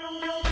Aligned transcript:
Thank 0.00 0.22
you. 0.22 0.47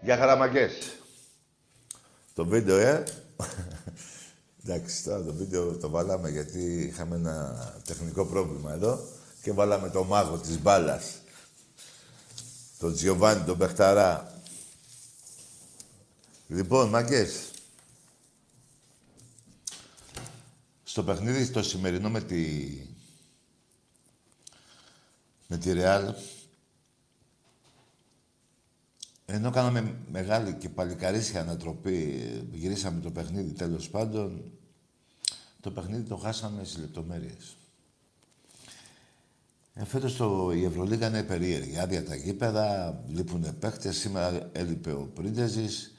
Για 0.00 0.16
χαραμαγκές. 0.16 0.72
Το 2.34 2.46
βίντεο, 2.46 2.78
ε. 2.78 3.04
Εντάξει, 4.64 5.04
τώρα 5.04 5.24
το 5.24 5.34
βίντεο 5.34 5.76
το 5.76 5.88
βάλαμε 5.88 6.30
γιατί 6.30 6.82
είχαμε 6.82 7.16
ένα 7.16 7.56
τεχνικό 7.84 8.24
πρόβλημα 8.24 8.72
εδώ 8.72 9.00
και 9.42 9.52
βάλαμε 9.52 9.90
το 9.90 10.04
μάγο 10.04 10.38
της 10.38 10.58
μπάλας. 10.58 11.04
τον 12.78 12.94
Τζιοβάνι, 12.94 13.44
τον 13.44 13.58
Πεχταρά. 13.58 14.42
Λοιπόν, 16.48 16.88
μαγκές. 16.88 17.50
Στο 20.84 21.04
παιχνίδι 21.04 21.48
το 21.48 21.62
σημερινό 21.62 22.10
με 22.10 22.20
τη... 22.20 22.68
με 25.46 25.56
τη 25.56 25.72
Ρεάλ, 25.72 26.14
ενώ 29.32 29.50
κάναμε 29.50 29.96
μεγάλη 30.10 30.54
και 30.54 30.68
παλικαρίσια 30.68 31.40
ανατροπή, 31.40 32.22
γυρίσαμε 32.52 33.00
το 33.00 33.10
παιχνίδι 33.10 33.52
τέλος 33.52 33.90
πάντων, 33.90 34.52
το 35.60 35.70
παιχνίδι 35.70 36.02
το 36.02 36.16
χάσαμε 36.16 36.64
στις 36.64 36.80
λεπτομέρειες. 36.80 37.56
Ε, 39.74 39.84
φέτος 39.84 40.16
το, 40.16 40.52
η 40.52 40.64
Ευρωλίγα 40.64 41.08
είναι 41.08 41.22
περίεργη. 41.22 41.78
Άδεια 41.78 42.04
τα 42.04 42.14
γήπεδα, 42.14 43.00
λείπουν 43.08 43.58
παίχτες. 43.58 43.96
Σήμερα 43.96 44.50
έλειπε 44.52 44.92
ο 44.92 45.10
Πρίντεζης. 45.14 45.94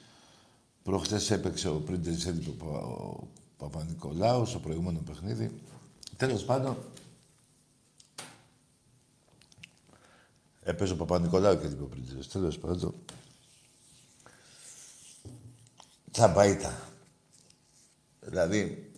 Προχτές 0.82 1.30
έπαιξε 1.30 1.68
ο 1.68 1.80
Πρίντεζης, 1.80 2.26
έλειπε 2.26 2.64
ο, 2.64 2.68
ο 2.68 3.28
Παπα-Νικολάου 3.56 4.46
στο 4.46 4.58
προηγούμενο 4.58 4.98
παιχνίδι. 4.98 5.60
Τέλος 6.16 6.44
πάντων, 6.44 6.76
έπαιζε 10.62 10.92
ο 10.92 10.96
Παπα-Νικολάου 10.96 11.58
και 11.58 11.66
έλειπε 11.66 11.82
ο 11.82 11.86
Πρίντεζης. 11.86 12.28
Τέλος 12.28 12.58
πάντων, 12.58 12.94
τσαμπαΐτα. 16.12 16.72
Δηλαδή, 18.20 18.92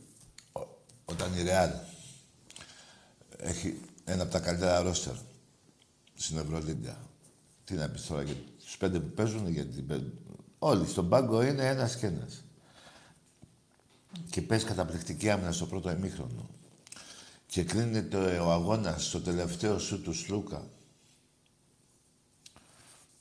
όταν 1.05 1.35
η 1.35 1.43
Ρεάλ 1.43 1.71
έχει 3.37 3.81
ένα 4.05 4.23
από 4.23 4.33
τα 4.33 4.41
καλύτερα 4.41 4.83
ρόστερ 4.83 5.15
στην 6.15 6.39
Ευρωλίγκα. 6.39 6.99
Τι 7.65 7.75
να 7.75 7.89
πεις 7.89 8.07
τώρα 8.07 8.23
για 8.23 8.35
τους 8.65 8.77
πέντε 8.77 9.01
που 9.01 9.15
παίζουν, 9.15 9.49
γιατί 9.49 9.87
όλοι 10.59 10.87
στον 10.87 11.09
πάγκο 11.09 11.43
είναι 11.43 11.69
ένας 11.69 11.97
και 11.97 12.07
ένας. 12.07 12.45
Και 14.31 14.43
παίζει 14.43 14.65
καταπληκτική 14.65 15.31
άμυνα 15.31 15.53
στο 15.53 15.67
πρώτο 15.67 15.91
ημίχρονο. 15.91 16.49
Και 17.47 17.65
κρίνεται 17.65 18.39
ο 18.39 18.53
αγώνας 18.53 19.05
στο 19.05 19.21
τελευταίο 19.21 19.79
σου 19.79 20.03
του 20.03 20.13
Σλούκα. 20.13 20.71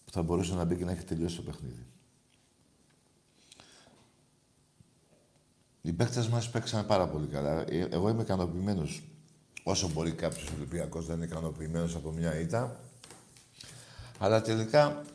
Που 0.05 0.11
θα 0.11 0.21
μπορούσε 0.21 0.53
να 0.53 0.63
μπει 0.63 0.75
και 0.75 0.85
να 0.85 0.91
έχει 0.91 1.03
τελειώσει 1.03 1.35
το 1.35 1.41
παιχνίδι. 1.41 1.85
Οι 5.85 5.93
παίκτες 5.93 6.27
μας 6.27 6.49
παίξαν 6.49 6.85
πάρα 6.85 7.07
πολύ 7.07 7.27
καλά. 7.27 7.65
Ε, 7.69 7.87
εγώ 7.91 8.09
είμαι 8.09 8.21
ικανοποιημένος 8.21 9.03
όσο 9.63 9.89
μπορεί 9.89 10.11
κάποιος 10.11 10.49
Ολυμπιακός 10.55 11.07
να 11.07 11.13
είναι 11.13 11.25
ικανοποιημένος 11.25 11.95
από 11.95 12.11
μια 12.11 12.39
ήττα. 12.39 12.79
Αλλά 14.17 14.41
τελικά 14.41 15.05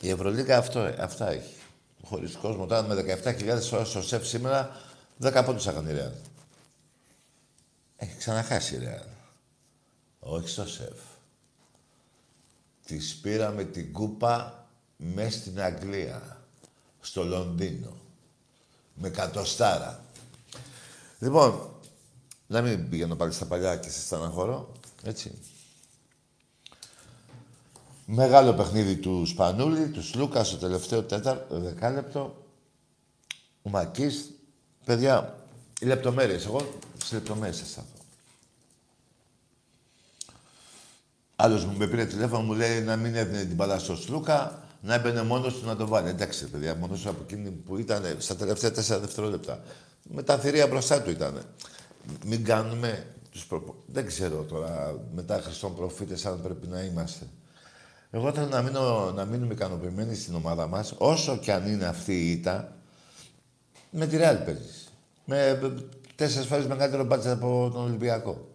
η 0.00 0.08
Ευρωλίγα 0.08 0.58
αυτό, 0.58 0.94
αυτά 0.98 1.30
έχει. 1.30 1.54
Χωρίς 2.02 2.36
κόσμο. 2.36 2.66
Τώρα 2.66 2.82
με 2.82 2.94
17.000 2.94 3.72
ώρες 3.72 3.88
στο 3.88 4.02
σεφ 4.02 4.26
σήμερα, 4.26 4.76
10 5.20 5.42
πόντους 5.44 5.66
έκανε 5.66 5.90
η 5.90 5.94
Ρεάλ. 5.94 6.12
Έχει 7.96 8.16
ξαναχάσει 8.16 8.74
η 8.74 8.78
Ρεάλ. 8.78 9.06
Όχι 10.18 10.48
στο 10.48 10.68
σεφ. 10.68 10.98
Τη 12.86 12.96
πήραμε 13.22 13.64
την 13.64 13.92
κούπα 13.92 14.66
μέσα 14.96 15.38
στην 15.38 15.60
Αγγλία. 15.60 16.38
Στο 17.00 17.24
Λονδίνο. 17.24 18.03
Με 18.94 19.08
κατοστάρα. 19.08 20.04
Λοιπόν, 21.18 21.70
να 22.46 22.62
μην 22.62 22.88
πηγαίνω 22.88 23.16
πάλι 23.16 23.32
στα 23.32 23.44
παλιά 23.44 23.76
και 23.76 23.90
σε 23.90 24.00
στεναχωρώ. 24.00 24.72
Έτσι. 25.02 25.38
Μεγάλο 28.06 28.54
παιχνίδι 28.54 28.96
του 28.96 29.26
Σπανούλη, 29.26 29.88
τους 29.88 30.08
Σλούκα 30.08 30.44
στο 30.44 30.56
τελευταίο 30.56 31.02
τέταρτο, 31.02 31.60
δεκάλεπτο. 31.60 32.46
Ο 33.62 33.70
Μακής. 33.70 34.30
Παιδιά, 34.84 35.44
οι 35.80 35.86
λεπτομέρειες. 35.86 36.44
Εγώ 36.44 36.78
στις 36.96 37.12
λεπτομέρειες 37.12 37.58
θα 37.58 37.64
σταθώ. 37.64 37.88
Άλλος 41.36 41.64
μου 41.64 41.76
με 41.76 41.86
πήρε 41.86 42.04
τηλέφωνο, 42.04 42.42
μου 42.42 42.52
λέει 42.52 42.80
να 42.80 42.96
μην 42.96 43.14
έδινε 43.14 43.44
την 43.44 43.54
μπαλά 43.54 43.78
στο 43.78 43.96
Σλούκα, 43.96 44.63
να 44.84 44.94
έμπαινε 44.94 45.22
μόνος 45.22 45.54
του 45.54 45.66
να 45.66 45.76
το 45.76 45.86
βάλει. 45.86 46.08
Εντάξει, 46.08 46.46
παιδιά, 46.46 46.74
μόνος 46.74 47.06
από 47.06 47.22
εκείνη 47.22 47.50
που 47.50 47.78
ήταν 47.78 48.16
στα 48.18 48.36
τελευταία 48.36 48.70
τέσσερα 48.70 49.00
δευτερόλεπτα. 49.00 49.62
Με 50.02 50.22
τα 50.22 50.38
θηρία 50.38 50.66
μπροστά 50.66 51.02
του 51.02 51.10
ήταν 51.10 51.42
μην 52.24 52.44
κάνουμε 52.44 53.06
τους 53.30 53.46
προπο... 53.46 53.74
Δεν 53.86 54.06
ξέρω 54.06 54.42
τώρα 54.42 55.00
μετά 55.14 55.40
Χριστόν 55.40 55.74
προφήτες 55.74 56.26
αν 56.26 56.42
πρέπει 56.42 56.66
να 56.66 56.80
είμαστε. 56.80 57.26
Εγώ 58.10 58.32
θέλω 58.32 58.46
να, 58.46 58.62
μείνω, 58.62 59.12
να 59.12 59.24
μείνουμε 59.24 59.54
ικανοποιημένοι 59.54 60.14
στην 60.14 60.34
ομάδα 60.34 60.66
μας, 60.66 60.94
όσο 60.98 61.38
και 61.38 61.52
αν 61.52 61.66
είναι 61.66 61.84
αυτή 61.84 62.12
η 62.12 62.30
ήττα, 62.30 62.76
με 63.90 64.06
τη 64.06 64.16
Ρεάλ 64.16 64.36
παίζεις. 64.36 64.88
Με 65.24 65.60
τέσσερις 66.14 66.46
φορές 66.48 66.66
μεγαλύτερο 66.66 67.04
μπάτσα 67.04 67.32
από 67.32 67.70
τον 67.72 67.82
Ολυμπιακό. 67.82 68.48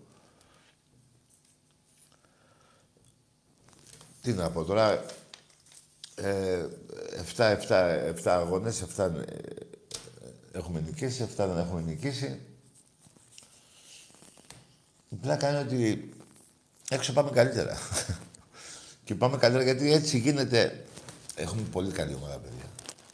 Τι 4.21 4.33
να 4.33 4.49
πω 4.49 4.63
τώρα, 4.63 4.91
ε, 4.91 5.01
7, 7.35 7.57
7, 7.67 8.13
7 8.23 8.31
αγώνες, 8.31 8.83
7 8.97 9.05
ε, 9.05 9.21
έχουμε 10.51 10.83
νικήσει, 10.85 11.27
7 11.37 11.45
δεν 11.47 11.57
έχουμε 11.57 11.81
νικήσει. 11.81 12.39
Η 15.09 15.15
πλάκα 15.15 15.49
είναι 15.49 15.59
ότι 15.59 16.13
έξω 16.89 17.13
πάμε 17.13 17.29
καλύτερα. 17.29 17.77
και 19.05 19.15
πάμε 19.15 19.37
καλύτερα 19.37 19.63
γιατί 19.63 19.93
έτσι 19.93 20.17
γίνεται. 20.17 20.83
Έχουμε 21.35 21.61
πολύ 21.71 21.91
καλή 21.91 22.13
ομάδα, 22.13 22.37
παιδιά. 22.37 22.65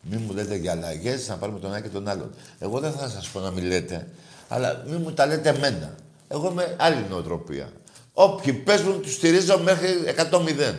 Μην 0.02 0.22
μου 0.22 0.34
λέτε 0.34 0.56
για 0.56 0.72
αλλαγές, 0.72 1.28
να 1.28 1.38
πάρουμε 1.38 1.60
τον 1.60 1.70
ένα 1.70 1.80
και 1.80 1.90
τον 1.90 2.08
άλλον. 2.08 2.34
Εγώ 2.60 2.80
δεν 2.80 2.92
θα 2.92 3.10
σας 3.10 3.28
πω 3.30 3.40
να 3.40 3.52
μην 3.52 3.64
λέτε, 3.64 4.08
αλλά 4.48 4.84
μην 4.88 5.02
μου 5.02 5.14
τα 5.14 5.26
λέτε 5.26 5.50
εμένα. 5.50 5.96
Εγώ 6.28 6.50
είμαι 6.52 6.76
άλλη 6.80 7.06
νοοτροπία. 7.10 7.72
Όποιοι 8.14 8.54
παίζουν, 8.54 9.02
τους 9.02 9.14
στηρίζω 9.14 9.60
μέχρι 9.60 9.90
100-0. 10.32 10.74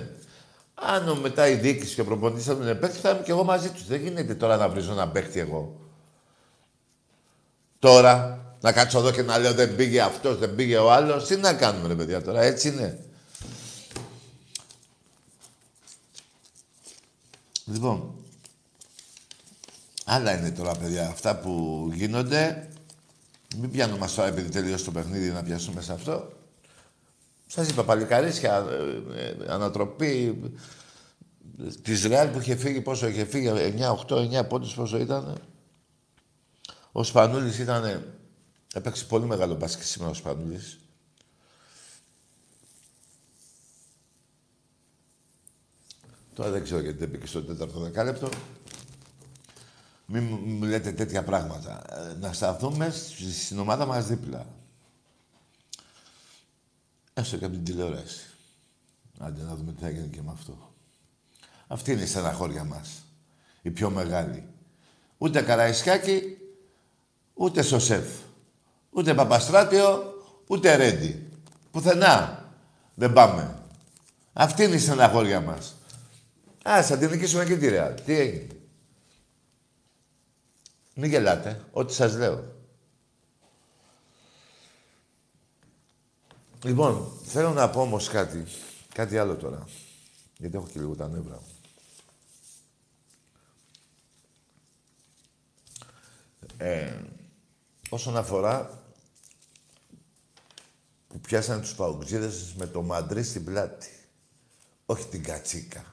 Αν 0.79 1.19
μετά 1.21 1.49
η 1.49 1.55
διοίκηση 1.55 1.95
και 1.95 2.01
ο 2.01 2.05
προπονητής 2.05 2.45
θα 2.45 2.53
είναι 2.53 2.75
παίκτη, 2.75 2.99
θα 2.99 3.11
είμαι 3.11 3.23
και 3.23 3.31
εγώ 3.31 3.45
μαζί 3.45 3.71
τους. 3.71 3.87
Δεν 3.87 4.01
γίνεται 4.01 4.35
τώρα 4.35 4.57
να 4.57 4.69
βρίζω 4.69 4.93
ένα 4.93 5.09
παίκτη 5.09 5.41
εγώ. 5.41 5.81
Τώρα 7.79 8.41
να 8.61 8.73
κάτσω 8.73 8.99
εδώ 8.99 9.11
και 9.11 9.23
να 9.23 9.39
λέω 9.39 9.55
δεν 9.55 9.77
πήγε 9.77 10.01
αυτός, 10.01 10.39
δεν 10.39 10.55
πήγε 10.55 10.77
ο 10.77 10.93
άλλος. 10.93 11.27
Τι 11.27 11.37
να 11.37 11.55
κάνουμε 11.55 11.89
ρε 11.89 11.95
παιδιά 11.95 12.23
τώρα, 12.23 12.43
έτσι 12.43 12.69
είναι. 12.69 13.01
Λοιπόν, 17.65 18.15
άλλα 20.05 20.39
είναι 20.39 20.51
τώρα 20.51 20.75
παιδιά 20.75 21.09
αυτά 21.09 21.37
που 21.37 21.89
γίνονται. 21.93 22.69
Μην 23.57 23.71
πιάνουμε 23.71 24.09
τώρα 24.17 24.29
επειδή 24.29 24.49
τελείωσε 24.49 24.85
το 24.85 24.91
παιχνίδι 24.91 25.31
να 25.31 25.43
πιάσουμε 25.43 25.81
σε 25.81 25.93
αυτό. 25.93 26.33
Σας 27.47 27.69
είπα 27.69 27.85
παλικαρίσια, 27.85 28.67
ε, 29.15 29.23
ε, 29.23 29.37
ανατροπή 29.53 30.41
της 31.83 32.05
Ρεάλ 32.05 32.29
που 32.29 32.41
είχε 32.41 32.57
φύγει, 32.57 32.81
πόσο 32.81 33.07
είχε 33.07 33.25
φύγει, 33.25 33.49
9, 33.49 33.91
8, 33.91 34.17
9 34.17 34.45
πόντους 34.45 34.75
πόσο 34.75 34.99
ήταν. 34.99 35.39
Ο 36.93 37.03
Σπανούλης 37.03 37.59
ήταν 37.59 38.15
Έπαιξε 38.77 39.05
πολύ 39.05 39.27
μεγάλο 39.27 39.55
μπάσκετ 39.55 39.85
σήμερα 39.87 40.11
ο 40.11 40.15
Σπανούλης. 40.15 40.79
Τώρα 46.35 46.51
δεν 46.51 46.63
ξέρω 46.63 46.81
γιατί 46.81 46.99
δεν 46.99 47.11
πήγε 47.11 47.27
στο 47.27 47.43
τέταρτο 47.43 47.81
δεκάλεπτο. 47.81 48.29
Μην 50.07 50.23
μου 50.45 50.65
λέτε 50.65 50.93
τέτοια 50.93 51.25
πράγματα. 51.25 51.83
Ε, 51.91 52.15
να 52.15 52.33
σταθούμε 52.33 52.91
στην 53.45 53.59
ομάδα 53.59 53.87
μας 53.87 54.07
δίπλα. 54.07 54.47
Έστω 57.19 57.37
και 57.37 57.45
από 57.45 57.55
την 57.55 57.65
τηλεόραση. 57.65 58.27
Άντε 59.19 59.43
να 59.43 59.55
δούμε 59.55 59.73
τι 59.73 59.83
θα 59.83 59.91
γίνει 59.91 60.09
και 60.09 60.23
με 60.23 60.31
αυτό. 60.33 60.75
Αυτή 61.67 61.93
είναι 61.93 62.03
η 62.03 62.07
στεναχώρια 62.07 62.65
μας. 62.65 63.03
Η 63.63 63.71
πιο 63.71 63.91
μεγάλη. 63.91 64.49
Ούτε 65.19 65.43
Καραϊσκάκη, 65.43 66.39
ούτε 67.35 67.63
Σωσέφ. 67.63 68.07
Ούτε 68.91 69.15
Παπαστράτιο, 69.15 70.15
ούτε 70.47 70.75
Ρέντι. 70.75 71.31
Πουθενά 71.71 72.45
δεν 72.95 73.13
πάμε. 73.13 73.63
Αυτή 74.33 74.65
είναι 74.65 74.75
η 74.75 74.79
στεναχώρια 74.79 75.41
μας. 75.41 75.75
Α, 76.69 76.83
θα 76.83 76.99
την 76.99 77.11
νικήσουμε 77.11 77.45
και 77.45 77.57
τη 77.57 77.69
Ρεάλ. 77.69 77.95
Τι 78.05 78.19
έγινε. 78.19 78.57
Μην 80.95 81.11
γελάτε. 81.11 81.65
Ό,τι 81.73 81.93
σας 81.93 82.17
λέω. 82.17 82.56
Λοιπόν, 86.67 87.13
θέλω 87.25 87.53
να 87.53 87.71
πω 87.71 87.81
όμως 87.81 88.09
κάτι. 88.09 88.45
Κάτι 88.95 89.19
άλλο 89.19 89.35
τώρα. 89.35 89.69
Γιατί 90.37 90.57
έχω 90.57 90.67
και 90.67 90.79
λίγο 90.79 90.95
τα 90.95 91.09
νεύρα 91.09 91.35
μου. 91.35 91.51
Ε, 96.57 96.95
όσον 97.89 98.17
αφορά 98.17 98.83
που 101.09 101.21
πιάσανε 101.21 101.61
τους 101.61 101.75
παουτζίδες 101.75 102.55
με 102.57 102.67
το 102.67 102.83
μαντρί 102.83 103.23
στην 103.23 103.45
πλάτη. 103.45 103.91
Όχι 104.87 105.07
την 105.07 105.23
κατσίκα. 105.23 105.85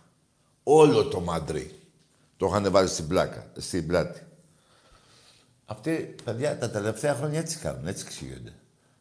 Όλο 0.63 1.07
το 1.07 1.19
μαντρί. 1.19 1.79
Το 2.37 2.45
είχαν 2.45 2.71
βάλει 2.71 2.87
στην 2.87 3.07
πλάκα, 3.07 3.51
στην 3.57 3.87
πλάτη. 3.87 4.21
Αυτοί, 5.65 6.15
παιδιά, 6.23 6.57
τα 6.57 6.69
τελευταία 6.69 7.15
χρόνια 7.15 7.39
έτσι 7.39 7.57
κάνουν, 7.57 7.87
έτσι 7.87 8.03
εξηγούνται. 8.07 8.53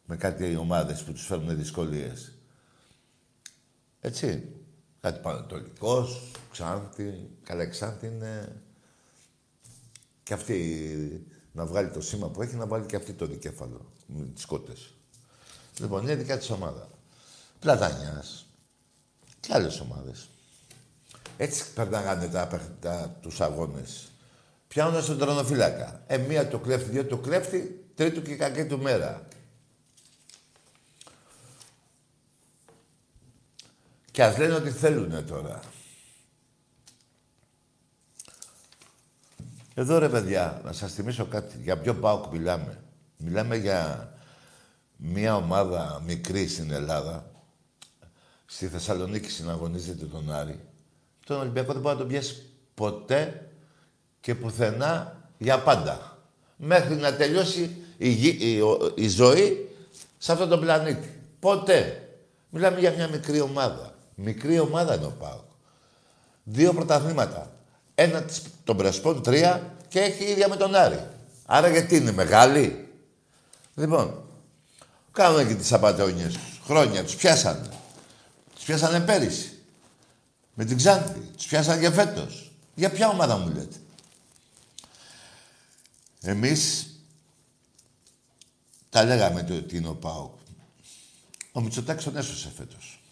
Με 0.05 0.15
κάτι 0.15 0.55
ομάδες 0.55 1.03
που 1.03 1.11
τους 1.11 1.25
φέρνουν 1.25 1.57
δυσκολίες. 1.57 2.31
Έτσι. 3.99 4.51
Κάτι 5.01 5.19
Πανατολικός, 5.19 6.31
Ξάνθη. 6.51 7.29
Καλά, 7.43 7.65
Ξάνθη 7.65 8.07
είναι... 8.07 8.61
Και 10.23 10.33
αυτή 10.33 11.35
να 11.51 11.65
βγάλει 11.65 11.89
το 11.89 12.01
σήμα 12.01 12.29
που 12.29 12.41
έχει, 12.41 12.55
να 12.55 12.67
βάλει 12.67 12.85
και 12.85 12.95
αυτή 12.95 13.13
το 13.13 13.25
δικέφαλο. 13.25 13.91
Με 14.05 14.25
τις 14.25 14.45
κότες. 14.45 14.93
Λοιπόν, 15.79 16.03
είναι 16.03 16.15
δικά 16.15 16.37
της 16.37 16.49
ομάδα. 16.49 16.89
Πλατανιάς. 17.59 18.45
Και 19.39 19.53
άλλες 19.53 19.79
ομάδες. 19.79 20.29
Έτσι 21.37 21.73
περνάγανε 21.73 22.27
τα, 22.27 22.47
τα, 22.79 23.17
τους 23.21 23.41
αγώνες. 23.41 24.11
Πιάνουν 24.67 25.03
στον 25.03 25.17
τρονοφύλακα. 25.17 26.03
Ε, 26.07 26.17
μία 26.17 26.47
το 26.47 26.59
κλέφτη, 26.59 26.89
δύο 26.89 27.05
το 27.05 27.17
κλέφτη, 27.17 27.85
τρίτο 27.95 28.21
και 28.21 28.35
κακή 28.35 28.65
του 28.65 28.79
μέρα. 28.79 29.27
Και 34.13 34.23
ας 34.23 34.37
λένε 34.37 34.53
ότι 34.53 34.69
θέλουνε 34.69 35.21
τώρα. 35.21 35.59
Εδώ 39.73 39.97
ρε 39.97 40.09
παιδιά, 40.09 40.61
να 40.63 40.71
σας 40.71 40.93
θυμίσω 40.93 41.25
κάτι. 41.25 41.57
Για 41.61 41.77
ποιο 41.77 41.95
ΠΑΟΚ 41.95 42.31
μιλάμε. 42.31 42.83
Μιλάμε 43.17 43.55
για 43.55 44.11
μια 44.95 45.35
ομάδα 45.35 46.01
μικρή 46.05 46.47
στην 46.47 46.71
Ελλάδα. 46.71 47.31
Στη 48.45 48.67
Θεσσαλονίκη 48.67 49.29
συναγωνίζεται 49.29 50.05
τον 50.05 50.31
Άρη. 50.31 50.59
Τον 51.25 51.39
Ολυμπιακό 51.39 51.73
δεν 51.73 51.81
μπορεί 51.81 51.95
να 51.95 52.01
τον 52.01 52.09
πιάσει 52.09 52.45
ποτέ 52.73 53.49
και 54.19 54.35
πουθενά 54.35 55.21
για 55.37 55.59
πάντα. 55.59 56.17
Μέχρι 56.55 56.95
να 56.95 57.15
τελειώσει 57.15 57.75
η, 57.97 58.27
η, 58.27 58.59
η 58.95 59.07
ζωή 59.07 59.69
σε 60.17 60.31
αυτόν 60.31 60.49
τον 60.49 60.59
πλανήτη. 60.59 61.21
Ποτέ. 61.39 62.07
Μιλάμε 62.49 62.79
για 62.79 62.91
μια 62.91 63.07
μικρή 63.07 63.41
ομάδα. 63.41 63.92
Μικρή 64.15 64.59
ομάδα 64.59 64.95
είναι 64.95 65.05
ο 65.05 65.15
ΠΑΟΚ. 65.19 65.51
Δύο 66.43 66.73
πρωταθλήματα. 66.73 67.51
Ένα 67.95 68.25
των 68.63 68.77
Πρεσπών, 68.77 69.23
τρία 69.23 69.75
και 69.87 69.99
έχει 69.99 70.23
ίδια 70.23 70.47
με 70.47 70.55
τον 70.55 70.75
Άρη. 70.75 71.07
Άρα 71.45 71.67
γιατί 71.67 71.95
είναι 71.95 72.11
μεγάλη; 72.11 72.87
Λοιπόν, 73.75 74.23
κάνουν 75.11 75.47
και 75.47 75.55
τις 75.55 75.73
απαταιώνιες 75.73 76.33
τους. 76.33 76.61
Χρόνια 76.65 77.03
τους 77.03 77.15
πιάσανε. 77.15 77.69
Τους 78.55 78.63
πιάσανε 78.63 78.99
πέρυσι. 78.99 79.57
Με 80.53 80.65
την 80.65 80.77
Ξάνθη. 80.77 81.19
Τους 81.19 81.45
πιάσανε 81.45 81.81
και 81.81 81.91
φέτος. 81.91 82.51
Για 82.75 82.91
ποια 82.91 83.07
ομάδα 83.07 83.37
μου 83.37 83.47
λέτε; 83.47 83.77
Εμείς 86.21 86.87
τα 88.89 89.03
λέγαμε 89.03 89.43
το 89.43 89.61
τι 89.61 89.77
είναι 89.77 89.87
ο 89.87 89.95
ΠΑΟΚ. 89.95 90.33
Ο 91.51 91.61
Μητσοτάκης 91.61 92.03
τον 92.03 92.17
έσωσε 92.17 92.51
φέτος. 92.57 93.02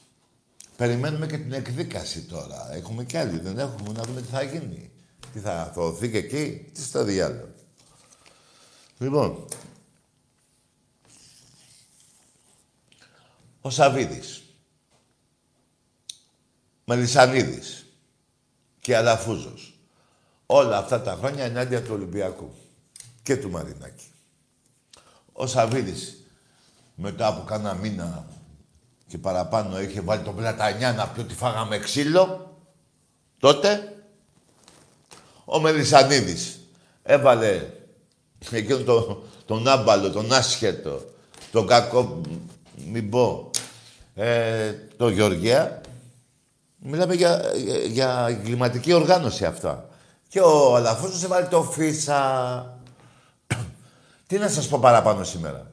Περιμένουμε 0.81 1.27
και 1.27 1.37
την 1.37 1.53
εκδίκαση 1.53 2.21
τώρα. 2.21 2.73
Έχουμε 2.73 3.03
κι 3.03 3.17
άλλοι, 3.17 3.39
δεν 3.39 3.59
έχουμε, 3.59 3.91
να 3.91 4.03
δούμε 4.03 4.21
τι 4.21 4.27
θα 4.27 4.43
γίνει. 4.43 4.91
Τι 5.33 5.39
θα 5.39 5.71
δοθεί 5.75 6.11
και 6.11 6.17
εκεί, 6.17 6.71
τι 6.73 6.81
στο 6.81 7.03
διάλογο. 7.03 7.53
Λοιπόν, 8.97 9.45
ο 13.61 13.69
Σαβίδης, 13.69 14.43
Μελισανίδης 16.85 17.85
και 18.79 18.95
Αλαφούζος. 18.95 19.79
Όλα 20.45 20.77
αυτά 20.77 21.01
τα 21.01 21.15
χρόνια 21.15 21.43
ενάντια 21.43 21.83
του 21.83 21.93
Ολυμπιακού 21.93 22.53
και 23.23 23.37
του 23.37 23.49
Μαρινάκη. 23.49 24.11
Ο 25.33 25.47
Σαβίδης 25.47 26.25
μετά 26.95 27.27
από 27.27 27.43
κάνα 27.43 27.73
μήνα 27.73 28.27
και 29.11 29.17
παραπάνω 29.17 29.81
είχε 29.81 30.01
βάλει 30.01 30.21
τον 30.21 30.35
Πλατανιά 30.35 30.93
να 30.93 31.07
πει 31.07 31.19
ότι 31.19 31.33
φάγαμε 31.33 31.79
ξύλο. 31.79 32.55
Τότε 33.39 33.93
ο 35.45 35.59
Μελισανίδης 35.59 36.59
έβαλε 37.03 37.67
εκείνο 38.51 38.77
το, 38.77 39.23
τον 39.45 39.67
άμπαλο, 39.67 40.11
τον 40.11 40.33
άσχετο, 40.33 41.01
τον 41.51 41.67
κακό, 41.67 42.21
μην 42.91 43.09
πω, 43.09 43.49
ε, 44.15 44.73
το 44.97 45.09
Γεωργία. 45.09 45.81
Μιλάμε 46.77 47.13
για, 47.13 47.41
για, 47.87 48.25
εγκληματική 48.29 48.93
οργάνωση 48.93 49.45
αυτά. 49.45 49.89
Και 50.27 50.39
ο 50.41 50.75
Αλαφούσος 50.75 51.23
έβαλε 51.23 51.45
το 51.45 51.63
Φίσα. 51.63 52.79
Τι 54.27 54.37
να 54.37 54.47
σας 54.47 54.67
πω 54.67 54.79
παραπάνω 54.79 55.23
σήμερα. 55.23 55.70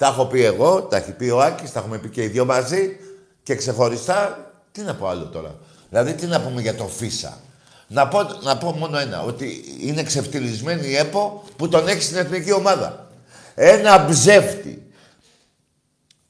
Τα 0.00 0.06
έχω 0.06 0.26
πει 0.26 0.44
εγώ, 0.44 0.82
τα 0.82 0.96
έχει 0.96 1.12
πει 1.12 1.28
ο 1.28 1.40
Άκης, 1.40 1.72
τα 1.72 1.78
έχουμε 1.78 1.98
πει 1.98 2.08
και 2.08 2.22
οι 2.22 2.26
δυο 2.26 2.44
μαζί 2.44 2.96
και 3.42 3.54
ξεχωριστά. 3.54 4.50
Τι 4.72 4.80
να 4.80 4.94
πω 4.94 5.06
άλλο 5.06 5.24
τώρα. 5.24 5.58
Δηλαδή, 5.88 6.14
τι 6.14 6.26
να 6.26 6.40
πούμε 6.40 6.60
για 6.60 6.74
το 6.74 6.86
Φίσα. 6.86 7.38
Να 7.86 8.08
πω, 8.08 8.22
να 8.22 8.58
πω 8.58 8.72
μόνο 8.72 8.98
ένα, 8.98 9.22
ότι 9.22 9.64
είναι 9.80 10.02
ξεφτυλισμένη 10.02 10.88
η 10.88 10.96
ΕΠΟ 10.96 11.44
που 11.56 11.68
τον 11.68 11.88
έχει 11.88 12.02
στην 12.02 12.16
εθνική 12.16 12.52
ομάδα. 12.52 13.10
Ένα 13.54 14.06
ψεύτη. 14.06 14.92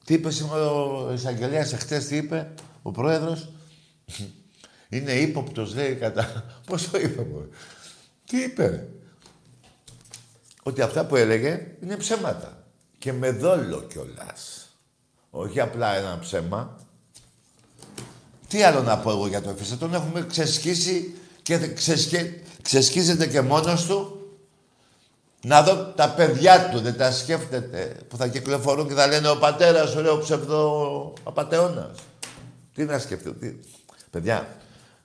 Τι 0.05 0.15
είπε 0.15 0.31
σήμερα 0.31 0.71
ο 0.71 1.13
εισαγγελέας 1.13 1.73
εχθές, 1.73 2.07
τι 2.07 2.17
είπε 2.17 2.51
ο 2.83 2.91
πρόεδρος; 2.91 3.53
Είναι 4.89 5.13
ύποπτος, 5.13 5.75
λέει 5.75 5.95
κατά. 5.95 6.45
Πώ 6.67 6.77
το 6.77 6.99
είπε, 6.99 7.27
Τι 8.27 8.43
είπε; 8.43 8.89
Ότι 10.63 10.81
αυτά 10.81 11.05
που 11.05 11.17
έλεγε 11.17 11.67
είναι 11.83 11.97
ψέματα. 11.97 12.60
Και 13.01 13.13
με 13.13 13.31
δόλο 13.31 13.83
κιόλας. 13.83 14.69
Όχι 15.31 15.61
απλά 15.61 15.97
ένα 15.97 16.19
ψέμα. 16.21 16.77
Τι 18.49 18.63
άλλο 18.63 18.83
να 18.83 18.99
πω 18.99 19.11
εγώ 19.11 19.27
για 19.27 19.43
το 19.43 19.51
Εφήσα. 19.51 19.77
Τον 19.77 19.95
έχουμε 19.95 20.27
ξεσχίσει 20.27 21.15
και 21.43 21.59
ξεσχε... 21.59 22.43
ξεσχίζεται 22.63 23.27
και 23.27 23.41
μόνος 23.41 23.87
του. 23.87 24.15
Να 25.43 25.63
δω 25.63 25.85
τα 25.87 26.11
παιδιά 26.11 26.71
του, 26.71 26.81
δεν 26.81 26.97
τα 26.97 27.13
σκέφτεται, 27.13 27.97
που 28.09 28.17
θα 28.17 28.29
κυκλοφορούν 28.29 28.89
και 28.89 28.95
θα 28.95 29.07
λένε 29.07 29.29
ο 29.29 29.39
πατέρας, 29.39 29.95
ωραίο 29.95 30.19
ψευδό 30.19 31.13
απατεώνας. 31.23 31.99
Τι 32.75 32.85
να 32.85 32.99
σκεφτείτε. 32.99 33.47
Τι... 33.47 33.57
Παιδιά, 34.11 34.57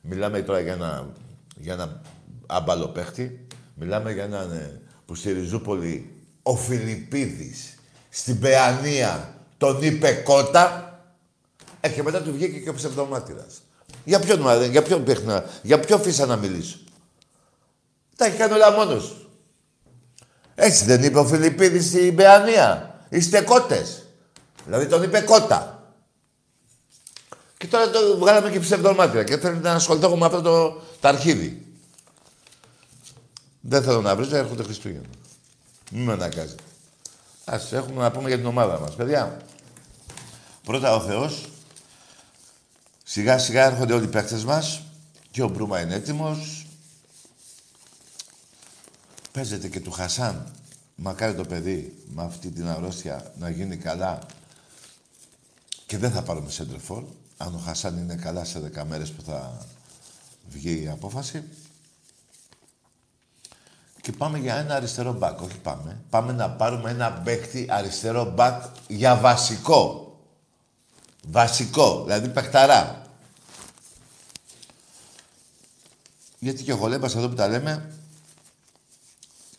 μιλάμε 0.02 0.42
τώρα 0.42 0.60
για 0.60 0.74
ένα, 0.74 1.14
για 1.58 1.74
ένα 1.74 2.02
άμπαλο 2.46 2.88
παίχτη. 2.88 3.48
Μιλάμε 3.76 4.12
για 4.12 4.24
έναν 4.24 4.52
ε, 4.52 4.82
που 5.06 5.16
στη 5.16 5.32
Ριζούπολη 5.32 6.16
ο 6.44 6.56
Φιλιππίδης 6.56 7.75
στην 8.18 8.40
Παιανία 8.40 9.36
τον 9.58 9.84
είπε 9.84 10.12
κότα, 10.12 11.00
ε, 11.80 11.90
και 11.90 12.04
μετά 12.04 12.22
του 12.22 12.34
βγήκε 12.34 12.60
και 12.60 12.70
ο 12.70 12.74
ψευδομάτυρας. 12.74 13.62
Για 14.04 14.20
ποιον, 14.20 14.64
για 14.72 14.82
ποιον 14.82 15.04
παιχνά, 15.04 15.46
για 15.62 15.80
ποιο 15.80 15.98
φύσα 15.98 16.26
να 16.26 16.36
μιλήσω. 16.36 16.78
Τα 18.16 18.26
έχει 18.26 18.38
κάνει 18.38 18.54
όλα 18.54 18.72
μόνος 18.72 19.28
Έτσι 20.56 20.86
δεν 20.86 21.04
είπε 21.04 21.20
ο 21.20 21.26
Φιλιππίδης 21.26 21.86
στην 21.86 22.16
Παιανία. 22.16 23.00
Είστε 23.10 23.42
κότες. 23.42 24.04
Δηλαδή 24.66 24.88
τον 24.88 25.04
είπε 25.04 25.22
κότα. 25.22 25.94
Και 27.58 27.68
τώρα 27.68 27.90
το 27.90 28.18
βγάλαμε 28.18 28.50
και 28.50 28.60
ψευδομάτια 28.60 29.24
και 29.24 29.38
θέλει 29.38 29.58
να 29.58 29.72
ασχοληθώ 29.72 30.18
με 30.18 30.26
αυτό 30.26 30.42
το, 30.42 30.82
το 31.00 31.08
αρχίδι. 31.08 31.66
Δεν 33.62 33.84
θέλω 33.84 34.02
να 34.02 34.16
βρίζω, 34.16 34.36
έρχονται 34.36 34.64
Χριστούγεννα. 34.64 35.08
Μην 35.92 36.04
με 36.04 36.14
αναγκάζετε. 36.14 36.64
Ας 37.46 37.72
έχουμε 37.72 38.02
να 38.02 38.12
πούμε 38.12 38.28
για 38.28 38.38
την 38.38 38.46
ομάδα 38.46 38.80
μας. 38.80 38.96
Παιδιά, 38.96 39.42
πρώτα 40.64 40.96
ο 40.96 41.02
Θεός, 41.02 41.50
σιγά 43.04 43.38
σιγά 43.38 43.66
έρχονται 43.66 43.94
όλοι 43.94 44.06
οι 44.06 44.10
παίκτες 44.10 44.44
μας 44.44 44.82
και 45.32 45.44
ο 45.44 45.48
Μπρούμα 45.48 45.82
είναι 45.82 45.96
έτοιμος. 45.96 46.68
Παίζεται 49.32 49.68
και 49.68 49.80
του 49.80 49.92
Χασάν. 49.92 50.54
Μακάρι 50.96 51.36
το 51.36 51.44
παιδί 51.44 52.04
με 52.14 52.24
αυτή 52.24 52.52
την 52.52 52.68
αρρώστια 52.68 53.34
να 53.40 53.50
γίνει 53.50 53.78
καλά 53.78 54.20
και 55.86 55.98
δεν 55.98 56.12
θα 56.12 56.22
πάρουμε 56.22 56.50
σέντρεφόρ. 56.50 57.04
Αν 57.38 57.56
ο 57.56 57.58
Χασάν 57.58 57.98
είναι 57.98 58.16
καλά 58.16 58.44
σε 58.44 58.72
10 58.76 58.84
μέρες 58.84 59.12
που 59.12 59.22
θα 59.22 59.68
βγει 60.48 60.82
η 60.84 60.90
απόφαση. 60.90 61.44
Και 64.06 64.12
πάμε 64.12 64.38
για 64.38 64.56
ένα 64.56 64.76
αριστερό 64.76 65.14
μπακ. 65.14 65.42
Όχι 65.42 65.58
πάμε. 65.58 66.02
Πάμε 66.10 66.34
να 66.34 66.50
πάρουμε 66.50 66.90
ένα 66.90 67.12
παίκτη 67.12 67.66
αριστερό 67.70 68.32
μπακ 68.32 68.64
για 68.88 69.16
βασικό. 69.16 70.18
Βασικό. 71.28 72.04
Δηλαδή 72.04 72.30
παιχταρά. 72.30 73.02
Γιατί 76.40 76.64
και 76.64 76.74
ο 76.74 76.76
Γολέμπας 76.76 77.16
εδώ 77.16 77.30
που 77.30 77.36
τα 77.36 77.48
λέμε, 77.48 77.92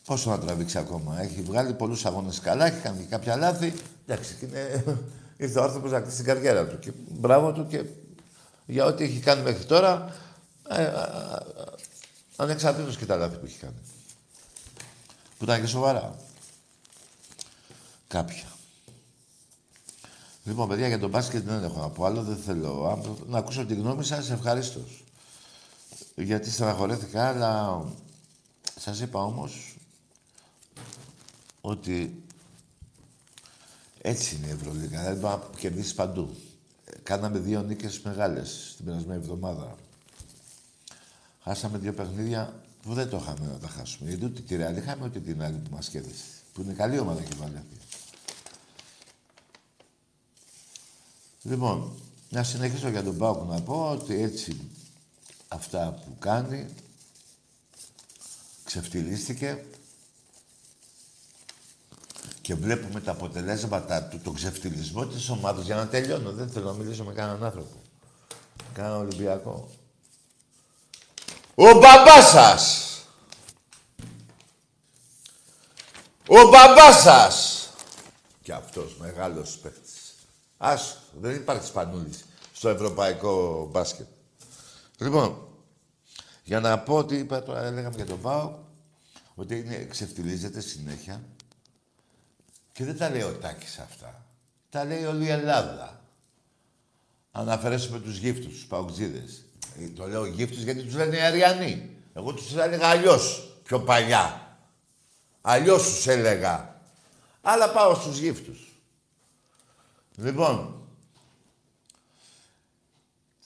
πόσο 0.04 0.30
να 0.30 0.38
τραβήξει 0.38 0.78
ακόμα. 0.78 1.20
Έχει 1.20 1.42
βγάλει 1.42 1.72
πολλούς 1.72 2.06
αγώνες 2.06 2.40
καλά, 2.40 2.66
έχει 2.66 2.80
κάνει 2.80 3.04
κάποια 3.04 3.36
λάθη. 3.36 3.74
Εντάξει, 4.06 4.34
και 4.34 4.44
είναι... 4.44 4.84
ήρθε 5.36 5.58
ο 5.58 5.62
άνθρωπος 5.62 5.90
να 5.90 6.00
κλείσει 6.00 6.16
την 6.16 6.24
καριέρα 6.24 6.66
του. 6.66 6.78
Και 6.78 6.92
μπράβο 7.08 7.52
του 7.52 7.66
και 7.66 7.84
για 8.66 8.84
ό,τι 8.84 9.04
έχει 9.04 9.18
κάνει 9.18 9.42
μέχρι 9.42 9.64
τώρα, 9.64 10.14
ε, 10.68 10.92
ανεξαρτήτως 12.36 12.96
και 12.96 13.06
τα 13.06 13.16
λάθη 13.16 13.36
που 13.36 13.46
έχει 13.46 13.58
κάνει. 13.58 13.76
Που 15.38 15.44
ήταν 15.44 15.60
και 15.60 15.66
σοβαρά. 15.66 16.16
Κάποια. 18.08 18.44
Λοιπόν, 20.44 20.68
παιδιά, 20.68 20.88
για 20.88 20.98
τον 20.98 21.10
μπάσκετ 21.10 21.44
δεν 21.44 21.64
έχω 21.64 21.80
να 21.80 21.88
πω 21.88 22.04
άλλο, 22.04 22.22
δεν 22.22 22.36
θέλω. 22.36 23.02
Να 23.26 23.38
ακούσω 23.38 23.66
τη 23.66 23.74
γνώμη 23.74 24.04
σας, 24.04 24.30
ευχαρίστως. 24.30 25.04
Γιατί 26.14 26.50
στεναχωρέθηκα, 26.50 27.28
αλλά 27.28 27.84
σας 28.80 29.00
είπα 29.00 29.22
όμως 29.22 29.76
ότι 31.60 32.24
έτσι 34.00 34.36
είναι 34.36 34.46
η 34.46 34.50
Ευρωλίγα. 34.50 35.02
Δεν 35.02 35.16
μπορεί 35.16 35.34
να 35.34 35.58
κερδίσεις 35.58 35.94
παντού. 35.94 36.36
Κάναμε 37.02 37.38
δύο 37.38 37.62
νίκες 37.62 38.00
μεγάλες 38.00 38.74
την 38.76 38.84
περασμένη 38.84 39.20
εβδομάδα. 39.22 39.74
Χάσαμε 41.42 41.78
δύο 41.78 41.92
παιχνίδια 41.92 42.60
που 42.86 42.94
δεν 42.94 43.08
το 43.08 43.16
είχαμε 43.16 43.46
να 43.46 43.58
τα 43.58 43.68
χάσουμε. 43.68 44.08
Γιατί 44.08 44.24
ούτε 44.24 44.40
τη 44.40 44.56
Ρεάλ 44.56 44.76
είχαμε, 44.76 45.04
ούτε 45.04 45.18
την 45.20 45.42
άλλη 45.42 45.56
που 45.56 45.74
μας 45.74 45.88
κέρδισε. 45.88 46.24
Που 46.52 46.60
είναι 46.60 46.72
καλή 46.72 46.98
ομάδα 46.98 47.22
και 47.22 47.34
βάλει 47.38 47.56
αυτή. 47.56 47.76
Λοιπόν, 51.42 51.92
να 52.30 52.42
συνεχίσω 52.42 52.88
για 52.88 53.02
τον 53.02 53.16
Πάουκ 53.16 53.48
να 53.48 53.60
πω 53.60 53.90
ότι 53.90 54.22
έτσι 54.22 54.60
αυτά 55.48 56.02
που 56.04 56.16
κάνει 56.18 56.66
ξεφτυλίστηκε 58.64 59.64
και 62.40 62.54
βλέπουμε 62.54 63.00
τα 63.00 63.10
αποτελέσματα 63.10 64.02
του, 64.02 64.18
τον 64.18 64.34
ξεφτυλισμό 64.34 65.06
της 65.06 65.28
ομάδας 65.28 65.64
για 65.64 65.74
να 65.74 65.88
τελειώνω. 65.88 66.32
Δεν 66.32 66.50
θέλω 66.50 66.66
να 66.66 66.72
μιλήσω 66.72 67.04
με 67.04 67.12
κανέναν 67.12 67.44
άνθρωπο. 67.44 67.80
Κάνα 68.72 68.96
Ολυμπιακό. 68.96 69.68
Ο 71.58 71.72
μπαμπάς 71.72 72.28
σας! 72.30 72.90
Ο 76.28 76.48
μπαμπάς 76.48 77.00
σας! 77.02 77.68
Και 78.42 78.52
αυτός 78.52 78.96
μεγάλος 78.96 79.58
παίχτης. 79.58 80.14
Ας, 80.56 80.98
δεν 81.20 81.34
υπάρχει 81.34 81.66
σπανούλης 81.66 82.24
στο 82.52 82.68
ευρωπαϊκό 82.68 83.66
μπάσκετ. 83.70 84.06
Λοιπόν, 84.98 85.48
για 86.44 86.60
να 86.60 86.78
πω 86.78 86.96
ότι 86.96 87.16
είπα 87.16 87.42
τώρα, 87.42 87.62
έλεγαμε 87.62 87.96
για 87.96 88.06
τον 88.06 88.20
ΠΑΟ, 88.20 88.58
ότι 89.34 89.58
είναι, 89.58 89.84
ξεφτιλίζεται 89.84 90.60
συνέχεια 90.60 91.22
και 92.72 92.84
δεν 92.84 92.98
τα 92.98 93.10
λέει 93.10 93.22
ο 93.22 93.32
Τάκης 93.32 93.78
αυτά. 93.78 94.24
Τα 94.70 94.84
λέει 94.84 95.04
όλη 95.04 95.24
η 95.24 95.30
Ελλάδα. 95.30 96.04
Αν 97.32 97.48
αφαιρέσουμε 97.48 98.00
τους 98.00 98.16
γύφτους, 98.16 98.52
τους 98.52 98.66
παουτζίδες. 98.66 99.45
Ε, 99.78 99.88
το 99.88 100.06
λέω 100.06 100.26
γύφτους 100.26 100.62
γιατί 100.62 100.82
τους 100.82 100.94
λένε 100.94 101.16
οι 101.16 101.20
Αριανοί. 101.20 101.90
Εγώ 102.14 102.34
τους 102.34 102.56
έλεγα 102.56 102.86
αλλιώς 102.86 103.54
πιο 103.62 103.80
παλιά. 103.80 104.56
Αλλιώς 105.40 105.82
τους 105.82 106.06
έλεγα. 106.06 106.80
Αλλά 107.42 107.70
πάω 107.70 107.94
στους 107.94 108.18
γύφτους. 108.18 108.80
Λοιπόν, 110.16 110.88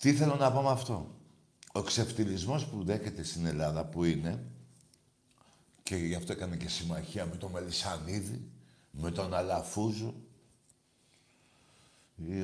τι 0.00 0.12
θέλω 0.12 0.34
να 0.34 0.52
πω 0.52 0.62
με 0.62 0.70
αυτό; 0.70 1.14
Ο 1.72 1.82
ξεφτυλισμός 1.82 2.66
που 2.66 2.84
δέχεται 2.84 3.22
στην 3.22 3.46
Ελλάδα, 3.46 3.84
που 3.84 4.04
είναι, 4.04 4.44
και 5.82 5.96
γι' 5.96 6.14
αυτό 6.14 6.32
έκανε 6.32 6.56
και 6.56 6.68
συμμαχία 6.68 7.26
με 7.26 7.36
τον 7.36 7.50
Μελισανίδη, 7.50 8.50
με 8.90 9.10
τον 9.10 9.34
Αλαφούζο. 9.34 10.14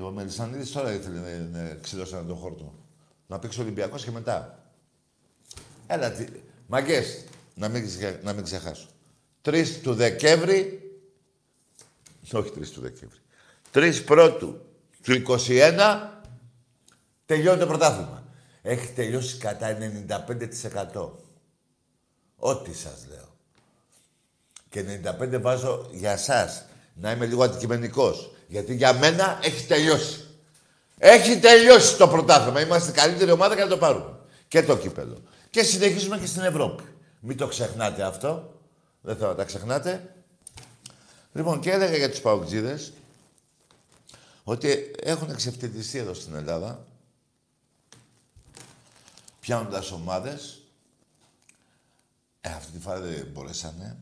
Ο 0.05 0.11
Μελισανίδης 0.11 0.73
τώρα 0.73 0.93
ήθελε 0.93 1.21
να, 1.21 1.59
να 1.59 1.75
ξυλώσει 1.75 2.11
τον 2.11 2.37
χόρτο. 2.37 2.86
Να 3.27 3.39
παίξει 3.39 3.61
Ολυμπιακός 3.61 4.05
και 4.05 4.11
μετά. 4.11 4.59
Έλα, 5.87 6.13
τι... 6.13 6.27
μαγκές, 6.67 7.25
να 7.55 7.69
μην, 7.69 7.85
να 8.23 8.33
μην 8.33 8.45
ξεχάσω. 8.45 8.89
3 9.43 9.67
του 9.83 9.95
Δεκέμβρη, 9.95 10.91
όχι 12.33 12.53
3 12.59 12.69
του 12.69 12.81
Δεκέμβρη, 12.81 13.19
3 13.73 14.03
πρώτου 14.05 14.61
του 15.03 15.23
21, 15.49 16.09
τελειώνει 17.27 17.59
το 17.59 17.67
πρωτάθλημα. 17.67 18.25
Έχει 18.63 18.93
τελειώσει 18.93 19.37
κατά 19.37 19.79
95%. 20.95 21.11
Ό,τι 22.37 22.75
σας 22.75 23.07
λέω. 23.09 23.37
Και 24.69 25.01
95 25.21 25.41
βάζω 25.41 25.89
για 25.93 26.17
σας. 26.17 26.65
Να 26.95 27.11
είμαι 27.11 27.27
λίγο 27.27 27.43
αντικειμενικός. 27.43 28.35
Γιατί 28.49 28.75
για 28.75 28.93
μένα 28.93 29.39
έχει 29.43 29.67
τελειώσει. 29.67 30.26
Έχει 30.99 31.39
τελειώσει 31.39 31.97
το 31.97 32.09
πρωτάθλημα. 32.09 32.61
Είμαστε 32.61 32.93
καλύτερη 32.93 33.31
ομάδα 33.31 33.55
και 33.55 33.63
να 33.63 33.69
το 33.69 33.77
πάρουμε. 33.77 34.19
Και 34.49 34.63
το 34.63 34.77
κύπελο. 34.77 35.23
Και 35.51 35.63
συνεχίζουμε 35.63 36.19
και 36.19 36.27
στην 36.27 36.43
Ευρώπη. 36.43 36.83
Μην 37.21 37.37
το 37.37 37.47
ξεχνάτε 37.47 38.03
αυτό. 38.03 38.61
Δεν 39.01 39.17
θέλω 39.17 39.29
να 39.29 39.35
τα 39.35 39.45
ξεχνάτε. 39.45 40.15
Λοιπόν, 41.33 41.61
και 41.61 41.71
έλεγα 41.71 41.97
για 41.97 42.11
τους 42.11 42.21
παοκτζίδες 42.21 42.93
ότι 44.45 44.91
έχουν 45.03 45.31
εξευτελιστεί 45.31 45.99
εδώ 45.99 46.15
στην 46.15 46.35
Ελλάδα 46.35 46.85
πιάνοντας 49.41 49.91
ομάδες. 49.91 50.63
Ε, 52.41 52.49
αυτή 52.49 52.73
τη 52.73 52.79
φορά 52.79 53.01
δεν 53.01 53.27
μπορέσανε. 53.33 53.97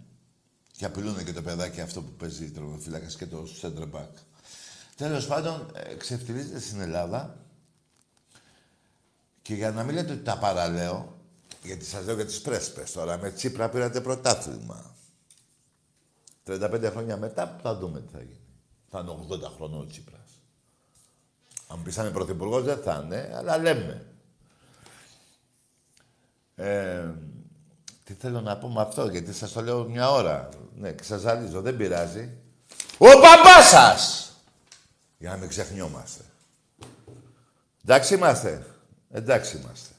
Και 0.76 0.84
απειλούν 0.84 1.24
και 1.24 1.32
το 1.32 1.42
παιδάκι 1.42 1.80
αυτό 1.80 2.02
που 2.02 2.10
παίζει 2.10 2.50
τρομοφύλακας 2.50 3.16
και 3.16 3.26
το 3.26 3.48
center 3.62 3.90
back. 3.90 4.10
Τέλος 4.96 5.26
πάντων, 5.26 5.72
ξεφτυλίζεται 5.98 6.60
στην 6.60 6.80
Ελλάδα 6.80 7.36
και 9.42 9.54
για 9.54 9.70
να 9.70 9.82
μην 9.82 9.94
λέτε 9.94 10.12
ότι 10.12 10.22
τα 10.22 10.38
παραλέω, 10.38 11.16
γιατί 11.62 11.84
σας 11.84 12.04
λέω 12.04 12.14
για 12.14 12.26
τις 12.26 12.40
πρέσπες 12.40 12.92
τώρα, 12.92 13.18
με 13.18 13.30
Τσίπρα 13.30 13.68
πήρατε 13.68 14.00
πρωτάθλημα. 14.00 14.94
35 16.46 16.90
χρόνια 16.90 17.16
μετά 17.16 17.58
θα 17.62 17.76
δούμε 17.76 18.00
τι 18.00 18.12
θα 18.12 18.18
γίνει. 18.18 18.40
Θα 18.90 18.98
είναι 18.98 19.10
80 19.30 19.50
χρονών 19.56 19.80
ο 19.80 19.86
Τσίπρας. 19.86 20.20
Αν 21.68 21.82
πει 21.82 21.90
σαν 21.90 22.12
πρωθυπουργός 22.12 22.62
δεν 22.62 22.78
θα 22.82 23.02
είναι, 23.04 23.32
αλλά 23.34 23.58
λέμε. 23.58 24.06
Ε, 26.54 27.10
τι 28.04 28.14
θέλω 28.14 28.40
να 28.40 28.56
πω 28.58 28.68
με 28.68 28.80
αυτό, 28.80 29.08
γιατί 29.08 29.32
σας 29.32 29.52
το 29.52 29.60
λέω 29.60 29.84
μια 29.84 30.10
ώρα. 30.10 30.48
Ναι, 30.76 30.92
και 30.92 31.02
σας 31.02 31.20
ζαλίζω, 31.20 31.60
δεν 31.60 31.76
πειράζει. 31.76 32.36
Ο 32.98 33.06
μπαμπάς 33.06 33.68
σας! 33.68 34.23
Για 35.18 35.30
να 35.30 35.36
μην 35.36 35.48
ξεχνιόμαστε. 35.48 36.24
Εντάξει 37.84 38.14
είμαστε. 38.14 38.66
Εντάξει 39.10 39.56
είμαστε. 39.56 39.94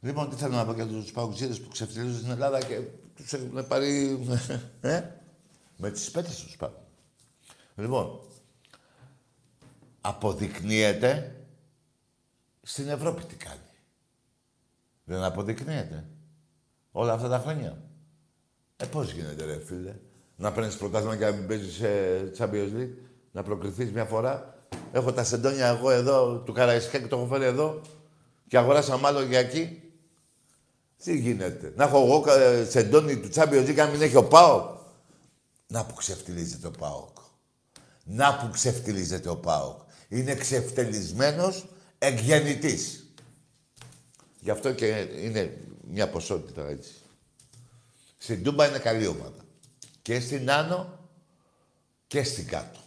Λοιπόν, 0.00 0.30
τι 0.30 0.36
θέλω 0.36 0.54
να 0.54 0.66
πω 0.66 0.72
για 0.72 0.86
τους 0.86 1.12
παγκοσμίδες 1.12 1.60
που 1.60 1.68
ξεφτυλίζουν 1.68 2.18
στην 2.18 2.30
Ελλάδα 2.30 2.60
και 2.60 2.80
τους 3.14 3.32
έχουν 3.32 3.66
πάρει... 3.66 4.18
ε; 4.80 5.02
Με 5.76 5.90
τις 5.90 6.10
πέτρες 6.10 6.36
τους 6.36 6.56
πάω. 6.56 6.72
Λοιπόν, 7.76 8.20
αποδεικνύεται 10.00 11.36
στην 12.62 12.88
Ευρώπη 12.88 13.24
τι 13.24 13.34
κάνει. 13.34 13.60
Δεν 15.04 15.22
αποδεικνύεται. 15.22 16.04
Όλα 16.92 17.12
αυτά 17.12 17.28
τα 17.28 17.38
χρόνια. 17.38 17.82
Ε, 18.76 18.86
πώς 18.86 19.12
γίνεται 19.12 19.44
ρε 19.44 19.58
φίλε. 19.64 19.96
Να 20.36 20.52
παίρνεις 20.52 20.76
πρωτάθλημα 20.76 21.16
και 21.16 21.24
να 21.24 21.30
μην 21.30 21.46
παίζεις 21.46 21.74
σε 21.74 21.88
Champions 22.38 22.70
League; 22.76 22.94
Να 23.32 23.42
προκριθείς 23.42 23.92
μια 23.92 24.04
φορά. 24.04 24.54
Έχω 24.92 25.12
τα 25.12 25.24
σεντόνια 25.24 25.66
εγώ 25.66 25.90
εδώ, 25.90 26.36
του 26.36 26.52
Καραϊσκά 26.52 26.98
και 26.98 27.06
το 27.06 27.16
έχω 27.16 27.26
φέρει 27.26 27.44
εδώ. 27.44 27.80
Και 28.48 28.58
αγοράσα 28.58 28.96
μάλλον 28.96 29.28
για 29.28 29.38
εκεί. 29.38 29.82
Τι 31.04 31.18
γίνεται. 31.18 31.72
Να 31.76 31.84
έχω 31.84 31.98
εγώ 31.98 32.24
σεντόνι 32.68 33.16
του 33.16 33.28
Champions 33.34 33.62
League 33.62 33.74
και 33.74 33.82
να 33.82 33.86
μην 33.86 34.02
έχει 34.02 34.16
ο 34.16 34.24
ΠΑΟΚ. 34.24 34.78
Να 35.66 35.84
που 35.84 35.94
ξεφτυλίζεται 35.94 36.66
ο 36.66 36.70
ΠΑΟΚ. 36.70 37.16
Να 38.04 38.36
που 38.36 38.50
ξεφτυλίζεται 38.50 39.28
ο 39.28 39.36
ΠΑΟΚ. 39.36 39.80
Είναι 40.08 40.34
ξεφτελισμένος 40.34 41.66
εκγεννητής. 41.98 43.04
Γι' 44.40 44.50
αυτό 44.50 44.72
και 44.72 44.86
είναι 45.22 45.58
μια 45.90 46.10
ποσότητα 46.10 46.68
έτσι. 46.68 46.92
Στην 48.18 48.42
Τούμπα 48.42 48.68
είναι 48.68 48.78
καλή 48.78 49.06
ομάδα. 49.06 49.44
Και 50.02 50.20
στην 50.20 50.50
Άνω 50.50 50.98
και 52.06 52.22
στην 52.22 52.46
Κάτω. 52.46 52.78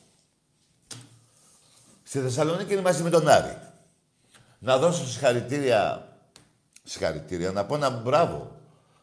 Στη 2.13 2.21
Θεσσαλονίκη 2.21 2.73
είναι 2.73 2.81
μαζί 2.81 3.03
με 3.03 3.09
τον 3.09 3.27
Άρη. 3.27 3.57
Να 4.59 4.77
δώσω 4.77 5.07
συγχαρητήρια, 5.07 6.07
συγχαρητήρια, 6.83 7.51
να 7.51 7.65
πω 7.65 7.75
ένα 7.75 7.89
μπράβο 7.89 8.59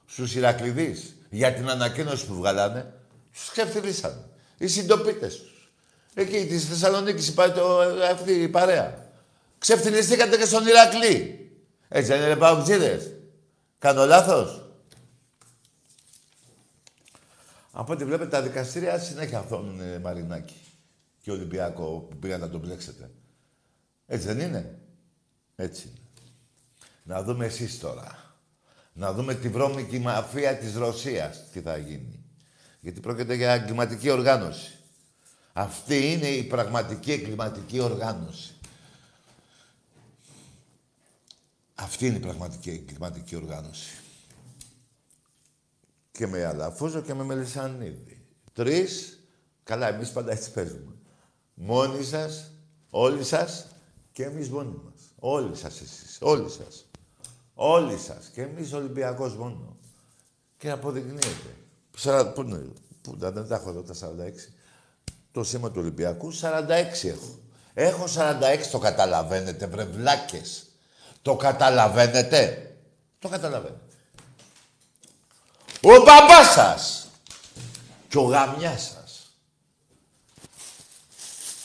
στους 0.07 0.35
Ηρακλειδείς 0.35 1.17
για 1.31 1.53
την 1.53 1.71
ανακοίνωση 1.71 2.27
που 2.27 2.35
βγάλανε. 2.35 2.93
Τους 3.33 3.51
ξεφτυλίσανε. 3.51 4.25
Οι 4.59 4.67
συντοπίτες 4.67 5.37
τους. 5.37 5.73
Εκεί 6.15 6.47
της 6.47 6.69
Θεσσαλονίκης 6.69 7.29
υπάρχει 7.29 7.55
το, 7.55 7.79
αυτή 8.11 8.33
η 8.33 8.49
παρέα. 8.49 9.07
Ξεφτυλιστήκατε 9.59 10.37
και 10.37 10.45
στον 10.45 10.67
Ηρακλή. 10.67 11.51
Έτσι 11.89 12.13
δεν 12.13 12.23
είναι 12.23 12.37
παουτζίδες. 12.37 13.13
Κάνω 13.79 14.07
λάθος; 14.07 14.71
Από 17.73 17.93
ό,τι 17.93 18.05
βλέπετε 18.05 18.31
τα 18.31 18.43
δικαστήρια 18.43 18.99
συνέχεια 18.99 19.39
αθώνουν 19.39 19.81
ε, 19.81 19.99
Μαρινάκη 19.99 20.70
και 21.23 21.31
Ολυμπιακό 21.31 22.07
που 22.11 22.17
πήγαν 22.17 22.41
να 22.41 22.51
τον 22.51 22.61
πλέξετε. 22.61 23.11
Έτσι 24.07 24.27
δεν 24.27 24.41
είναι; 24.41 24.79
Έτσι 25.57 25.89
είναι. 25.89 25.99
Να 27.03 27.23
δούμε 27.23 27.47
εσείς 27.47 27.79
τώρα. 27.79 28.35
Να 28.93 29.13
δούμε 29.13 29.35
τη 29.35 29.49
βρώμικη 29.49 29.99
μαφία 29.99 30.57
της 30.57 30.75
Ρωσίας 30.75 31.51
τι 31.51 31.61
θα 31.61 31.77
γίνει. 31.77 32.25
Γιατί 32.81 33.01
πρόκειται 33.01 33.35
για 33.35 33.53
εγκληματική 33.53 34.11
οργάνωση. 34.11 34.79
Αυτή 35.53 36.13
είναι 36.13 36.29
η 36.29 36.45
πραγματική 36.45 37.13
εγκληματική 37.13 37.81
οργάνωση. 37.81 38.55
Αυτή 41.75 42.07
είναι 42.07 42.17
η 42.17 42.21
πραγματική 42.21 42.71
εγκληματική 42.71 43.37
οργάνωση. 43.37 43.97
Και 46.13 46.27
με 46.27 46.45
Αλαφούζο 46.45 47.01
και 47.01 47.15
με 47.15 47.25
Μελισανίδη. 47.25 48.27
Τρεις, 48.53 49.21
καλά 49.63 49.89
εμείς 49.89 50.11
πάντα 50.11 50.33
έτσι 50.33 50.51
παίζουμε. 50.51 50.95
Μόνοι 51.63 52.05
σας, 52.05 52.51
όλοι 52.91 53.25
σας 53.25 53.67
και 54.13 54.25
εμείς 54.25 54.49
μόνοι 54.49 54.81
μας. 54.85 54.95
Όλοι 55.19 55.57
σας 55.57 55.81
εσείς, 55.81 56.19
όλοι 56.21 56.51
σας. 56.51 56.87
Όλοι 57.55 57.99
σας. 57.99 58.31
Και 58.35 58.43
εμείς 58.43 58.73
Ολυμπιακός 58.73 59.37
μόνο. 59.37 59.77
Και 60.57 60.71
αποδεικνύεται. 60.71 61.57
πού 62.35 62.41
είναι, 62.41 62.73
πού, 63.03 63.17
δεν 63.17 63.49
τα 63.49 63.55
έχω 63.55 63.71
εδώ 63.71 63.83
τα 63.83 63.95
46. 63.95 64.53
Το 65.33 65.45
σήμα 65.45 65.71
του 65.71 65.81
Ολυμπιακού, 65.81 66.33
46 66.33 67.09
έχω. 67.09 67.39
Έχω 67.75 68.07
46, 68.07 68.71
το 68.71 68.79
καταλαβαίνετε, 68.79 69.67
βρε 69.67 69.85
βλάκες. 69.85 70.67
Το 71.23 71.37
καταλαβαίνετε. 71.37 72.73
Το 73.19 73.29
καταλαβαίνετε. 73.29 73.81
Ο 75.83 76.03
μπαμπάς 76.03 76.53
σας 76.53 77.11
και 78.09 78.19
ο 78.19 78.23
γαμιάς 78.23 78.83
σας 78.83 79.00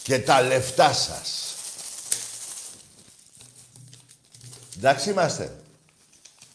και 0.06 0.20
τα 0.20 0.42
λεφτά 0.42 0.94
σας. 0.94 1.56
Εντάξει 4.78 5.10
είμαστε. 5.10 5.56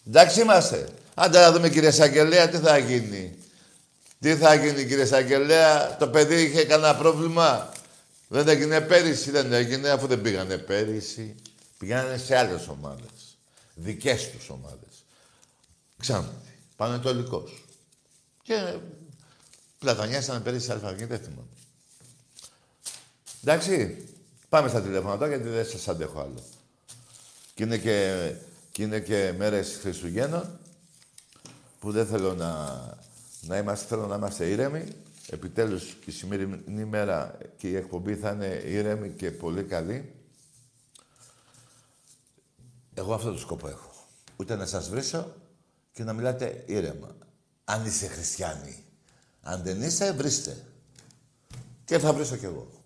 Εντάξει 0.06 0.40
είμαστε. 0.40 0.88
Άντε 1.14 1.40
να 1.40 1.52
δούμε 1.52 1.68
κύριε 1.68 1.90
Σαγγελέα 1.90 2.48
τι 2.48 2.58
θα 2.58 2.78
γίνει. 2.78 3.38
Τι 4.20 4.36
θα 4.36 4.54
γίνει 4.54 4.84
κύριε 4.84 5.04
Σαγγελέα, 5.04 5.96
το 5.96 6.08
παιδί 6.08 6.42
είχε 6.42 6.64
κανένα 6.64 6.96
πρόβλημα; 6.96 7.72
Δεν 8.28 8.48
έγινε 8.48 8.80
πέρυσι, 8.80 9.30
δεν 9.30 9.52
έγινε, 9.52 9.88
αφού 9.88 10.06
δεν 10.06 10.20
πήγανε 10.20 10.58
πέρυσι. 10.58 11.34
Πηγαίνανε 11.78 12.16
σε 12.16 12.36
άλλες 12.36 12.68
ομάδες. 12.68 13.38
Δικές 13.74 14.30
τους 14.30 14.48
ομάδες. 14.48 15.04
Ξάνθη. 15.98 16.34
Πανετολικός. 16.76 17.64
Και 18.42 18.76
πλατανιάσανε 19.78 20.40
πέρυσι 20.40 20.66
σε 20.66 20.72
αλφαγή, 20.72 21.04
δεν 21.04 21.18
θυμάμαι. 21.18 21.49
Εντάξει, 23.44 24.04
πάμε 24.48 24.68
στα 24.68 24.82
τηλέφωνα 24.82 25.16
τώρα 25.16 25.28
γιατί 25.28 25.48
δεν 25.48 25.66
σας 25.66 25.88
αντέχω 25.88 26.20
άλλο. 26.20 26.42
Και 27.54 27.62
είναι 27.62 27.78
και, 27.78 28.34
και, 28.70 28.82
είναι 28.82 29.00
και 29.00 29.34
μέρες 29.36 29.78
Χριστουγέννων 29.80 30.58
που 31.78 31.92
δεν 31.92 32.06
θέλω 32.06 32.34
να, 32.34 32.80
να 33.40 33.56
είμαστε, 33.56 33.86
θέλω 33.86 34.06
να 34.06 34.14
είμαστε 34.14 34.46
ήρεμοι. 34.46 34.84
Επιτέλους 35.30 35.96
η 36.04 36.10
σημερινή 36.10 36.84
μέρα 36.84 37.38
και 37.56 37.68
η 37.68 37.76
εκπομπή 37.76 38.16
θα 38.16 38.30
είναι 38.30 38.62
ήρεμη 38.66 39.10
και 39.10 39.30
πολύ 39.30 39.62
καλή. 39.62 40.14
Εγώ 42.94 43.14
αυτό 43.14 43.32
το 43.32 43.38
σκοπό 43.38 43.68
έχω. 43.68 43.90
Ούτε 44.36 44.56
να 44.56 44.66
σας 44.66 44.88
βρίσω 44.88 45.34
και 45.92 46.04
να 46.04 46.12
μιλάτε 46.12 46.64
ήρεμα. 46.66 47.16
Αν 47.64 47.86
είσαι 47.86 48.06
χριστιανοί. 48.06 48.84
Αν 49.42 49.62
δεν 49.62 49.82
είσαι, 49.82 50.12
βρίστε. 50.12 50.64
Και 51.84 51.98
θα 51.98 52.12
βρίσω 52.12 52.36
κι 52.36 52.44
εγώ. 52.44 52.79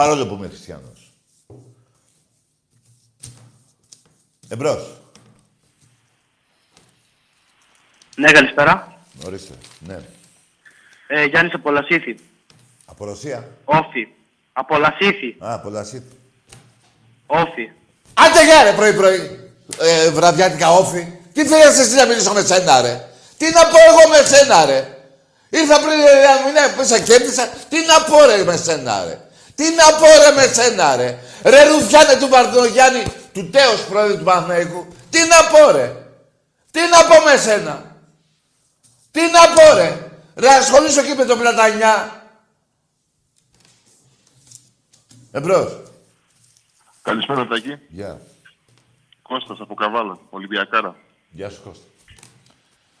Παρόλο 0.00 0.26
που 0.26 0.34
είμαι 0.34 0.48
χριστιανός. 0.48 1.12
Εμπρός. 4.48 5.00
Ναι, 8.16 8.32
καλησπέρα. 8.32 9.00
Ορίστε. 9.26 9.54
Ναι. 9.78 9.98
Ε, 11.06 11.24
Γιάννης 11.24 11.54
από 11.54 11.70
Λασίθι. 11.70 12.20
Από 12.84 13.04
Ρωσία. 13.04 13.48
Όφη. 13.64 14.08
Από 14.52 14.78
Λασίθι. 14.78 15.36
Α, 15.38 15.54
από 15.54 15.68
Λασίθι. 15.68 16.16
Όφη. 17.26 17.70
Άντε 18.14 18.44
γεια 18.44 18.62
ρε 18.62 18.72
πρωί-πρωί. 18.72 19.50
Ε, 19.78 20.10
βραδιάτικα 20.10 20.70
όφη. 20.70 21.18
Τι 21.32 21.46
θέλεις 21.46 21.78
εσύ 21.78 21.94
να 21.94 22.06
μιλήσω 22.06 22.32
με 22.32 22.42
σένα 22.42 22.80
ρε; 22.80 23.08
Τι 23.36 23.50
να 23.50 23.66
πω 23.66 23.76
εγώ 23.88 24.08
με 24.08 24.26
σένα 24.26 24.64
ρε; 24.64 24.98
Ήρθα 25.50 25.80
πριν 25.80 25.90
ένα 25.90 26.46
μήνα 26.46 26.74
που 26.76 26.84
σε 26.84 27.00
κέρδισα. 27.00 27.48
Τι 27.48 27.76
να 27.86 28.02
πω 28.04 28.24
ρε 28.24 28.44
με 28.44 28.56
σένα 28.56 29.04
ρε; 29.04 29.29
Τι 29.60 29.68
να 29.74 29.96
πω 29.98 30.06
ρε 30.06 30.30
με 30.34 30.52
σένα 30.52 30.96
ρε. 30.96 31.18
Ρε 31.44 31.68
Ρουφιάνε 31.68 32.18
του 32.20 32.28
Παρτινογιάννη, 32.28 33.02
του 33.32 33.50
τέος 33.50 33.84
πρόεδρου 33.84 34.18
του 34.18 34.24
Παναθηναϊκού. 34.24 34.86
Τι 35.10 35.18
να 35.18 35.36
πω 35.50 35.70
ρε. 35.70 35.96
Τι 36.70 36.80
να 36.80 37.04
πω 37.04 37.24
με 37.24 37.36
σένα. 37.36 37.96
Τι 39.10 39.20
να 39.20 39.52
πω 39.54 39.74
ρε. 39.76 40.10
Ρε 40.36 40.48
ασχολήσω 40.48 41.00
εκεί 41.00 41.14
με 41.14 41.24
τον 41.24 41.38
Πλατανιά. 41.38 42.22
Εμπρός. 45.32 45.76
Καλησπέρα, 47.02 47.46
Τάκη. 47.46 47.78
Γεια. 47.88 48.20
Κώστας 49.22 49.60
από 49.60 49.74
Καβάλα, 49.74 50.18
Ολυμπιακάρα. 50.30 50.96
Γεια 51.30 51.50
σου 51.50 51.62
Κώστα. 51.62 51.84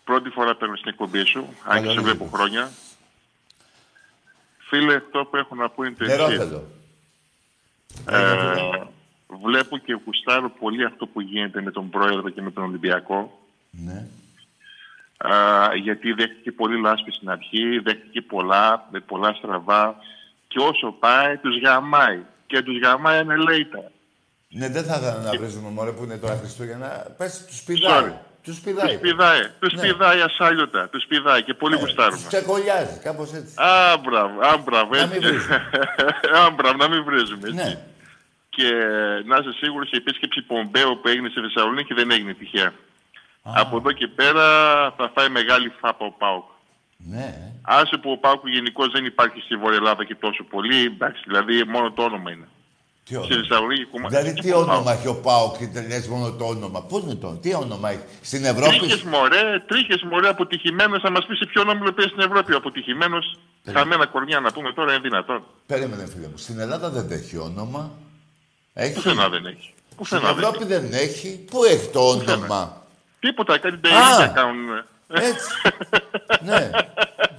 Πρώτη 0.04 0.28
φορά 0.30 0.56
παίρνω 0.56 0.76
στην 0.76 0.88
εκπομπή 0.88 1.24
σου, 1.24 1.54
αν 1.64 1.82
και 1.82 1.88
σε 1.88 1.94
Καλώς 1.94 2.02
βλέπω 2.02 2.24
ήρθες. 2.24 2.38
χρόνια. 2.38 2.70
Φίλε, 4.70 4.94
αυτό 4.94 5.24
που 5.30 5.36
έχω 5.36 5.54
να 5.54 5.68
πω 5.68 5.84
είναι 5.84 5.94
το 5.98 6.04
Νερό 6.04 6.24
εξής. 6.24 6.38
θέλω. 6.38 6.64
Ε, 8.08 8.82
βλέπω 9.44 9.78
και 9.78 9.98
γουστάρω 10.04 10.50
πολύ 10.50 10.84
αυτό 10.84 11.06
που 11.06 11.20
γίνεται 11.20 11.62
με 11.62 11.70
τον 11.70 11.90
Πρόεδρο 11.90 12.28
και 12.28 12.42
με 12.42 12.50
τον 12.50 12.64
Ολυμπιακό. 12.64 13.40
Ναι. 13.70 14.06
Ε, 15.16 15.76
γιατί 15.76 16.12
δέχτηκε 16.12 16.52
πολύ 16.52 16.80
λάσπη 16.80 17.12
στην 17.12 17.30
αρχή, 17.30 17.78
δέχτηκε 17.78 18.22
πολλά, 18.22 18.88
με 18.90 19.00
πολλά 19.00 19.32
στραβά. 19.32 19.96
Και 20.48 20.58
όσο 20.58 20.96
πάει, 20.98 21.36
τους 21.36 21.60
γαμάει. 21.60 22.22
Και 22.46 22.62
τους 22.62 22.78
γαμάει 22.80 23.18
ανελέητα. 23.18 23.90
Ναι, 24.48 24.68
δεν 24.68 24.84
θα 24.84 24.96
ήθελα 24.96 25.18
να 25.18 25.30
βρίζουμε 25.38 25.70
μωρέ 25.70 25.92
που 25.92 26.04
είναι 26.04 26.18
τώρα 26.18 26.36
Χριστούγεννα. 26.36 27.14
Πες, 27.16 27.44
τους 27.46 27.62
πηδάει. 27.62 28.12
Sorry. 28.40 28.44
Τους 28.44 28.54
Τους 28.54 28.64
πηδάει. 28.64 28.98
πηδάει, 28.98 29.40
τους 29.60 29.72
Ναι. 29.74 29.80
πηδάει 29.82 30.20
ασάλιωτα, 30.20 30.88
τους 30.88 31.04
πηδάει 31.08 31.42
και 31.42 31.54
πολύ 31.54 31.74
Ε, 31.74 31.78
γουστάρουμε. 31.80 32.16
Τους 32.16 32.26
ξεκολλιάζει, 32.26 32.98
κάπως 33.02 33.32
έτσι. 33.32 33.54
Α, 33.56 33.96
μπράβο, 33.98 34.40
α, 34.40 34.56
μπράβο, 34.58 34.90
Να 34.94 34.98
έτσι. 35.00 35.18
μην 35.18 35.28
βρίζουμε. 35.28 35.54
α, 36.38 36.50
μπράβο, 36.50 36.76
να 36.76 36.88
μην 36.88 37.04
βρίζουμε, 37.04 37.48
έτσι. 37.48 37.54
Ναι. 37.54 37.84
Και 38.48 38.68
να 39.24 39.36
είσαι 39.36 39.52
σίγουρος 39.60 39.90
η 39.90 39.96
επίσκεψη 39.96 40.42
Πομπέου 40.42 40.98
που 41.02 41.08
έγινε 41.08 41.28
στη 41.28 41.40
Θεσσαλονίκη 41.40 41.94
δεν 41.94 42.10
έγινε 42.10 42.34
τυχαία. 42.34 42.72
Από 43.42 43.76
εδώ 43.76 43.92
και 43.92 44.06
πέρα 44.08 44.44
θα 44.96 45.10
φάει 45.14 45.28
μεγάλη 45.28 45.72
φάπα 45.80 46.04
ο 46.04 46.10
Πάουκ. 46.10 46.44
Ναι. 46.96 47.52
Άσε 47.62 47.96
που 47.96 48.10
ο 48.10 48.16
Πάουκ 48.16 48.48
γενικώς 48.48 48.90
δεν 48.92 49.04
υπάρχει 49.04 49.40
στη 49.40 49.56
Βόρεια 49.56 49.76
Ελλάδα 49.76 50.04
και 50.04 50.14
τόσο 50.14 50.44
πολύ, 50.44 50.84
εντάξει, 50.84 51.22
δηλαδή 51.26 51.64
μόνο 51.64 51.90
το 51.92 52.02
όνομα 52.02 52.30
είναι. 52.30 52.48
Τι 53.18 53.24
Στη 53.24 53.32
όνομα; 53.32 53.46
Θεσσαλονίκη 53.48 53.84
κομμά- 53.84 54.08
Δηλαδή 54.08 54.32
τι 54.32 54.50
ο 54.52 54.54
Πάουκ. 54.54 54.68
όνομα 54.68 54.92
έχει 54.92 55.08
ο 55.08 55.14
Πάοκ 55.14 55.56
και 55.58 55.66
τελειάζει 55.66 56.08
μόνο 56.08 56.30
το 56.32 56.44
όνομα; 56.44 56.82
Πού 56.82 56.98
είναι 57.04 57.14
το, 57.14 57.28
τι 57.42 57.54
όνομα 57.54 57.90
έχει; 57.90 58.00
Στην 58.22 58.44
Ευρώπη; 58.44 58.78
Τρίχες 58.78 59.02
μωρέ, 59.02 59.44
τρίχες 59.68 60.02
μωρέ, 60.02 60.28
αποτυχημένος, 60.28 61.00
θα 61.02 61.10
μας 61.10 61.26
πεις 61.26 61.38
σε 61.38 61.46
ποιο 61.46 61.62
όμιλο 61.62 61.92
παίζει 61.92 62.10
στην 62.10 62.22
Ευρώπη 62.28 62.52
ο 62.52 62.56
αποτυχημένος. 62.56 63.38
Χαμένα 63.72 64.06
κορμιά 64.06 64.40
να 64.40 64.52
πούμε 64.52 64.72
τώρα 64.72 64.92
είναι 64.92 65.00
δυνατόν. 65.02 65.42
Περίμενε 65.66 66.06
φίλε 66.06 66.26
μου. 66.26 66.36
Στην 66.36 66.58
Ελλάδα 66.60 66.88
δεν 66.90 67.10
έχει 67.10 67.36
όνομα. 67.38 67.90
Έχει; 68.74 68.94
Πουθενά 68.94 69.28
δεν 69.28 69.46
έχει. 69.46 69.72
Στην 69.84 69.96
Πουθενά 69.96 70.32
δεν 70.32 70.38
Ευρώπη 70.38 70.56
έχει. 70.56 70.66
δεν 70.72 70.92
έχει. 70.92 71.44
Πού 71.50 71.64
έχει 71.64 71.86
το 71.88 72.00
όνομα; 72.08 72.82
Τίποτα, 73.20 73.58
κάτι 73.58 73.76
τελεία 73.76 73.98
Α. 74.16 74.28
κάνουν. 74.28 74.66
Έτσι. 75.12 75.48
ναι. 76.44 76.70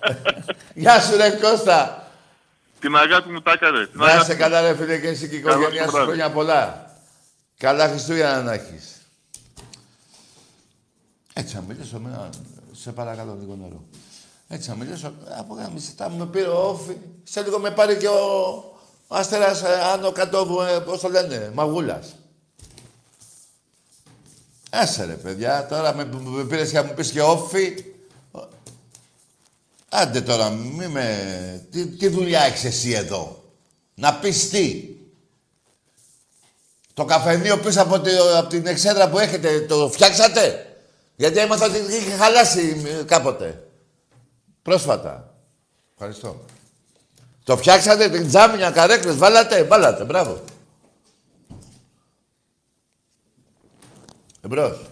Γεια 0.84 0.99
σου 0.99 1.17
ρε 1.17 1.29
Κώστα. 1.29 2.00
Την 2.81 2.95
αγάπη 2.95 3.29
μου 3.31 3.41
τα 3.41 3.51
έκανε. 3.51 3.85
Την 3.85 3.99
Να 3.99 4.05
αγάπη 4.05 4.21
είσαι 4.23 4.33
μου. 4.33 4.39
καλά 4.39 4.61
ρε 4.61 4.75
φίλε 4.75 4.97
και 4.99 5.07
εσύ 5.07 5.29
και 5.29 5.35
η 5.35 5.39
Καλό 5.41 5.53
οικογένειά 5.61 5.81
σου 5.83 5.87
σου 5.89 5.91
βράδυ. 5.95 6.07
χρόνια 6.11 6.31
πολλά. 6.31 6.95
Καλά 7.57 7.87
Χριστούγεννα 7.89 8.41
να 8.41 8.53
έχεις. 8.53 8.95
Έτσι 11.33 11.55
θα 11.55 11.61
μιλήσω, 11.61 11.99
με, 11.99 12.29
σε 12.71 12.91
παρακαλώ 12.91 13.37
λίγο 13.39 13.55
νερό. 13.61 13.83
Έτσι 14.47 14.69
θα 14.69 14.75
μιλήσω, 14.75 15.13
από 15.37 15.53
γάμιση, 15.53 15.95
τα 15.95 16.09
με 16.09 16.25
πήρε 16.25 16.47
ο 16.47 16.69
Όφη. 16.69 16.97
Σε 17.23 17.41
λίγο 17.43 17.59
με 17.59 17.71
πάρει 17.71 17.97
και 17.97 18.07
ο, 18.07 18.53
ο 19.07 19.15
Αστέρας 19.15 19.61
ε, 19.63 19.79
άνω 19.93 20.11
κάτω, 20.11 20.63
ε, 20.69 20.79
πώς 20.79 20.99
το 20.99 21.09
λένε, 21.09 21.51
Μαγούλας. 21.53 22.15
Άσε 24.69 25.05
ρε 25.05 25.13
παιδιά, 25.13 25.65
τώρα 25.65 25.93
με, 25.95 26.09
με 26.23 26.43
πήρες 26.43 26.69
και 26.71 26.77
να 26.77 26.83
μου 26.83 26.93
πεις 26.93 27.11
και 27.11 27.21
Όφη. 27.21 27.85
Άντε 29.93 30.21
τώρα, 30.21 30.49
μη 30.49 30.88
με... 30.88 31.67
Τι, 31.71 31.88
τι 31.88 32.08
δουλειά 32.08 32.41
έχεις 32.41 32.63
εσύ 32.63 32.91
εδώ; 32.91 33.43
Να 33.93 34.13
πεις 34.13 34.49
τι; 34.49 34.89
Το 36.93 37.06
καφενείο 37.06 37.58
πίσω 37.58 37.82
από, 37.82 37.99
τη, 37.99 38.12
από 38.38 38.49
την 38.49 38.67
εξέδρα 38.67 39.10
που 39.10 39.19
έχετε, 39.19 39.60
το 39.60 39.89
φτιάξατε; 39.91 40.75
Γιατί 41.15 41.39
έμαθα 41.39 41.65
ότι 41.65 41.77
είχε 41.77 42.12
χαλάσει 42.12 42.82
ε, 42.99 43.04
κάποτε. 43.04 43.67
Πρόσφατα. 44.62 45.36
Ευχαριστώ. 45.93 46.45
Το 47.43 47.58
φτιάξατε, 47.58 48.10
την 48.10 48.27
τζάμινια, 48.27 48.71
καρέκλες, 48.71 49.15
βάλατε, 49.17 49.63
βάλατε, 49.63 50.04
μπράβο. 50.04 50.43
Εμπρός. 54.41 54.90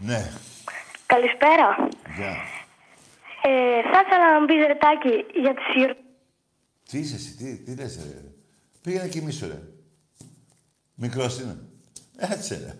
Ναι. 0.00 0.30
Καλησπέρα. 1.06 1.88
Γεια. 2.16 2.36
Ε, 3.42 3.82
θα 3.92 4.00
ήθελα 4.06 4.32
να 4.32 4.40
μου 4.40 4.46
πεις 4.46 4.66
ρετάκι 4.66 5.40
για 5.40 5.54
τη 5.54 5.62
σύρ... 5.72 5.96
Τι 6.88 6.98
είσαι 6.98 7.14
εσύ, 7.14 7.36
τι, 7.36 7.56
τι 7.56 7.74
λες 7.74 7.96
ρε; 7.96 8.22
Πήγαινε 8.82 9.08
κοιμήσου 9.08 9.46
ρε. 9.46 9.62
Μικρός 10.94 11.40
είναι. 11.40 11.58
Έτσι 12.16 12.54
ρε. 12.54 12.76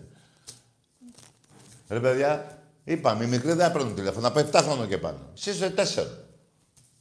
Ρε 1.89 1.99
παιδιά, 1.99 2.61
είπαμε, 2.83 3.23
οι 3.23 3.27
μικροί 3.27 3.53
δεν 3.53 3.71
παίρνουν 3.71 3.95
τηλέφωνο. 3.95 4.27
Από 4.27 4.39
7 4.39 4.53
χρόνια 4.53 4.87
και 4.87 4.97
πάνω. 4.97 5.19
Εσύ 5.33 5.49
είσαι 5.49 5.73
4. 5.77 6.05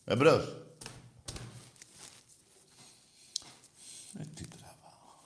Εμπρός. 0.05 0.45
Ε, 4.19 4.23
τι 4.35 4.45
τραβάω. 4.49 5.21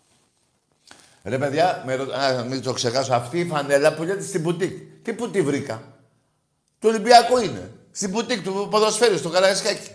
Ρε 1.25 1.39
παιδιά, 1.39 1.83
με, 1.87 1.95
ρω- 1.95 2.13
α, 2.13 2.43
μην 2.45 2.63
το 2.63 2.73
ξεχάσω, 2.73 3.15
αυτή 3.15 3.39
η 3.39 3.45
φανέλα 3.47 3.95
που 3.95 4.03
λέτε 4.03 4.23
στην 4.23 4.41
μπουτίκ. 4.41 5.03
Τι 5.03 5.13
που 5.13 5.31
τη 5.31 5.43
βρήκα; 5.43 5.83
Του 6.79 6.89
Ολυμπιακού 6.89 7.39
είναι. 7.39 7.73
Στην 7.91 8.11
μπουτίκ 8.11 8.43
του 8.43 8.69
ποδοσφαίρου, 8.71 9.19
στο 9.19 9.29
Καραϊσκάκι. 9.29 9.91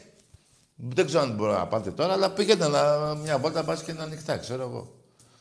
Δεν 0.75 1.05
ξέρω 1.05 1.21
αν 1.21 1.35
μπορώ 1.35 1.51
να 1.51 1.67
πάτε 1.67 1.91
τώρα, 1.91 2.13
αλλά 2.13 2.31
πήγαινε 2.31 2.67
να, 2.67 3.15
μια 3.15 3.37
βόλτα 3.37 3.63
πας 3.63 3.83
και 3.83 3.91
είναι 3.91 4.01
ανοιχτά, 4.01 4.37
ξέρω 4.37 4.61
εγώ. 4.61 4.95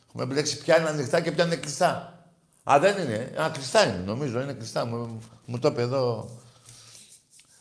Έχουμε 0.07 0.23
επιλέξει 0.23 0.57
ποια 0.57 0.79
είναι 0.79 0.89
ανοιχτά 0.89 1.21
και 1.21 1.31
ποια 1.31 1.45
είναι 1.45 1.55
κλειστά. 1.55 2.23
Α, 2.63 2.79
δεν 2.79 2.97
είναι. 3.03 3.33
Α, 3.41 3.49
κλειστά 3.49 3.83
είναι, 3.87 4.03
νομίζω. 4.05 4.41
Είναι 4.41 4.53
κλειστά. 4.53 4.85
Μου, 4.85 5.19
μου 5.45 5.59
το 5.59 5.67
είπε 5.67 5.81
εδώ. 5.81 6.29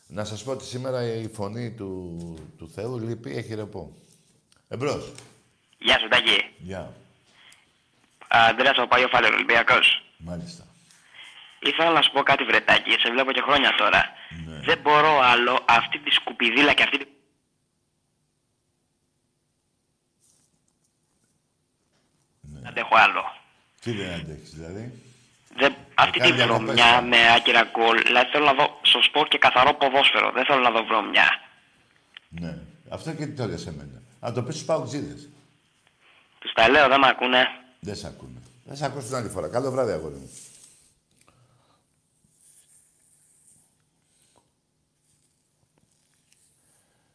Να 0.07 0.25
σας 0.25 0.43
πω 0.43 0.51
ότι 0.51 0.64
σήμερα 0.64 1.03
η 1.14 1.29
φωνή 1.29 1.71
του, 1.71 2.17
του 2.59 2.71
Θεού 2.75 2.99
λείπει, 2.99 3.37
έχει 3.37 3.55
ρεπό. 3.55 3.93
Εμπρός. 4.69 5.12
Γεια 5.79 5.99
σου, 5.99 6.09
Τάκη. 6.09 6.37
Γεια. 6.59 6.93
Αντρέας 8.29 8.79
ο 8.79 8.87
Πάγιο 8.87 9.09
Φάλερ, 9.09 9.33
Ολυμπιακός. 9.33 10.03
Μάλιστα. 10.17 10.67
Ήθελα 11.59 11.91
να 11.91 12.03
σου 12.03 12.11
πω 12.11 12.23
κάτι, 12.23 12.45
Βρετάκη, 12.45 12.91
σε 12.91 13.11
βλέπω 13.11 13.33
και 13.33 13.41
χρόνια 13.41 13.75
τώρα. 13.75 14.12
Δεν 14.64 14.79
μπορώ 14.79 15.21
άλλο 15.23 15.64
αυτή 15.64 15.99
τη 15.99 16.11
σκουπιδίλα 16.11 16.73
και 16.73 16.83
αυτή 16.83 16.99
τη... 16.99 17.05
Δεν 22.41 22.67
αντέχω 22.67 22.97
άλλο. 22.97 23.25
Τι 23.81 23.93
δεν 23.93 24.12
αντέχεις, 24.12 24.51
δηλαδή; 24.55 25.03
Δεν... 25.57 25.75
Αυτή 25.95 26.12
τη 26.12 26.19
Κάνει 26.19 26.33
διακοπές, 26.33 26.64
βρωμιά 26.64 26.99
ε. 26.99 27.01
με 27.01 27.33
άκυρα 27.35 27.62
γκολ, 27.62 28.03
δηλαδή 28.03 28.31
θέλω 28.31 28.45
να 28.45 28.53
δω 28.53 28.81
σωστό 28.83 29.25
και 29.29 29.38
καθαρό 29.38 29.75
ποδόσφαιρο. 29.75 30.33
Δεν 30.33 30.45
θέλω 30.45 30.61
να 30.61 30.71
δω 30.71 30.85
βρωμιά. 30.85 31.41
Ναι. 32.29 32.59
Αυτό 32.91 33.12
και 33.12 33.27
τι 33.27 33.35
το 33.35 33.47
λες 33.47 33.67
εμένα. 33.67 34.03
Να 34.21 34.33
το 34.33 34.43
πεις 34.43 34.55
στους 34.55 34.67
παουτζίδες. 34.67 35.29
Τους 36.38 36.53
τα 36.53 36.69
λέω, 36.69 36.88
δεν 36.88 37.01
με 37.01 37.09
ακούνε. 37.09 37.49
Δεν 37.81 37.97
σ' 37.97 38.05
ακούνε. 38.05 38.43
Δεν 38.64 38.77
σ' 38.77 38.83
ακούς 38.83 39.05
την 39.05 39.14
άλλη 39.14 39.29
φορά. 39.29 39.49
Καλό 39.49 39.71
βράδυ, 39.71 39.93
αγόρι 39.93 40.14
μου. 40.14 40.31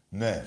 Ναι. 0.10 0.45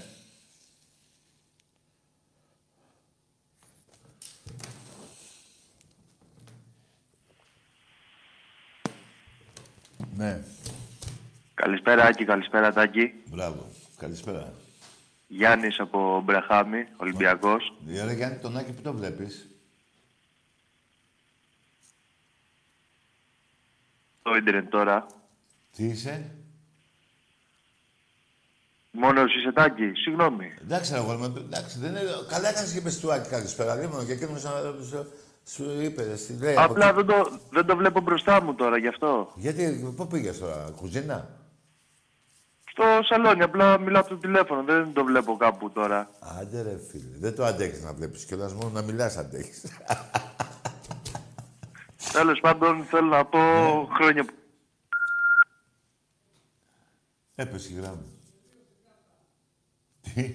Ναι. 10.17 10.43
Καλησπέρα 11.55 12.05
Άκη, 12.05 12.25
καλησπέρα 12.25 12.73
Τάκη. 12.73 13.13
Μπράβο. 13.31 13.67
Καλησπέρα. 13.97 14.53
Γιάννης 15.27 15.81
από 15.81 16.21
Μπρεχάμι, 16.25 16.87
Ολυμπιακός. 16.97 17.77
Ε, 17.89 18.05
Ρε 18.05 18.13
Γιάννη, 18.13 18.39
τον 18.39 18.57
Άκη 18.57 18.73
που 18.73 18.83
το 18.83 18.93
βλέπεις; 18.93 19.49
Ίντερνετ 24.37 24.69
τώρα. 24.71 25.07
Τι 25.77 25.85
είσαι; 25.85 26.31
Μόνος 28.91 29.35
είσαι 29.37 29.53
Τάκη, 29.53 29.93
συγγνώμη. 29.95 30.55
Εντάξει, 30.63 30.93
ρε 30.93 30.99
αγόρι 30.99 31.19
μου, 31.19 31.25
εντάξει, 31.37 31.79
δεν 31.79 31.91
είναι... 31.91 32.01
Καλά 32.29 32.49
έκανες 32.49 32.73
και 32.73 32.79
είπες 32.79 32.99
του 33.01 33.13
Άκη 33.13 33.29
καλησπέρα. 33.29 33.75
Λίγο 33.75 34.05
και 34.05 34.13
εκείνος 34.13 34.43
να- 34.45 34.51
σου, 34.91 35.07
σου 35.49 35.81
είπε, 35.81 36.17
στη 36.17 36.37
λέει. 36.41 36.57
από 36.57 36.73
Απλά 36.73 36.87
εκεί. 36.89 36.95
δεν 36.97 37.07
το, 37.07 37.39
δεν 37.51 37.67
το 37.67 37.77
βλέπω 37.77 38.01
μπροστά 38.01 38.43
μου 38.43 38.55
τώρα, 38.55 38.79
γι' 38.79 38.89
αυτό. 38.89 39.33
Γιατί, 39.37 39.93
πού 39.97 40.07
πήγες 40.07 40.39
τώρα, 40.39 40.71
κουζίνα; 40.77 41.29
Στο 42.71 42.85
σαλόνι, 43.09 43.43
απλά 43.43 43.79
μιλάω 43.79 44.01
από 44.01 44.11
το 44.11 44.17
τηλέφωνο, 44.17 44.63
δεν 44.63 44.93
το 44.93 45.05
βλέπω 45.05 45.37
κάπου 45.37 45.71
τώρα. 45.71 46.11
Άντε 46.41 46.63
ρε 46.63 46.79
φίλε, 46.91 47.17
δεν 47.19 47.35
το 47.35 47.45
αντέχεις 47.45 47.83
να 47.83 47.93
βλέπεις 47.93 48.25
κιόλας, 48.25 48.53
μόνο 48.53 48.71
να 48.71 48.83
μιλάς 48.83 49.17
αντέχεις. 49.17 49.65
Τέλος 52.17 52.41
πάντων, 52.41 52.85
θέλω 52.85 53.07
να 53.07 53.25
πω 53.25 53.39
Ναι. 53.39 53.95
χρόνια 53.95 54.25
που... 54.25 54.35
Έπεσε 57.35 57.73
η 57.73 57.75
γράμμα. 57.75 58.05
Τι; 60.01 60.35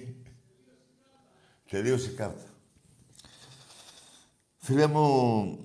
Τελείωσε 1.70 2.10
η 2.10 2.14
κάρτα. 2.14 2.44
Φίλε 4.58 4.86
μου, 4.86 5.58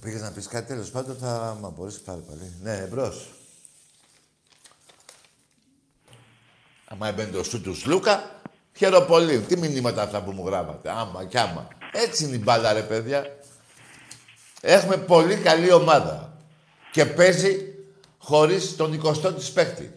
πήγες 0.00 0.20
να 0.20 0.32
πεις 0.32 0.46
κάτι 0.46 0.66
τέλος 0.66 0.90
πάντων, 0.90 1.16
θα 1.16 1.56
μ' 1.60 1.64
απορρίσει 1.66 2.02
πάρα 2.02 2.20
πολύ. 2.20 2.54
Ναι, 2.62 2.76
εμπρός. 2.76 3.30
Άμα 6.84 7.08
έμπαινε 7.08 7.30
το 7.30 7.44
σου 7.44 7.60
τους 7.62 7.78
Σλούκα, 7.78 8.40
χαίρομαι 8.76 9.06
πολύ. 9.06 9.40
Τι 9.40 9.56
μηνύματα 9.56 10.02
αυτά 10.02 10.22
που 10.22 10.32
μου 10.32 10.46
γράφατε. 10.46 10.90
Άμα 10.90 11.24
κι 11.24 11.38
άμα. 11.38 11.68
Έτσι 11.92 12.24
είναι 12.24 12.36
η 12.36 12.40
μπάλα, 12.42 12.72
ρε 12.72 12.82
παιδιά. 12.82 13.38
Έχουμε 14.60 14.96
πολύ 14.96 15.36
καλή 15.36 15.72
ομάδα. 15.72 16.36
Και 16.92 17.06
παίζει 17.06 17.74
χωρίς 18.18 18.76
τον 18.76 19.00
20ο 19.04 19.34
της 19.36 19.50
παίχτη. 19.50 19.92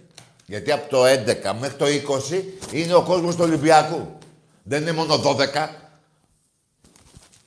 Γιατί 0.46 0.72
από 0.72 0.90
το 0.90 1.06
11 1.06 1.54
μέχρι 1.60 1.78
το 1.78 1.86
20 2.32 2.44
είναι 2.72 2.94
ο 2.94 3.04
κόσμος 3.04 3.36
του 3.36 3.44
Ολυμπιακού. 3.44 4.18
Δεν 4.64 4.82
είναι 4.82 4.92
μόνο 4.92 5.16
12. 5.16 5.70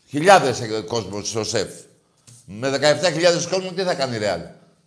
Χιλιάδες 0.09 0.61
ε, 0.61 0.81
κόσμος 0.81 1.29
στο 1.29 1.45
ΣΕΦ. 1.45 1.71
Με 2.47 2.71
17.000 2.71 3.49
κόσμο 3.51 3.73
τι 3.73 3.83
θα 3.83 3.95
κάνει 3.95 4.15
η 4.15 4.19
Ρεάλ. 4.19 4.41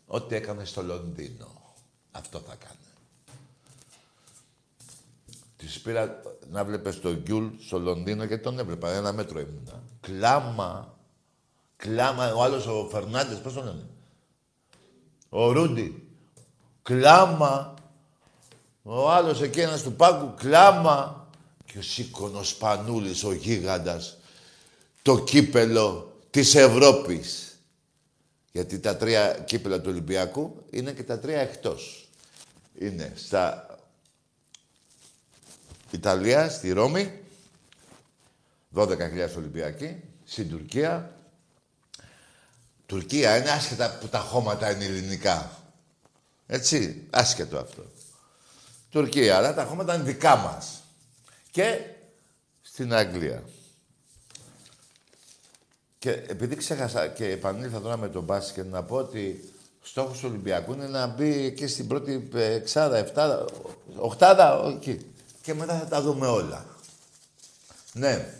Ό,τι 0.08 0.36
έκανε 0.36 0.66
στο 0.66 0.84
Λονδίνο. 0.84 1.76
Αυτό 2.12 2.42
θα 2.48 2.56
κάνει. 2.56 2.74
Τη 5.58 5.80
πήρα 5.84 6.22
να 6.52 6.66
βλέπεις 6.66 7.00
τον 7.00 7.22
Γκιουλ 7.24 7.48
στο 7.68 7.80
Λονδίνο 7.80 8.24
γιατί 8.24 8.44
τον 8.44 8.60
έβλεπα. 8.60 8.90
Ένα 8.90 9.14
μέτρο 9.14 9.40
ήμουνα. 9.40 9.84
Κλάμα. 10.02 10.99
Κλάμα. 11.80 12.34
Ο 12.34 12.44
άλλος 12.44 12.68
ο 12.68 12.88
Φερνάντες, 12.92 13.38
πώς 13.40 13.54
τον 13.54 13.66
λένε; 13.66 13.86
Ο 15.30 15.52
Ρούντι. 15.52 16.08
Κλάμα. 16.82 17.74
Ο 18.84 19.12
άλλος 19.12 19.42
εκεί 19.42 19.60
ένας 19.60 19.82
του 19.82 19.94
πάγκου. 19.94 20.34
Κλάμα. 20.38 21.28
Και 21.66 21.78
ο 21.78 21.82
Σίκονος 21.82 22.56
Πανούλης, 22.56 23.24
ο 23.24 23.32
γίγαντας. 23.34 24.18
Το 25.02 25.24
κύπελο 25.24 26.18
της 26.30 26.56
Ευρώπης. 26.56 27.60
Γιατί 28.52 28.80
τα 28.80 28.98
τρία 28.98 29.34
κύπελα 29.34 29.82
του 29.82 29.90
Ολυμπιακού 29.90 30.66
είναι 30.70 30.92
και 30.92 31.04
τα 31.04 31.20
τρία 31.20 31.40
εκτός. 31.40 32.08
Είναι 32.80 33.14
στα 33.16 33.68
Ιταλία, 35.92 36.50
στη 36.50 36.72
Ρώμη, 36.72 37.20
12.000 38.76 39.38
Ολυμπιακοί, 39.38 40.04
στην 40.26 40.50
Τουρκία. 40.50 41.14
Τουρκία 42.90 43.38
είναι 43.38 43.50
άσχετα 43.50 43.98
που 44.02 44.08
τα 44.08 44.20
χώματα 44.20 44.72
είναι 44.72 44.86
ελληνικά. 44.86 45.52
Έτσι, 46.48 47.08
άσχετο 47.10 47.58
αυτό. 47.58 47.86
Τουρκία, 48.92 49.38
αλλά 49.38 49.54
τα 49.54 49.64
χώματα 49.64 49.96
είναι 49.96 50.04
δικά 50.04 50.36
μας. 50.36 50.84
Και 51.52 51.80
στην 52.62 52.94
Αγγλία. 52.94 53.44
Και 56.00 56.12
επειδή 56.12 56.56
ξέχασα 56.56 57.08
και 57.08 57.26
επανήλθα 57.26 57.82
τώρα 57.82 57.98
με 57.98 58.10
τον 58.10 58.24
μπάσκετ 58.24 58.66
να 58.72 58.84
πω 58.84 58.96
ότι 58.96 59.54
στόχος 59.84 60.20
του 60.20 60.28
Ολυμπιακού 60.30 60.74
είναι 60.74 60.88
να 60.88 61.08
μπει 61.08 61.46
εκεί 61.46 61.68
στην 61.68 61.88
πρώτη 61.88 62.30
ε, 62.34 62.54
εξάδα, 62.54 62.98
εφτάδα, 62.98 63.46
οχτάδα, 63.96 64.74
εκεί. 64.76 65.12
Και 65.42 65.54
μετά 65.54 65.80
θα 65.80 65.86
τα 65.86 66.02
δούμε 66.02 66.28
όλα. 66.28 66.66
Ναι, 67.94 68.34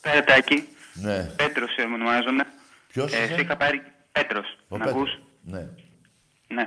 Πέρα 0.00 0.24
Τάκη. 0.24 0.68
ναι. 0.94 1.32
Πέτρος 1.36 1.76
ε, 1.76 1.82
ονομάζομαι. 1.82 2.46
Ποιος; 2.98 3.12
Ε, 3.12 3.24
είσαι; 3.24 3.34
σε 3.34 3.40
είχα 3.40 3.56
πάρει... 3.56 3.82
Πέτρος. 4.12 4.48
Ο 4.68 4.76
να 4.76 4.84
Πέτρος. 4.84 5.00
ακούς; 5.02 5.10
Ναι. 5.54 5.62
Ναι. 6.56 6.64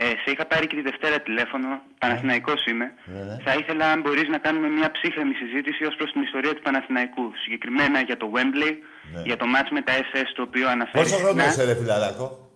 Ε, 0.00 0.04
σε 0.22 0.28
είχα 0.32 0.44
πάρει 0.46 0.66
και 0.66 0.76
τη 0.76 0.82
Δευτέρα 0.90 1.20
τηλέφωνο. 1.20 1.68
Παναθηναϊκός 1.98 2.60
είμαι. 2.70 2.86
Ναι, 3.04 3.22
ναι. 3.28 3.36
Θα 3.46 3.52
ήθελα 3.60 3.84
αν 3.94 4.00
μπορείς 4.00 4.28
να 4.34 4.38
κάνουμε 4.38 4.68
μια 4.68 4.90
ψύχρεμη 4.90 5.34
συζήτηση 5.42 5.84
ως 5.84 5.94
προς 5.98 6.12
την 6.12 6.22
ιστορία 6.22 6.54
του 6.54 6.62
Παναθηναϊκού. 6.62 7.24
Συγκεκριμένα 7.44 7.98
για 8.08 8.16
το 8.16 8.26
Wembley, 8.34 8.72
Ναι. 9.14 9.22
για 9.28 9.36
το 9.36 9.46
μάτς 9.46 9.70
με 9.70 9.82
τα 9.82 9.92
SS 10.08 10.28
το 10.36 10.42
οποίο 10.42 10.68
αναφέρεις 10.68 11.10
Πόσο 11.10 11.22
χρόνο 11.22 11.40
συχνά. 11.42 11.52
είσαι, 11.52 11.64
ρε 11.64 11.74
φιλαράκο; 11.80 12.50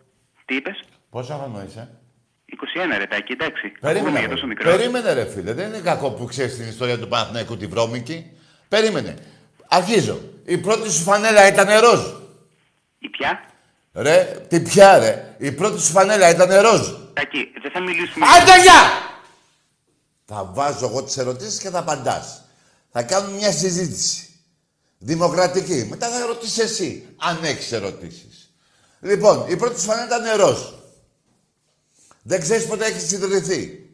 Τι 0.44 0.54
είπες; 0.56 0.78
Πόσο 1.10 1.32
χρόνο 1.38 1.62
είσαι; 1.66 1.82
21 2.46 2.98
ρετάκι, 2.98 3.32
εντάξει. 3.32 3.66
Ακούμε 3.66 3.92
Περίμενε, 3.92 4.18
για 4.18 4.28
ρε. 4.28 4.34
τόσο 4.34 4.46
μικρό. 4.46 4.70
Περίμενε 4.70 5.12
ρε 5.12 5.24
φίλε. 5.32 5.52
Δεν 5.52 5.66
είναι 5.68 5.80
κακό 5.90 6.10
που 6.10 6.24
ξέρεις 6.24 6.56
την 6.56 6.68
ιστορία 6.68 6.98
του 6.98 7.08
Παναθηναϊκού 7.08 7.56
τη 7.56 7.66
βρώμικη. 7.66 8.18
Περίμενε. 8.68 9.14
Αρχίζω. 9.68 10.16
Η 10.44 10.58
πρώτη 10.58 10.90
σου 10.90 11.02
φανέλα 11.02 11.46
ήταν 11.48 11.68
ροζ. 11.80 12.00
Η 13.02 13.08
πια; 13.08 13.40
Ρε, 13.92 14.44
τι 14.48 14.60
πια 14.60 14.98
ρε. 14.98 15.36
Η 15.38 15.52
πρώτη 15.52 15.80
σου 15.80 15.92
φανέλα 15.92 16.28
ήταν 16.28 16.60
ροζ. 16.60 16.88
Τάκη, 17.12 17.52
δεν 17.62 17.70
θα 17.72 17.80
μιλήσουμε... 17.80 18.26
Άντε 18.26 18.62
γεια! 18.62 18.82
Θα 20.24 20.44
βάζω 20.44 20.86
εγώ 20.86 21.02
τις 21.02 21.16
ερωτήσεις 21.16 21.60
και 21.60 21.70
θα 21.70 21.78
απαντάς. 21.78 22.44
Θα 22.90 23.02
κάνουμε 23.02 23.36
μια 23.36 23.52
συζήτηση. 23.52 24.26
Δημοκρατική. 24.98 25.86
Μετά 25.90 26.08
θα 26.08 26.26
ρωτήσεις 26.26 26.58
εσύ, 26.58 27.14
αν 27.18 27.44
έχεις 27.44 27.72
ερωτήσεις. 27.72 28.54
Λοιπόν, 29.00 29.44
η 29.48 29.56
πρώτη 29.56 29.80
σου 29.80 29.86
φανέλα 29.86 30.06
ήταν 30.06 30.36
ροζ. 30.36 30.58
Δεν 32.22 32.40
ξέρεις 32.40 32.66
πότε 32.66 32.86
έχεις 32.86 33.12
ιδρυθεί. 33.12 33.90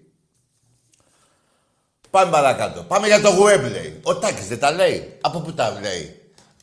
Πάμε 2.11 2.31
παρακάτω. 2.31 2.83
Πάμε 2.83 3.07
για 3.07 3.21
το 3.21 3.45
Webley. 3.45 3.93
Ο 4.03 4.17
Τάκης 4.17 4.49
δεν 4.49 4.59
τα 4.59 4.71
λέει. 4.71 5.19
Από 5.21 5.41
πού 5.41 5.55
τα 5.55 5.79
λέει; 5.81 6.18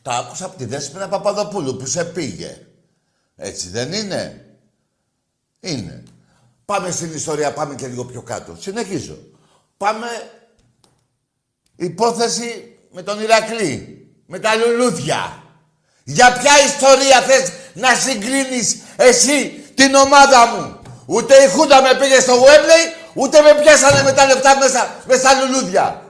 Τα 0.06 0.14
άκουσα 0.14 0.46
από 0.46 0.58
τη 0.58 0.66
Δέσποινα 0.66 1.08
Παπαδοπούλου 1.08 1.76
που 1.76 1.86
σε 1.86 2.04
πήγε. 2.06 2.58
Έτσι 3.36 3.70
δεν 3.70 3.94
είναι; 3.94 4.46
Είναι. 5.60 6.04
Πάμε 6.66 6.92
στην 6.92 7.14
ιστορία, 7.14 7.54
πάμε 7.54 7.76
και 7.76 7.88
λίγο 7.88 8.06
πιο 8.06 8.22
κάτω. 8.22 8.56
Συνεχίζω. 8.60 9.18
Πάμε 9.78 10.08
υπόθεση 11.76 12.78
με 12.92 13.02
τον 13.02 13.22
Ηρακλή. 13.22 14.08
Με 14.26 14.40
τα 14.40 14.56
λουλούδια. 14.56 15.44
Για 16.04 16.38
ποια 16.38 16.52
ιστορία 16.66 17.22
θες 17.22 17.52
να 17.74 17.96
συγκρίνεις 17.96 18.78
εσύ 18.96 19.50
την 19.76 19.96
ομάδα 19.96 20.46
μου; 20.46 20.80
Ούτε 21.06 21.36
η 21.44 21.48
Χούντα 21.48 21.82
με 21.82 21.96
πήγε 22.00 22.20
στο 22.20 22.34
Wembley, 22.34 23.12
ούτε 23.14 23.42
με 23.42 23.62
πιάσανε 23.62 24.04
με 24.04 24.12
τα 24.12 24.26
λεφτά 24.26 24.58
μέσα, 24.58 25.04
μέσα 25.08 25.20
στα 25.20 25.46
λουλούδια. 25.46 26.05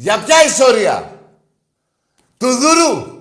Για 0.00 0.18
ποια 0.18 0.44
ιστορία; 0.44 1.18
Του 2.38 2.48
Δούρου. 2.48 3.18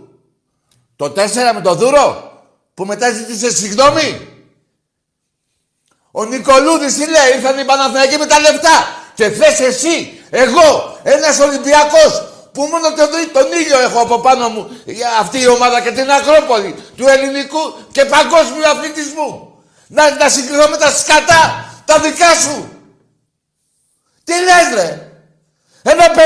Το 0.96 1.06
4 1.06 1.54
με 1.54 1.62
το 1.64 1.76
Δούρο. 1.76 2.32
Που 2.74 2.86
μετά 2.86 3.12
ζήτησε 3.12 3.52
συγγνώμη. 3.52 4.28
Ο 6.12 6.26
Νικολούδης 6.26 6.94
τι 6.94 7.10
λέει, 7.10 7.32
ήρθαν 7.36 7.60
οι 7.60 7.66
Παναθηναϊκοί 7.66 8.18
με 8.18 8.26
τα 8.26 8.40
λεφτά. 8.40 8.88
Και 9.16 9.30
θες 9.30 9.60
εσύ, 9.60 10.22
εγώ, 10.30 11.00
ένας 11.04 11.40
Ολυμπιακός, 11.40 12.28
που 12.52 12.62
μόνο 12.62 12.94
τον, 12.94 13.10
τον 13.34 13.52
ήλιο 13.52 13.80
έχω 13.80 14.02
από 14.02 14.20
πάνω 14.20 14.50
μου, 14.50 14.82
για 14.86 15.10
αυτή 15.20 15.40
η 15.40 15.48
ομάδα 15.48 15.82
και 15.82 15.92
την 15.92 16.12
Ακρόπολη 16.12 16.76
του 16.96 17.08
ελληνικού 17.08 17.76
και 17.92 18.06
παγκόσμιου 18.06 18.68
αθλητισμού. 18.68 19.64
Να, 19.88 20.16
να 20.16 20.30
συγκριθώ 20.30 20.70
με 20.70 20.78
τα 20.78 20.92
σκατά, 20.92 21.74
τα 21.86 22.00
δικά 22.00 22.34
σου. 22.34 22.70
Τι 24.24 24.34
λες 24.34 24.74
ρε; 24.74 25.09
Ένα 25.92 26.06
50-0 26.16 26.18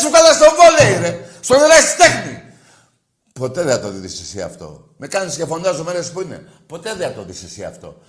σου 0.00 0.06
έκανα 0.06 0.32
στο 0.32 0.44
βόλεϊ 0.56 1.00
ρε. 1.00 1.24
Στον 1.40 1.60
ερασιτέχνη. 1.62 2.42
Ποτέ 3.32 3.62
δεν 3.62 3.74
θα 3.74 3.80
το 3.80 3.90
δεις 3.90 4.20
εσύ 4.20 4.40
αυτό. 4.42 4.88
Με 4.96 5.06
κάνεις 5.06 5.36
και 5.36 5.44
φωνάζω 5.44 5.84
μέρες 5.84 6.10
που 6.12 6.20
είναι. 6.20 6.48
Ποτέ 6.66 6.94
δεν 6.94 7.08
θα 7.08 7.14
το 7.14 7.24
δεις 7.24 7.42
εσύ 7.42 7.64
αυτό. 7.64 8.02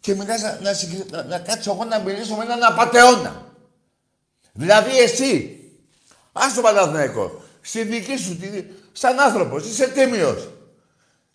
Και 0.00 0.14
μιλάς 0.14 0.42
να, 0.42 0.58
να, 0.62 0.72
συγκρι- 0.72 1.10
να, 1.10 1.22
να 1.22 1.38
κάτσω 1.38 1.72
εγώ 1.72 1.84
να 1.84 1.98
μιλήσω 1.98 2.34
με 2.34 2.44
έναν 2.44 2.62
απατεώνα. 2.64 3.46
Δηλαδή 4.52 4.98
εσύ, 4.98 5.60
ας 6.32 6.54
το 6.54 6.60
Παναθηναϊκό, 6.60 7.42
στη 7.60 7.82
δική 7.82 8.16
σου, 8.16 8.36
τη, 8.36 8.64
σαν 8.92 9.20
άνθρωπος, 9.20 9.66
είσαι 9.66 9.88
τίμιος. 9.88 10.48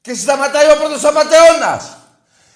Και 0.02 0.14
σταματάει 0.14 0.72
ο 0.72 0.76
πρώτος 0.78 1.04
απατεώνας. 1.04 1.98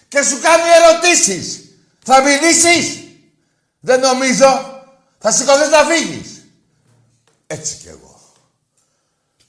Και 0.08 0.22
σου 0.24 0.40
κάνει 0.42 0.64
ερωτήσεις. 0.82 1.64
Θα 2.04 2.22
μιλήσεις. 2.22 3.00
Δεν 3.80 4.00
νομίζω. 4.00 4.71
Θα 5.24 5.32
σηκωθείς 5.32 5.70
να 5.70 5.84
φύγεις. 5.84 6.46
Έτσι 7.48 7.78
κι 7.78 7.88
εγώ. 7.88 8.20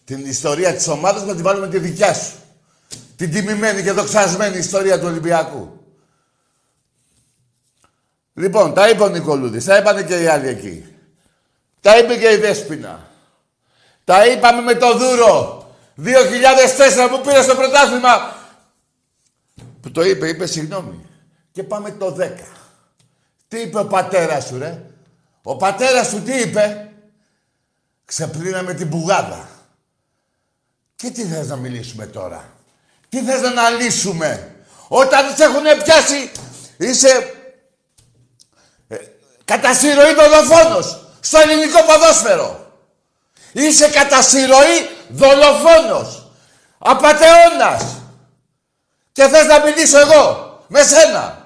Την 0.04 0.26
ιστορία 0.26 0.74
της 0.74 0.88
ομάδας 0.88 1.24
να 1.24 1.34
την 1.34 1.42
βάλουμε 1.42 1.68
τη 1.68 1.78
δικιά 1.78 2.14
σου. 2.14 2.32
Την 3.16 3.30
τιμημένη 3.30 3.82
και 3.82 3.92
δοξασμένη 3.92 4.58
ιστορία 4.58 4.98
του 4.98 5.06
Ολυμπιακού. 5.06 5.80
Λοιπόν, 8.34 8.74
τα 8.74 8.88
είπε 8.88 9.02
ο 9.02 9.08
Νικολούδης, 9.08 9.64
τα 9.64 9.76
είπανε 9.76 10.02
και 10.02 10.22
οι 10.22 10.26
άλλοι 10.26 10.48
εκεί. 10.48 10.96
Τα 11.80 11.98
είπε 11.98 12.16
και 12.16 12.32
η 12.32 12.36
Δέσποινα. 12.36 13.10
Τα 14.04 14.26
είπαμε 14.26 14.60
με 14.60 14.74
το 14.74 14.98
Δούρο. 14.98 15.66
2004 15.96 17.08
που 17.10 17.20
πήρε 17.20 17.42
στο 17.42 17.54
πρωτάθλημα. 17.54 18.36
Που 19.80 19.90
το 19.90 20.02
είπε, 20.02 20.28
είπε 20.28 20.46
συγγνώμη. 20.46 21.06
Και 21.52 21.62
πάμε 21.62 21.90
το 21.90 22.16
10. 22.20 22.30
Τι 23.48 23.60
είπε 23.60 23.78
ο 23.78 23.86
πατέρας 23.86 24.46
σου, 24.46 24.58
ρε; 24.58 24.91
Ο 25.42 25.56
πατέρας 25.56 26.08
σου 26.08 26.22
τι 26.22 26.40
είπε; 26.40 26.90
Ξεπλύναμε 28.04 28.74
την 28.74 28.88
πουγάδα. 28.88 29.48
Και 30.96 31.10
τι 31.10 31.24
θες 31.24 31.48
να 31.48 31.56
μιλήσουμε 31.56 32.06
τώρα; 32.06 32.52
Τι 33.08 33.22
θες 33.22 33.40
να 33.40 33.48
αναλύσουμε; 33.48 34.54
Όταν 34.88 35.36
σε 35.36 35.44
έχουν 35.44 35.62
πιάσει, 35.82 36.30
είσαι 36.76 37.34
ε, 38.88 38.96
κατά 39.44 39.74
συρροή 39.74 40.14
δολοφόνος 40.14 41.06
στο 41.20 41.38
ελληνικό 41.38 41.82
ποδόσφαιρο. 41.84 42.72
Είσαι 43.52 43.90
κατά 43.90 44.22
συρροή 44.22 44.88
δολοφόνος. 45.08 46.32
Απατεώνας. 46.78 47.96
Και 49.12 49.28
θες 49.28 49.46
να 49.46 49.64
μιλήσω 49.64 49.98
εγώ 49.98 50.64
με 50.68 50.82
σένα; 50.82 51.41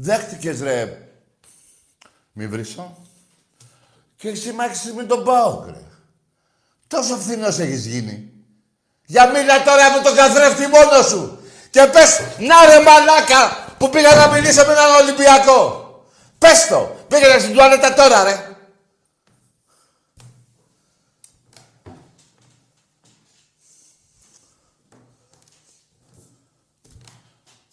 Δέχτηκες 0.00 0.60
ρε. 0.60 1.08
Μη 2.32 2.46
βρίσω. 2.46 2.96
Και 4.16 4.28
εσύ 4.28 4.52
μάχησες 4.52 4.92
με 4.92 5.04
τον 5.04 5.24
Πάοκ, 5.24 5.66
ρε. 5.66 5.82
Τόσο 6.86 7.16
φθηνός 7.16 7.58
έχεις 7.58 7.86
γίνει. 7.86 8.32
Για 9.06 9.30
μίλα 9.30 9.62
τώρα 9.62 9.92
με 9.92 10.02
τον 10.02 10.14
καθρέφτη 10.14 10.66
μόνος 10.66 11.06
σου. 11.06 11.38
Και 11.70 11.86
πες, 11.92 12.20
να 12.38 12.66
ρε 12.66 12.82
μαλάκα, 12.82 13.74
που 13.78 13.90
πήγα 13.90 14.14
να 14.14 14.28
μιλήσω 14.28 14.66
με 14.66 14.72
έναν 14.72 14.94
Ολυμπιακό. 15.02 15.86
Πες 16.38 16.66
το, 16.66 17.04
πήγαινε 17.08 17.38
στην 17.38 17.52
τουαλέτα 17.52 17.94
τώρα, 17.94 18.22
ρε. 18.22 18.56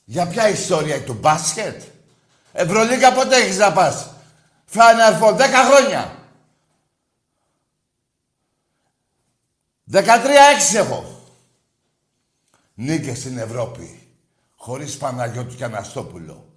Για 0.06 0.28
ποια 0.28 0.50
ιστορία 0.50 1.04
του 1.04 1.14
μπάσκετ; 1.14 1.82
Ευρωλίγα 2.58 3.14
πότε 3.14 3.36
έχεις 3.36 3.58
να 3.58 3.72
πας; 3.72 4.10
Final 4.74 5.22
Four, 5.22 5.36
10 5.36 5.64
χρόνια. 5.70 6.20
13-6 9.92 10.76
έχω. 10.76 11.20
Νίκες 12.74 13.18
στην 13.18 13.38
Ευρώπη. 13.38 14.10
Χωρίς 14.56 14.98
Παναγιώτου 14.98 15.56
και 15.56 15.64
Αναστόπουλο. 15.64 16.50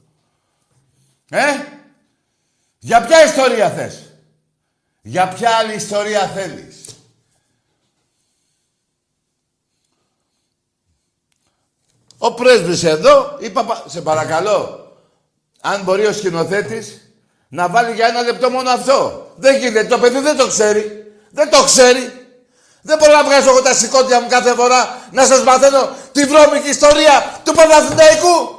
Ε! 1.31 1.47
Για 2.79 3.07
ποια 3.07 3.25
ιστορία 3.25 3.71
θες; 3.71 4.13
Για 5.03 5.29
ποια 5.29 5.57
άλλη 5.57 5.75
ιστορία 5.75 6.29
θέλεις; 6.29 6.85
Ο 12.19 12.35
πρέσβης 12.35 12.85
εδώ, 12.85 13.37
είπα, 13.41 13.65
πα- 13.65 13.85
σε 13.89 14.01
παρακαλώ, 14.03 14.88
αν 15.61 15.83
μπορεί 15.83 16.07
ο 16.07 16.13
σκηνοθέτης 16.13 17.13
να 17.49 17.69
βάλει 17.69 17.95
για 17.95 18.07
ένα 18.07 18.23
λεπτό 18.23 18.51
μόνο 18.51 18.71
αυτό. 18.71 19.27
Δεν 19.37 19.57
γίνεται, 19.57 19.85
το 19.85 19.99
παιδί 19.99 20.19
δεν 20.19 20.37
το 20.37 20.47
ξέρει. 20.47 21.13
Δεν 21.31 21.51
το 21.51 21.65
ξέρει. 21.65 22.13
Δεν 22.83 22.99
μπορώ 22.99 23.13
να 23.13 23.25
βγάζω 23.25 23.51
εγώ 23.51 23.63
τα 23.63 23.75
σηκώτια 23.75 24.21
μου 24.21 24.29
κάθε 24.29 24.55
φορά 24.55 24.99
να 25.11 25.27
σας 25.27 25.43
μαθαίνω 25.43 25.91
τη 26.13 26.25
βρώμικη 26.25 26.69
ιστορία 26.69 27.41
του 27.45 27.53
Παναθηναϊκού. 27.53 28.57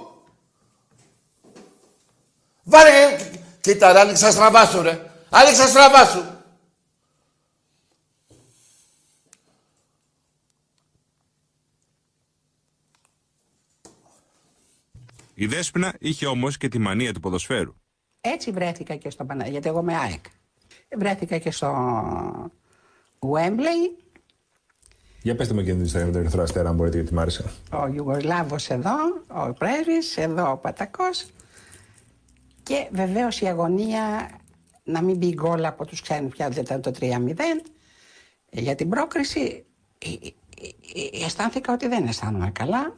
Βάλε, 2.64 3.18
κοίτα 3.62 3.92
ρε, 3.92 4.00
άνοιξα 4.00 4.32
στραβά 4.32 4.66
σου 4.66 4.82
ρε. 4.82 5.00
Άνοιξα 5.30 5.68
στραβά 5.68 6.06
σου. 6.06 6.39
Η 15.42 15.46
Δέσποινα 15.46 15.94
είχε 16.00 16.26
όμως 16.26 16.58
και 16.58 16.68
τη 16.68 16.80
μανία 16.80 17.14
του 17.14 17.20
ποδοσφαίρου. 17.20 17.76
Έτσι 18.22 18.52
βρέθηκα 18.52 18.96
και 18.96 19.10
στο 19.10 19.26
Παναγία, 19.26 19.52
γιατί 19.52 19.68
εγώ 19.68 19.80
είμαι 19.80 19.96
ΑΕΚ. 19.96 20.24
Βρέθηκα 20.98 21.38
και 21.38 21.52
στο 21.52 21.72
Wembley, 23.20 24.04
Για 25.22 25.36
πετε 25.36 25.54
μου 25.54 25.64
και 25.64 25.72
την 25.72 25.84
ιστορία 25.84 26.06
με 26.06 26.12
τον 26.12 26.22
Ερυθρό 26.22 26.42
Αστέρα, 26.44 26.70
αν 26.70 26.76
μπορείτε, 26.76 26.98
γιατί 26.98 27.14
μ' 27.14 27.20
άρεσε. 27.20 27.52
ο 27.72 27.88
Ιουγκοσλάβος 27.88 28.70
εδώ, 28.70 28.96
ο 29.28 29.54
Πρέσβης, 29.54 30.18
εδώ 30.18 30.52
ο 30.52 30.58
Πατακός 30.58 31.26
και 32.64 32.88
βεβαίως 32.92 33.42
η 33.42 33.46
αγωνία 33.46 34.30
να 34.84 35.02
μην 35.02 35.18
μπει 35.18 35.34
γκολ 35.34 35.66
από 35.66 35.86
τους 35.86 36.02
ξένους 36.02 36.32
πια 36.32 36.50
δεν 36.50 36.64
ήταν 36.64 36.82
το 36.82 36.92
3-0. 37.00 37.06
Ε, 38.50 38.62
Για 38.62 38.76
την 38.76 38.90
πρόκριση 38.90 39.66
ε, 39.98 40.08
ε, 40.10 40.28
ε, 41.22 41.26
αισθάνθηκα 41.26 41.74
ότι 41.74 41.88
δεν 41.88 42.08
αισθάνομαι 42.08 42.52
καλά. 42.52 42.94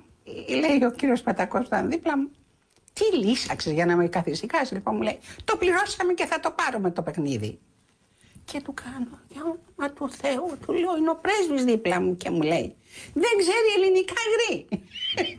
Ε, 0.47 0.55
Λέει 0.55 0.83
ο 0.83 0.91
κύριος 0.91 1.21
Πατακός 1.21 1.59
που 1.59 1.65
ήταν 1.65 1.89
δίπλα 1.89 2.17
μου, 2.17 2.31
τι 2.93 3.17
λύσαξες 3.17 3.73
για 3.73 3.85
να 3.85 3.95
με 3.95 4.07
καθησυχάσει. 4.07 4.73
Λοιπόν 4.73 4.95
μου 4.95 5.01
λέει, 5.01 5.19
το 5.43 5.57
πληρώσαμε 5.57 6.13
και 6.13 6.25
θα 6.25 6.39
το 6.39 6.51
πάρουμε 6.51 6.91
το 6.91 7.01
παιχνίδι. 7.01 7.59
Και 8.45 8.61
του 8.61 8.73
κάνω, 8.73 9.19
για 9.27 9.41
όνομα 9.41 9.93
του 9.93 10.09
Θεού, 10.09 10.57
του 10.65 10.73
λέω, 10.73 10.97
είναι 10.97 11.09
ο 11.09 11.15
πρέσβης 11.15 11.63
δίπλα 11.63 12.01
μου 12.01 12.17
και 12.17 12.29
μου 12.29 12.41
λέει, 12.41 12.75
δεν 13.13 13.31
ξέρει 13.37 13.67
ελληνικά 13.77 14.13
γρή. 14.33 14.67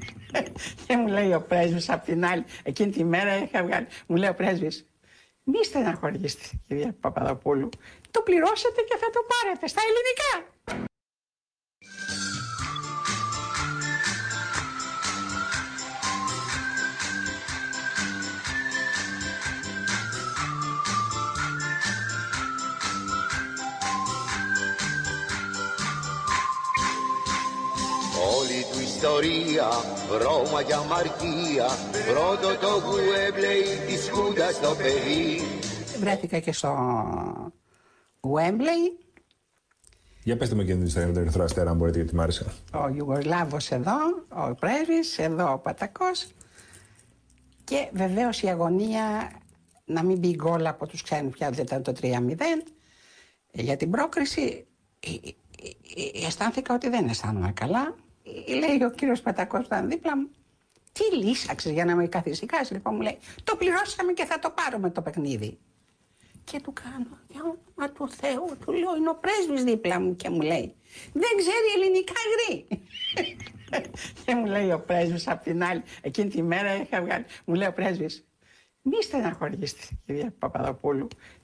και 0.87 0.97
μου 0.97 1.07
λέει 1.07 1.33
ο 1.33 1.41
πρέσβης 1.49 1.91
απ' 1.91 2.05
την 2.05 2.25
άλλη, 2.25 2.45
εκείνη 2.63 2.91
τη 2.91 3.05
μέρα 3.05 3.37
είχα 3.37 3.63
βγάλει, 3.63 3.87
μου 4.07 4.17
λέει 4.17 4.29
ο 4.29 4.35
πρέσβης, 4.35 4.87
μη 5.43 5.65
στεναχωρήσετε 5.65 6.45
κυρία 6.67 6.97
Παπαδοπούλου, 7.01 7.69
το 8.11 8.21
πληρώσετε 8.21 8.81
και 8.89 8.97
θα 9.01 9.11
το 9.11 9.21
πάρετε 9.29 9.67
στα 9.67 9.81
ελληνικά. 9.89 10.91
Ιστορία, 29.03 29.69
Ρώμα 30.23 30.61
για 30.61 30.83
μαρτία. 30.83 31.67
Πρώτο 32.13 32.49
το 32.61 32.69
Γουέμπλεϊ 32.87 33.63
της 33.87 34.11
Χούντας 34.11 34.61
το 34.61 34.75
παιδί. 34.75 35.41
Βρέθηκα 36.01 36.39
και 36.39 36.53
στο 36.53 36.77
Wembley, 38.21 39.05
Για 40.23 40.37
πετε 40.37 40.55
με 40.55 40.63
εκείνη 40.63 40.89
την 40.89 41.17
Ερυθρό 41.17 41.45
Αστέρα, 41.45 41.71
αν 41.71 41.77
μπορείτε, 41.77 41.99
γιατί 41.99 42.15
μ' 42.15 42.21
άρεσε. 42.21 42.47
ο 42.73 42.89
Ιουγκοσλάβος 42.95 43.71
εδώ, 43.71 43.97
ο 44.29 44.55
πρέσβης, 44.55 45.19
εδώ 45.19 45.53
ο 45.53 45.59
Πατακός. 45.59 46.27
Και 47.65 47.89
βεβαίως 47.93 48.43
η 48.43 48.49
αγωνία 48.49 49.31
να 49.85 50.03
μην 50.03 50.19
μπει 50.19 50.35
γκολ 50.35 50.67
από 50.67 50.87
τους 50.87 51.03
ξένους 51.03 51.33
πια 51.33 51.51
δεν 51.51 51.65
ήταν 51.65 51.83
το 51.83 51.93
3-0 52.01 52.63
Ε, 53.53 53.63
για 53.63 53.77
την 53.77 53.91
πρόκριση 53.91 54.67
ε, 55.01 55.11
ε, 55.11 55.29
ε, 56.23 56.27
αισθάνθηκα 56.27 56.75
ότι 56.75 56.89
δεν 56.89 57.09
αισθάνομαι 57.09 57.53
καλά. 57.53 57.95
Ε, 57.97 58.02
λέει 58.49 58.83
ο 58.83 58.91
κύριος 58.91 59.21
Πατακός 59.21 59.61
που 59.61 59.67
ήταν 59.67 59.89
δίπλα 59.89 60.17
μου. 60.17 60.31
Τι 60.93 61.17
λύσαξες 61.17 61.73
για 61.73 61.85
να 61.85 61.97
με 61.97 62.07
καθησυχάσεις 62.07 62.71
λοιπόν 62.71 62.95
μου 62.95 63.01
λέει. 63.01 63.19
Το 63.45 63.57
πληρώσαμε 63.57 64.13
και 64.13 64.25
θα 64.25 64.39
το 64.39 64.51
πάρουμε 64.51 64.91
το 64.91 65.03
παιχνίδι 65.03 65.59
και 66.45 66.61
του 66.61 66.73
κάνω, 66.73 67.19
για 67.29 67.41
όνομα 67.43 67.93
του 67.95 68.09
Θεού, 68.11 68.57
του 68.65 68.73
λέω, 68.73 68.97
είναι 68.97 69.09
ο 69.09 69.15
πρέσβης 69.15 69.65
δίπλα 69.65 70.01
μου 70.01 70.17
και 70.17 70.31
μου 70.31 70.41
λέει, 70.41 70.75
δεν 71.13 71.31
ξέρει 71.37 71.67
ελληνικά 71.77 72.13
γρή. 72.33 72.67
και 74.25 74.35
μου 74.35 74.47
λέει 74.47 74.73
ο 74.73 74.81
πρέσβης 74.81 75.29
απ' 75.29 75.43
την 75.43 75.63
άλλη, 75.65 75.83
εκείνη 76.01 76.31
τη 76.31 76.43
μέρα 76.43 76.75
είχα 76.75 77.03
βγάλει, 77.03 77.25
μου 77.45 77.55
λέει 77.55 77.69
ο 77.69 77.73
πρέσβης, 77.73 78.27
μη 78.83 79.03
στεναχωρήσετε 79.03 79.83
κυρία 80.07 80.35
Παπαδοπούλου, 80.39 81.09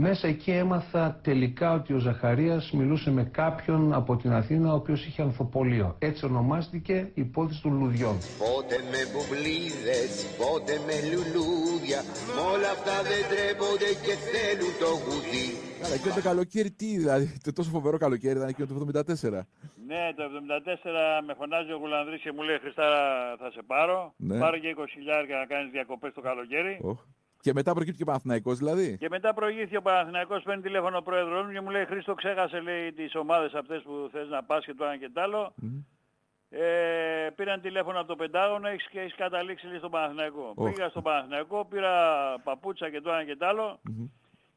Μέσα 0.00 0.28
εκεί 0.28 0.50
έμαθα 0.50 1.20
τελικά 1.22 1.72
ότι 1.72 1.92
ο 1.92 1.98
Ζαχαρίας 1.98 2.70
μιλούσε 2.72 3.10
με 3.10 3.24
κάποιον 3.24 3.92
από 3.92 4.16
την 4.16 4.32
Αθήνα 4.32 4.72
ο 4.72 4.74
οποίος 4.74 5.06
είχε 5.06 5.22
ανθοπολείο. 5.22 5.96
Έτσι 5.98 6.24
ονομάστηκε 6.24 6.94
η 7.14 7.20
υπόθεση 7.20 7.62
των 7.62 7.78
λουδιών. 7.78 8.16
Πότε 8.38 8.76
με 8.90 9.00
μπουμπλίδες, 9.10 10.10
πότε 10.38 10.72
με 10.86 10.94
λουλούδια 11.10 12.00
Μ' 12.36 12.40
όλα 12.52 12.70
αυτά 12.76 12.94
δεν 13.10 13.22
τρέπονται 13.30 13.90
και 14.04 14.14
θέλουν 14.28 14.72
το 14.82 14.90
γουδί 15.04 15.48
Καλά, 15.82 15.94
εκείνο 15.94 16.14
το 16.14 16.20
καλοκαίρι 16.20 16.70
τι, 16.70 16.86
δηλαδή, 17.02 17.26
το 17.44 17.52
τόσο 17.52 17.70
φοβερό 17.70 17.96
καλοκαίρι 17.98 18.36
ήταν 18.36 18.48
εκείνο 18.48 18.66
το 18.66 18.74
74. 18.96 19.40
Ναι, 19.90 20.02
το 20.16 20.22
74 20.22 21.22
με 21.26 21.34
φωνάζει 21.38 21.72
ο 21.72 21.76
Γουλανδρής 21.76 22.20
και 22.20 22.32
μου 22.32 22.42
λέει 22.42 22.58
Χριστάρα 22.58 23.00
θα 23.38 23.50
σε 23.50 23.62
πάρω. 23.66 24.14
Ναι. 24.16 24.38
Πάρω 24.38 24.58
και 24.58 24.74
20 24.78 24.84
χιλιάρια 24.90 25.36
να 25.36 25.46
κάνεις 25.46 25.70
διακοπές 25.70 26.12
το 26.14 26.20
καλοκαίρι. 26.20 26.78
Οχ. 26.82 26.98
Και 27.40 27.52
μετά 27.52 27.72
προκύπτει 27.74 27.96
και 27.96 28.02
ο 28.02 28.06
Παναθηναϊκός 28.06 28.58
δηλαδή. 28.58 28.96
Και 28.98 29.08
μετά 29.08 29.34
προηγήθηκε 29.34 29.76
ο 29.76 29.82
Παναθηναϊκός, 29.82 30.42
παίρνει 30.42 30.62
τηλέφωνο 30.62 30.96
ο 30.96 31.02
πρόεδρος 31.02 31.46
μου 31.46 31.52
και 31.52 31.60
μου 31.60 31.70
λέει 31.70 31.84
Χρήστο 31.84 32.14
ξέχασε 32.14 32.60
λέει 32.60 32.92
τις 32.92 33.14
ομάδες 33.14 33.54
αυτές 33.54 33.82
που 33.82 34.08
θες 34.12 34.28
να 34.28 34.42
πας 34.44 34.64
και 34.64 34.74
το 34.74 34.84
ένα 34.84 34.96
και 34.96 35.10
το 35.12 35.20
άλλο. 35.20 35.54
Ε, 36.50 37.28
πήραν 37.34 37.60
τηλέφωνο 37.60 37.98
από 37.98 38.08
το 38.08 38.16
Πεντάγωνο 38.16 38.68
έχεις, 38.68 38.88
και 38.88 39.00
έχεις 39.00 39.14
καταλήξει 39.14 39.66
λέει, 39.66 39.78
στον 39.78 39.90
Παναθηναϊκό. 39.90 40.52
Οχ. 40.54 40.72
Πήγα 40.72 40.88
στον 40.88 41.02
Παναθηναϊκό, 41.02 41.64
πήρα 41.64 41.94
παπούτσα 42.44 42.90
και 42.90 43.00
το 43.00 43.10
ένα 43.10 43.24
και 43.24 43.36
το 43.36 43.46
άλλο 43.46 43.80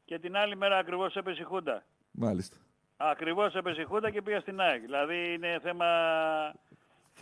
και 0.05 0.19
την 0.19 0.35
άλλη 0.37 0.55
μέρα 0.55 0.77
ακριβώς 0.77 1.15
έπεσε 1.15 1.41
η 1.41 1.45
Χούντα. 1.45 1.83
Μάλιστα. 2.11 2.57
Ακριβώς 2.97 3.55
έπεσε 3.55 3.81
η 3.81 3.83
Χούντα 3.83 4.09
και 4.09 4.21
πήγα 4.21 4.39
στην 4.39 4.59
ΑΕΚ. 4.59 4.81
Δηλαδή 4.81 5.33
είναι 5.33 5.59
θέμα, 5.63 5.85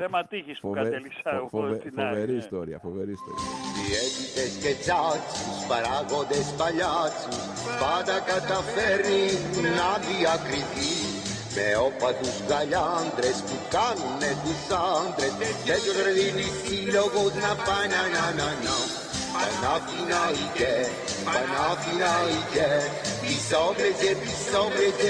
θέμα 0.01 0.19
τύχης 0.31 0.57
που 0.59 0.67
Φοβε- 0.67 0.83
κατέληξα 0.83 1.29
φο- 1.31 1.37
εγώ 1.39 1.47
φοβε- 1.55 1.79
στην 1.81 1.93
ΑΕΚ. 1.99 2.07
Φοβερή 2.09 2.31
ναι. 2.37 2.43
ιστορία, 2.45 2.77
φοβερή 2.87 3.13
ιστορία. 3.19 3.47
Διαίτητες 3.79 4.51
και 4.63 4.71
τσάτσους, 4.81 5.57
παράγοντες 5.69 6.47
παλιάτσους 6.59 7.37
Πάντα 7.83 8.15
καταφέρνει 8.31 9.23
να 9.77 9.89
διακριθεί 10.07 10.93
Με 11.55 11.67
όπατους 11.87 12.35
γαλιάντρες 12.49 13.37
που 13.47 13.57
κάνουνε 13.75 14.31
τους 14.43 14.61
άντρες 14.93 15.33
Και 15.65 15.75
τους 15.85 15.97
δίνει 16.17 16.47
σύλλογος 16.61 17.31
να 17.43 17.51
πάνε 17.67 18.01
να 18.15 18.25
να 18.39 18.49
να 18.65 18.77
Παναθηναϊκέ, 19.35 20.75
Παναθηναϊκέ 21.27 22.71
Πισόβρετε, 23.21 24.09
πισόβρετε, 24.21 25.09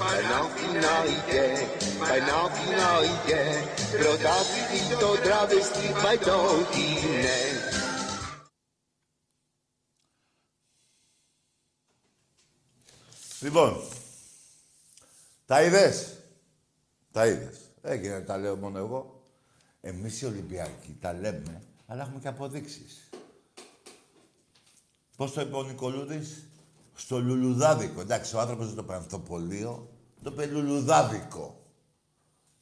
Παναθηναϊκέ 0.00 1.48
Παναθηναϊκέ, 1.98 3.42
Παναθηναϊκέ 3.42 3.98
Πρωτάθλητη 3.98 4.96
το 5.00 5.10
τραβεστή 5.22 5.88
παντότι 6.02 6.80
είναι 6.80 7.38
Λοιπόν, 13.40 13.76
τα 15.46 15.62
είδες; 15.62 16.18
Τα 17.12 17.26
είδες. 17.26 17.58
Έγινε, 17.82 18.20
τα 18.20 18.38
λέω 18.38 18.56
μόνο 18.56 18.78
εγώ. 18.78 19.22
Εμείς 19.80 20.20
οι 20.20 20.26
Ολυμπιακοί 20.26 20.96
τα 21.00 21.12
λέμε, 21.12 21.62
αλλά 21.86 22.02
έχουμε 22.02 22.20
και 22.20 22.28
αποδείξεις. 22.28 23.08
Πώς 25.16 25.32
το 25.32 25.40
είπε 25.40 25.56
ο 25.56 25.62
Νικολούδης, 25.62 26.44
στο 26.94 27.18
λουλουδάδικο. 27.20 28.00
Εντάξει, 28.00 28.36
ο 28.36 28.40
άνθρωπος 28.40 28.66
δεν 28.66 28.74
το 28.76 28.82
είπε 28.82 28.94
ανθοπολείο, 28.94 29.88
το 30.22 30.30
είπε 30.32 30.46
λουλουδάδικο. 30.46 31.63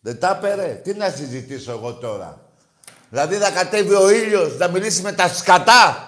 Δεν 0.05 0.19
τα 0.19 0.37
πέρε. 0.37 0.75
Τι 0.75 0.95
να 0.95 1.11
συζητήσω 1.11 1.73
εγώ 1.73 1.95
τώρα; 1.95 2.51
Δηλαδή 3.11 3.37
θα 3.37 3.51
κατέβει 3.51 3.95
ο 3.95 4.11
ήλιος 4.11 4.57
να 4.57 4.69
μιλήσει 4.69 5.03
με 5.03 5.13
τα 5.13 5.29
σκατά. 5.29 6.07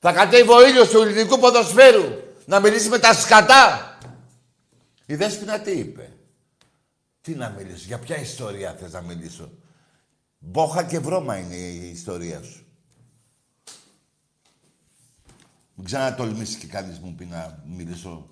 Θα 0.00 0.12
κατέβει 0.12 0.50
ο 0.50 0.66
ήλιος 0.66 0.88
του 0.88 1.02
ελληνικού 1.02 1.38
ποδοσφαίρου 1.38 2.04
να 2.44 2.60
μιλήσει 2.60 2.88
με 2.88 2.98
τα 2.98 3.14
σκατά. 3.14 3.98
Η 5.06 5.14
Δέσποινα 5.14 5.60
τι 5.60 5.70
είπε; 5.70 6.12
Τι 7.20 7.34
να 7.34 7.48
μιλήσω, 7.48 7.84
για 7.86 7.98
ποια 7.98 8.16
ιστορία 8.16 8.74
θες 8.74 8.92
να 8.92 9.00
μιλήσω; 9.00 9.50
Μπόχα 10.38 10.84
και 10.84 10.98
βρώμα 10.98 11.38
είναι 11.38 11.54
η 11.54 11.90
ιστορία 11.90 12.42
σου. 12.42 12.66
Μην 15.74 15.86
ξανατολμήσεις 15.86 16.56
και 16.56 16.66
κανείς 16.66 16.98
μου 16.98 17.14
πει 17.14 17.24
να 17.24 17.62
μιλήσω. 17.66 18.28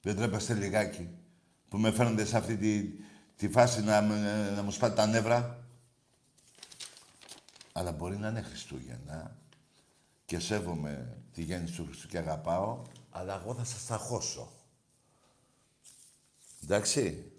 Δεν 0.00 0.16
τρέπεστε 0.16 0.54
λιγάκι 0.54 1.08
που 1.74 1.80
με 1.80 1.90
φέρνετε 1.92 2.24
σε 2.24 2.36
αυτή 2.36 2.56
τη, 2.56 2.90
τη 3.36 3.48
φάση 3.48 3.82
να, 3.82 4.02
με- 4.02 4.52
να 4.56 4.62
μου 4.62 4.70
σπάτε 4.70 4.94
τα 4.94 5.06
νεύρα. 5.06 5.64
Αλλά 7.72 7.92
μπορεί 7.92 8.16
να 8.16 8.28
είναι 8.28 8.42
Χριστούγεννα 8.42 9.36
και 10.26 10.38
σέβομαι 10.38 11.18
τη 11.32 11.42
γέννηση 11.42 11.74
του 11.74 11.84
Χριστού 11.84 12.08
και 12.08 12.18
αγαπάω, 12.18 12.82
αλλά 13.10 13.40
εγώ 13.42 13.54
θα 13.54 13.64
σας 13.64 13.86
ταχώσω. 13.86 14.52
Εντάξει. 16.62 17.32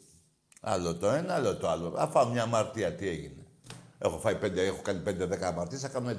Άλλο 0.61 0.95
το 0.95 1.09
ένα, 1.09 1.33
άλλο 1.33 1.57
το 1.57 1.69
άλλο. 1.69 1.93
Αν 1.97 2.11
φάω 2.11 2.29
μια 2.29 2.43
αμαρτία, 2.43 2.95
τι 2.95 3.07
έγινε. 3.07 3.45
Έχω 3.97 4.19
φάει 4.19 4.35
πέντε, 4.35 4.65
έχω 4.65 4.81
κάνει 4.81 5.03
5-10 5.05 5.41
αμαρτίες, 5.41 5.81
θα 5.81 5.87
κάνω 5.87 6.09
11. 6.09 6.13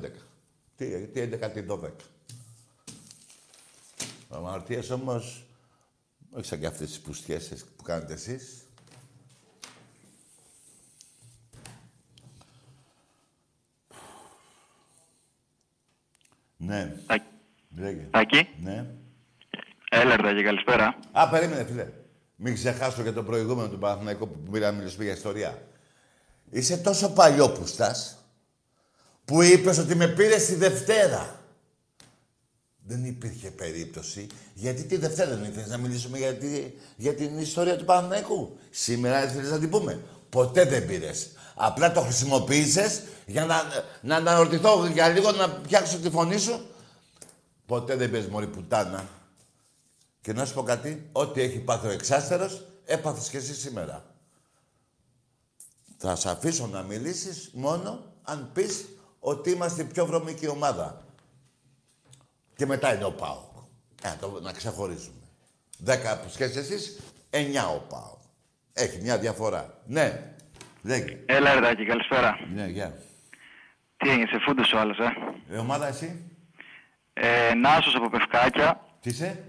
Τι, 0.77 1.07
τι 1.07 1.21
11, 1.21 1.51
τι 1.53 1.65
12. 1.69 1.91
Αμαρτίες 4.31 4.91
όμως, 4.91 5.46
όχι 6.37 6.47
σαν 6.47 6.61
και 6.61 6.67
αυτές 6.67 6.89
τις 6.89 7.01
πουστιές 7.01 7.65
που 7.77 7.83
κάνετε 7.83 8.13
εσείς. 8.13 8.65
Ναι. 16.57 16.97
Λέγε. 17.77 18.09
Τάκη. 18.11 18.49
Ναι. 18.61 18.87
Έλα, 19.91 20.17
Τάκη, 20.17 20.43
καλησπέρα. 20.43 20.99
Α, 21.13 21.29
περίμενε, 21.29 21.65
φίλε. 21.65 21.93
Μην 22.37 22.55
ξεχάσω 22.55 23.03
και 23.03 23.13
το 23.13 23.23
προηγούμενο 23.23 23.69
του 23.69 23.79
Παναθηναϊκού 23.79 24.29
που 24.29 24.51
πήρα 24.51 24.71
να 24.71 24.77
μιλήσουμε 24.77 25.05
για 25.05 25.13
ιστορία. 25.13 25.69
Είσαι 26.51 26.77
τόσο 26.77 27.13
παλιόπουστας 27.13 28.19
που 29.25 29.43
είπες 29.43 29.79
ότι 29.79 29.95
με 29.95 30.09
πήρες 30.09 30.47
τη 30.47 30.55
Δευτέρα. 30.55 31.41
Δεν 32.89 33.05
υπήρχε 33.05 33.51
περίπτωση. 33.51 34.27
Γιατί 34.55 34.83
τη 34.85 34.97
Δευτέρα 34.97 35.37
δεν 35.37 35.45
ήθελες 35.51 35.69
να 35.69 35.77
μιλήσουμε 35.77 36.19
για, 36.19 36.35
τη- 36.35 36.73
για 36.97 37.15
την 37.15 37.39
ιστορία 37.39 37.77
του 37.77 37.85
Παναθηναϊκού. 37.85 38.59
Σήμερα 38.71 39.25
ήθελες 39.25 39.51
να 39.51 39.59
την 39.59 39.71
πούμε. 39.71 40.03
Ποτέ 40.29 40.65
δεν 40.65 40.87
πήρες. 40.87 41.29
Απλά 41.55 41.93
το 41.93 42.01
χρησιμοποίησες 42.01 43.03
για 43.27 43.45
να, 43.45 43.63
να 44.03 44.17
αναρωτηθώ 44.17 44.87
για 44.87 45.09
λίγο 45.09 45.31
να 45.33 45.51
πιάξω 45.51 45.99
τη 45.99 46.11
φωνή 46.11 46.39
σου. 46.39 46.67
Ποτέ 47.67 47.97
δεν 47.97 48.11
πήρες 48.11 48.27
μωρή 48.27 48.47
πουτάνα. 48.47 49.09
Και 50.21 50.33
να 50.33 50.45
σου 50.45 50.55
πω 50.55 50.63
κάτι, 50.63 51.09
ό,τι 51.13 51.41
έχει 51.41 51.59
πάθει 51.59 51.87
ο 51.87 51.91
εξάστερος, 51.91 52.67
έπαθες 52.85 53.29
και 53.29 53.37
εσύ 53.37 53.55
σήμερα. 53.55 54.05
Θα 55.97 56.17
σε 56.17 56.31
αφήσω 56.31 56.67
να 56.67 56.83
μιλήσεις 56.83 57.51
μόνο 57.53 58.05
αν 58.23 58.51
πεις 58.53 58.85
ότι 59.21 59.51
είμαστε 59.51 59.83
η 59.83 59.85
πιο 59.85 60.07
βρωμική 60.07 60.49
ομάδα. 60.49 61.06
Και 62.57 62.67
μετά 62.67 62.95
είναι 62.95 63.05
ο 63.05 63.13
ΠΑΟΚ. 63.13 63.55
Ε, 64.03 64.09
να, 64.09 64.17
το, 64.17 64.39
να 64.43 64.53
ξεχωρίζουμε. 64.53 65.21
Δέκα 65.79 66.19
που 66.19 66.29
σχέσεις 66.33 66.57
εσείς, 66.57 66.97
εννιά 67.31 67.69
ο 67.69 67.79
ΠΑΟΚ. 67.89 68.19
Έχει 68.73 68.99
μια 69.03 69.19
διαφορά. 69.19 69.79
Ναι, 69.87 70.23
λέγε. 70.83 71.19
Έλα, 71.27 71.55
ρε, 71.55 71.61
Τάκη, 71.61 71.85
καλησπέρα. 71.85 72.39
Ναι, 72.55 72.67
γεια. 72.67 72.99
Τι 73.97 74.11
έγινε, 74.11 74.27
σε 74.27 74.39
φούντος 74.47 74.73
ο 74.73 74.79
άλλος, 74.79 74.99
ε; 74.99 75.13
Η 75.55 75.59
ομάδα 75.59 75.87
εσύ, 75.89 76.23
ε 77.13 77.55
Νάσος 77.55 77.95
από 77.95 78.11
Πευκάκια. 78.11 78.81
τι 79.01 79.11
είσαι; 79.11 79.43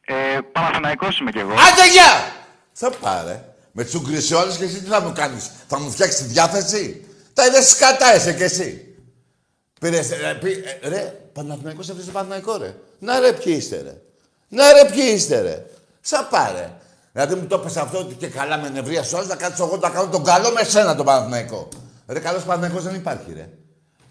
Ε, 0.00 0.38
Παναθηναϊκός 0.52 1.18
είμαι 1.18 1.30
κι 1.30 1.38
εγώ. 1.38 1.52
Άντε, 1.52 1.90
γεια! 1.92 2.32
Θα 2.72 2.90
πάρε. 2.90 3.44
Με 3.72 3.84
τσουγκρίσει 3.84 4.34
όλες 4.34 4.56
και 4.56 4.64
εσύ 4.64 4.82
τι 4.82 4.88
θα 4.88 5.00
μου 5.00 5.12
κάνεις; 5.12 5.50
Θα 5.68 5.78
μου 5.80 5.90
φτιάξεις 5.90 6.18
τη 6.20 6.24
διάθεση; 6.32 7.06
Τα 7.34 7.46
είδες 7.46 7.68
σκατά 7.68 8.14
είσαι 8.16 8.34
κι 8.34 8.42
εσύ. 8.42 8.85
Πήρες, 9.80 10.08
ρε, 10.08 10.34
πή, 10.34 10.52
ε, 10.80 10.88
ρε, 10.88 11.02
Παναθηναϊκός 11.32 11.88
έφτιαξε 11.88 12.10
Παναθηναϊκό, 12.10 12.56
ρε. 12.56 12.74
Να 12.98 13.18
ρε, 13.18 13.32
ποιοι 13.32 13.54
είστε, 13.56 13.80
ρε. 13.82 14.00
Να 14.48 14.72
ρε, 14.72 14.90
ποιοι 14.90 15.12
είστε, 15.14 15.40
ρε. 15.40 15.66
Σα 16.00 16.24
πάρε. 16.24 16.76
Δηλαδή 17.12 17.34
μου 17.34 17.46
το 17.46 17.56
έπεσε 17.56 17.80
αυτό 17.80 17.98
ότι 17.98 18.14
και 18.14 18.28
καλά 18.28 18.58
με 18.58 18.68
νευρία 18.68 19.04
όλες, 19.14 19.28
να 19.28 19.36
κάτσω 19.36 19.64
εγώ 19.64 19.76
να 19.76 19.90
κάνω 19.90 20.08
τον 20.08 20.24
καλό 20.24 20.50
με 20.50 20.62
σένα 20.62 20.96
τον 20.96 21.04
Παναθηναϊκό. 21.04 21.68
Ρε, 22.06 22.20
καλός 22.20 22.44
Παναθηναϊκός 22.44 22.84
δεν 22.84 22.94
υπάρχει, 22.94 23.32
ρε. 23.32 23.48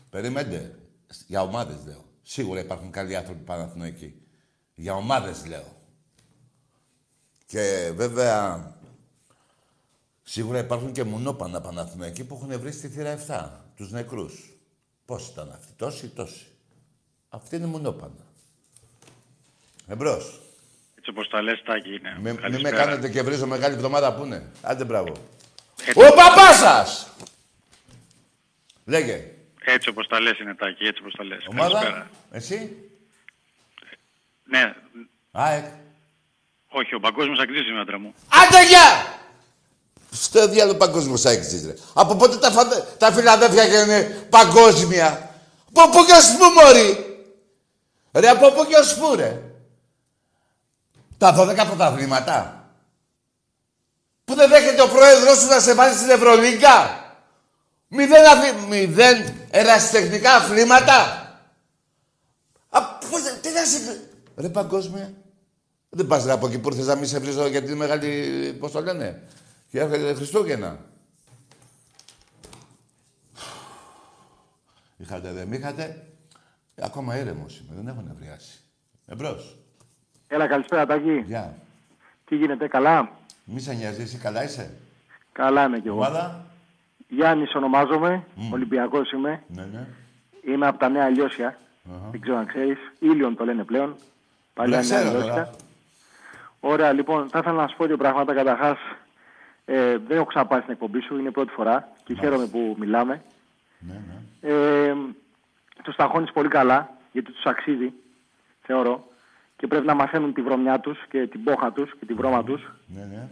Περιμένετε. 0.09 0.75
Για 1.27 1.41
ομάδες 1.41 1.75
λέω. 1.85 2.03
Σίγουρα 2.21 2.59
υπάρχουν 2.59 2.91
καλοί 2.91 3.15
άνθρωποι 3.15 3.43
Παναθηναϊκοί. 3.43 4.21
Για 4.75 4.95
ομάδες 4.95 5.45
λέω. 5.45 5.75
Και 7.45 7.91
βέβαια, 7.95 8.71
σίγουρα 10.23 10.59
υπάρχουν 10.59 10.91
και 10.91 11.03
μονόπανα 11.03 11.61
Παναθηναϊκοί 11.61 12.23
που 12.23 12.35
έχουν 12.35 12.59
βρει 12.59 12.71
στη 12.71 12.87
θύρα 12.87 13.17
7, 13.27 13.49
τους 13.75 13.91
νεκρούς. 13.91 14.54
Πώς 15.05 15.27
ήταν 15.27 15.51
αυτοί, 15.51 15.71
τόσοι 15.77 16.05
ή 16.05 16.09
τόσοι. 16.09 16.45
Αυτή 17.29 17.55
είναι 17.55 17.65
μονόπανα. 17.65 18.25
Εμπρός. 19.87 20.39
Έτσι 20.97 21.09
όπως 21.09 21.29
τα 21.29 21.41
λες, 21.41 21.61
Τάκη 21.65 21.95
είναι. 21.95 22.13
Μη, 22.17 22.21
μη 22.21 22.33
με 22.33 22.41
Καλησπέρα. 22.41 22.75
κάνετε 22.77 23.09
και 23.09 23.21
βρίζω 23.21 23.47
μεγάλη 23.47 23.73
εβδομάδα 23.75 24.13
που 24.15 24.23
είναι. 24.25 24.51
Άντε 24.61 24.83
μπράβο. 24.83 25.13
Έτσι- 25.85 25.99
Ο 26.05 26.13
παπάς 26.13 26.57
σας! 26.57 27.09
Λέγε. 28.85 29.29
Έτσι 29.65 29.89
όπως 29.89 30.07
τα 30.07 30.19
λες 30.19 30.39
είναι, 30.39 30.55
Τάκη, 30.55 30.83
έτσι 30.83 31.01
όπως 31.01 31.13
τα 31.13 31.23
λες. 31.23 31.45
Ομάδα, 31.49 31.73
Καλησπέρα. 31.79 32.09
εσύ; 32.31 32.77
Ναι, 34.43 34.75
ΑΕΚ. 35.31 35.65
όχι, 36.67 36.95
ο 36.95 36.99
παγκόσμιος 36.99 37.39
αξίζει 37.39 37.69
είναι, 37.69 37.79
άντρα 37.79 37.99
μου. 37.99 38.13
Άντε 38.29 38.67
γεια! 38.67 39.19
Στο 40.15 40.47
διάλογο 40.47 40.77
παγκόσμιος 40.77 41.21
σάιξης, 41.21 41.65
ρε. 41.65 41.73
Από 41.93 42.15
πότε 42.15 42.37
τα, 42.37 42.51
φαντα... 42.51 42.83
τα 42.97 43.11
Φιλαδέλφια 43.11 43.83
είναι 43.83 44.27
παγκόσμια; 44.29 45.35
Από 45.73 45.89
πού 45.97 46.05
και 46.05 46.13
ως 46.13 46.35
πού, 46.37 46.61
μωρή; 46.61 47.05
Ρε, 48.11 48.29
από 48.29 48.51
πού 48.51 48.65
και 48.65 48.75
ως 48.75 48.95
πού, 48.95 49.15
ρε; 49.15 49.41
Τα 51.17 51.35
12 51.39 51.65
πρωταθλήματα. 51.67 52.69
Που 54.25 54.35
δεν 54.35 54.49
δέχεται 54.49 54.81
ο 54.81 54.87
πρόεδρος 54.87 55.37
σου 55.39 55.47
να 55.47 55.59
σε 55.59 55.73
βάλει 55.73 55.95
στην 55.95 56.09
Ευρωλίγκα. 56.09 57.03
Μηδέν, 57.87 58.25
αθλη... 58.25 58.67
Μηδέν 58.67 59.33
ερασιτεχνικά 59.49 60.35
αθλήματα. 60.35 61.19
Α, 62.69 62.83
πώς, 62.85 63.21
τι 63.41 63.49
να 63.49 63.65
σε... 63.65 63.99
Ρε, 64.35 64.49
παγκόσμια. 64.49 65.13
Δεν 65.89 66.07
πας 66.07 66.25
ρε 66.25 66.31
από 66.31 66.47
εκεί 66.47 66.59
που 66.59 66.69
ήρθες 66.69 66.85
να 66.85 66.95
μην 66.95 67.07
σε 67.07 67.19
βρίζω 67.19 67.47
για 67.47 67.63
τη 67.63 67.75
μεγάλη... 67.75 68.57
Πώς 68.59 68.71
το 68.71 68.81
λένε; 68.81 69.21
Και 69.75 69.81
έρχεται 69.81 70.13
Χριστούγεννα. 70.13 70.79
Είχατε 74.97 75.31
δεν 75.31 75.47
μη 75.47 75.57
είχατε. 75.57 76.07
Ακόμα 76.81 77.17
ήρεμος 77.17 77.59
είμαι. 77.59 77.75
Δεν 77.75 77.87
έχω 77.87 78.01
νευριάσει. 78.01 78.59
Εμπρός. 79.05 79.57
Έλα, 80.27 80.47
καλησπέρα, 80.47 80.85
Τάκη. 80.85 81.23
Γεια. 81.25 81.57
Τι 82.25 82.35
γίνεται, 82.35 82.67
καλά; 82.67 83.11
Μη 83.43 83.59
σε 83.59 83.73
νοιάζει, 83.73 84.01
εσύ 84.01 84.17
καλά 84.17 84.43
είσαι; 84.43 84.77
Καλά 85.31 85.65
είμαι 85.65 85.79
κι 85.79 85.87
εγώ. 85.87 85.97
Ομάδα; 85.97 86.45
Γιάννης 87.07 87.55
ονομάζομαι, 87.55 88.23
Ολυμπιακός 88.51 89.11
είμαι. 89.11 89.43
Ναι, 89.47 89.65
ναι. 89.65 89.87
Είμαι 90.47 90.67
από 90.67 90.79
τα 90.79 90.89
Νέα 90.89 91.09
Λιώσια. 91.09 91.59
Δεν 92.11 92.21
ξέρω 92.21 92.37
αν 92.37 92.45
ξέρεις. 92.45 92.77
Ήλιον 92.99 93.35
το 93.35 93.45
λένε 93.45 93.63
πλέον. 93.63 93.95
Παλιά 94.53 94.79
Δεν 94.79 94.87
Νέα 94.87 94.97
ξέρω 94.99 95.11
Λιώσια. 95.11 95.33
τώρα. 95.33 95.55
Ωραία, 96.59 96.91
λοιπόν, 96.93 97.29
θα 97.29 97.39
ήθελα 97.39 97.61
να 97.61 97.67
σου 97.67 97.77
πω 97.77 97.85
δύο 97.85 97.97
πράγματα. 97.97 98.33
Καταρχάς, 98.33 98.77
ε, 99.65 99.97
δεν 99.97 100.17
έχω 100.17 100.25
ξαναπάει 100.25 100.59
στην 100.59 100.73
εκπομπή 100.73 101.01
σου, 101.01 101.17
είναι 101.17 101.27
η 101.27 101.31
πρώτη 101.31 101.51
φορά 101.51 101.89
και 102.03 102.13
χαίρομαι 102.13 102.45
που 102.45 102.75
μιλάμε. 102.79 103.21
Ναι, 103.79 104.01
ναι. 104.07 104.51
Ε, 104.53 104.95
τους 105.83 105.95
ταχώνει 105.95 106.31
πολύ 106.33 106.47
καλά, 106.47 106.89
γιατί 107.11 107.31
τους 107.31 107.45
αξίζει, 107.45 107.93
θεωρώ. 108.61 109.07
Και 109.57 109.67
πρέπει 109.67 109.85
να 109.85 109.93
μαθαίνουν 109.93 110.33
τη 110.33 110.41
βρωμιά 110.41 110.79
τους 110.79 110.99
και 111.09 111.27
την 111.27 111.43
πόχα 111.43 111.71
τους 111.71 111.95
και 111.99 112.05
τη 112.05 112.13
βρώμα 112.13 112.43
τους. 112.43 112.71
Ναι, 112.87 113.03
ναι. 113.03 113.27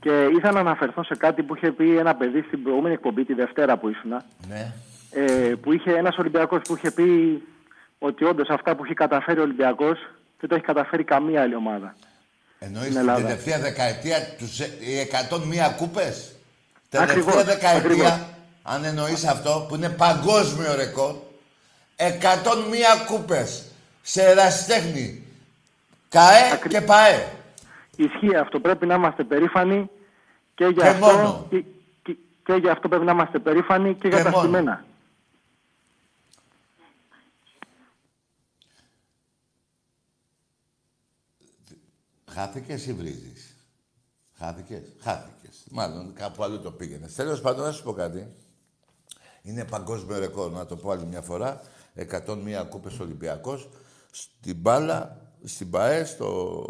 Και 0.00 0.28
ήθελα 0.36 0.52
να 0.52 0.60
αναφερθώ 0.60 1.02
σε 1.04 1.16
κάτι 1.16 1.42
που 1.42 1.56
είχε 1.56 1.72
πει 1.72 1.96
ένα 1.96 2.14
παιδί 2.14 2.42
στην 2.42 2.62
προηγούμενη 2.62 2.94
εκπομπή, 2.94 3.24
τη 3.24 3.34
Δευτέρα 3.34 3.76
που 3.76 3.88
ήσουνα. 3.88 4.24
Ναι. 4.48 4.72
Ε, 5.10 5.54
που 5.62 5.72
είχε 5.72 5.92
ένας 5.92 6.16
Ολυμπιακός 6.16 6.60
που 6.62 6.76
είχε 6.76 6.90
πει 6.90 7.42
ότι 7.98 8.24
όντως 8.24 8.48
αυτά 8.48 8.76
που 8.76 8.84
έχει 8.84 8.94
καταφέρει 8.94 9.38
ο 9.38 9.42
Ολυμπιακός 9.42 9.98
δεν 10.40 10.48
το 10.48 10.54
έχει 10.54 10.64
καταφέρει 10.64 11.04
καμία 11.04 11.42
άλλη 11.42 11.54
ομάδα. 11.54 11.94
Εννοείς 12.64 12.80
Στην 12.82 12.90
την 13.00 13.00
Ελλάδα. 13.08 13.22
τελευταία 13.26 13.58
δεκαετία 13.58 14.34
τους, 14.38 14.60
ε, 14.60 14.70
οι 14.80 14.98
101 14.98 15.74
κούπες. 15.76 16.34
Ακριβώς, 16.92 17.34
Τελευταία 17.34 17.54
δεκαετία, 17.54 17.78
ακριβώς. 17.90 18.20
αν 18.62 18.84
εννοείς 18.84 19.24
αυτό, 19.26 19.66
που 19.68 19.74
είναι 19.74 19.88
παγκόσμιο 19.88 20.74
ρεκόρ, 20.74 21.14
101 21.96 23.04
κούπες 23.06 23.62
σε 24.02 24.22
ερασιτέχνη. 24.22 25.22
ΚΑΕ 26.08 26.58
και 26.68 26.80
ΠΑΕ. 26.80 27.26
Ισχύει 27.96 28.36
αυτό. 28.36 28.60
Πρέπει 28.60 28.86
να 28.86 28.94
είμαστε 28.94 29.24
περήφανοι 29.24 29.90
και 30.54 30.64
για 30.64 30.82
Και 30.82 30.88
αυτό. 30.88 31.06
μόνο. 31.06 31.46
Και, 31.50 31.64
και, 32.02 32.16
και 32.44 32.52
για 32.54 32.72
αυτό 32.72 32.88
πρέπει 32.88 33.04
να 33.04 33.12
είμαστε 33.12 33.38
περήφανοι 33.38 33.94
και, 33.94 34.08
για 34.08 34.16
Και 34.16 34.22
τα 34.22 34.30
μόνο. 34.30 34.42
στημένα. 34.42 34.84
Χάθηκες 42.32 42.86
ή 42.86 42.92
βρίζεις; 42.92 43.56
Χάθηκες; 44.32 44.82
Χάθηκες. 44.98 45.64
Μάλλον 45.70 46.12
κάπου 46.14 46.42
αλλού 46.42 46.60
το 46.60 46.72
πήγαινες. 46.72 47.14
Τέλος 47.14 47.40
πάντων, 47.40 47.64
να 47.64 47.72
σου 47.72 47.82
πω 47.82 47.92
κάτι. 47.92 48.32
Είναι 49.42 49.64
παγκόσμιο 49.64 50.18
ρεκόρ, 50.18 50.52
να 50.52 50.66
το 50.66 50.76
πω 50.76 50.90
άλλη 50.90 51.04
μια 51.06 51.22
φορά. 51.22 51.60
101 51.94 52.66
κούπες 52.68 52.98
Ολυμπιακός. 52.98 53.68
Στην 54.10 54.56
μπάλα, 54.56 55.30
στην 55.44 55.70
ΠΑΕ, 55.70 56.04
στο... 56.04 56.66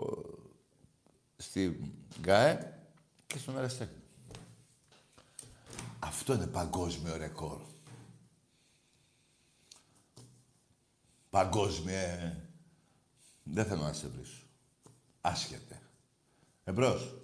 στην 1.37 1.75
ΓΑΕ 2.25 2.79
και 3.27 3.39
στον 3.39 3.59
Αριστέχνη. 3.59 4.03
Αυτό 5.99 6.35
είναι 6.35 6.47
παγκόσμιο 6.47 7.17
ρεκόρ. 7.17 7.61
Παγκόσμιο. 11.31 11.95
ε. 11.95 12.49
Δεν 13.43 13.65
θέλω 13.65 13.83
να 13.83 13.93
σε 13.93 14.09
βρίσω. 14.09 14.42
Άσχετε. 15.25 15.81
Εμπρός. 16.65 17.15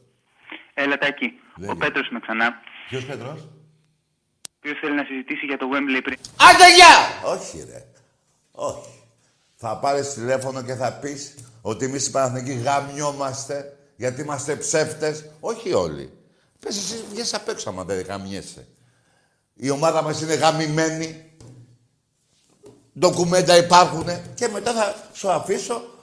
Έλα 0.75 0.97
εκεί. 1.01 1.33
Ο 1.69 1.77
Πέτρος 1.77 2.09
με 2.11 2.21
ξανά. 2.21 2.55
Ποιος 2.89 3.05
Πέτρος; 3.05 3.49
Ποιος 4.61 4.79
θέλει 4.79 4.95
να 4.95 5.05
συζητήσει 5.05 5.47
για 5.47 5.59
το 5.59 5.67
Wembley 5.73 6.01
πριν; 6.05 6.19
Άντε 6.37 6.75
γεια! 6.75 7.31
Όχι 7.33 7.65
ρε. 7.71 7.87
Όχι. 8.51 9.03
Θα 9.55 9.79
πάρεις 9.79 10.13
τηλέφωνο 10.13 10.63
και 10.63 10.75
θα 10.75 10.93
πεις 10.93 11.35
ότι 11.63 11.85
εμείς 11.85 12.07
οι 12.07 12.11
Παναθηνικοί 12.11 12.61
γαμιόμαστε 12.61 13.79
γιατί 13.97 14.21
είμαστε 14.21 14.57
ψεύτες. 14.57 15.31
Όχι 15.41 15.73
όλοι. 15.73 16.13
Πες 16.61 16.77
εσύ 16.77 17.05
βγες 17.11 17.35
απ' 17.35 17.49
έξω 17.49 17.71
άμα 17.71 17.85
δεν 17.85 18.05
γαμιέσαι. 18.05 18.69
Η 19.55 19.71
ομάδα 19.71 20.03
μας 20.03 20.21
είναι 20.21 20.35
γαμημένη. 20.35 21.33
Ντοκουμέντα 22.99 23.57
υπάρχουνε 23.57 24.33
και 24.35 24.49
μετά 24.49 24.73
θα 24.73 25.11
σου 25.13 25.31
αφήσω 25.31 25.98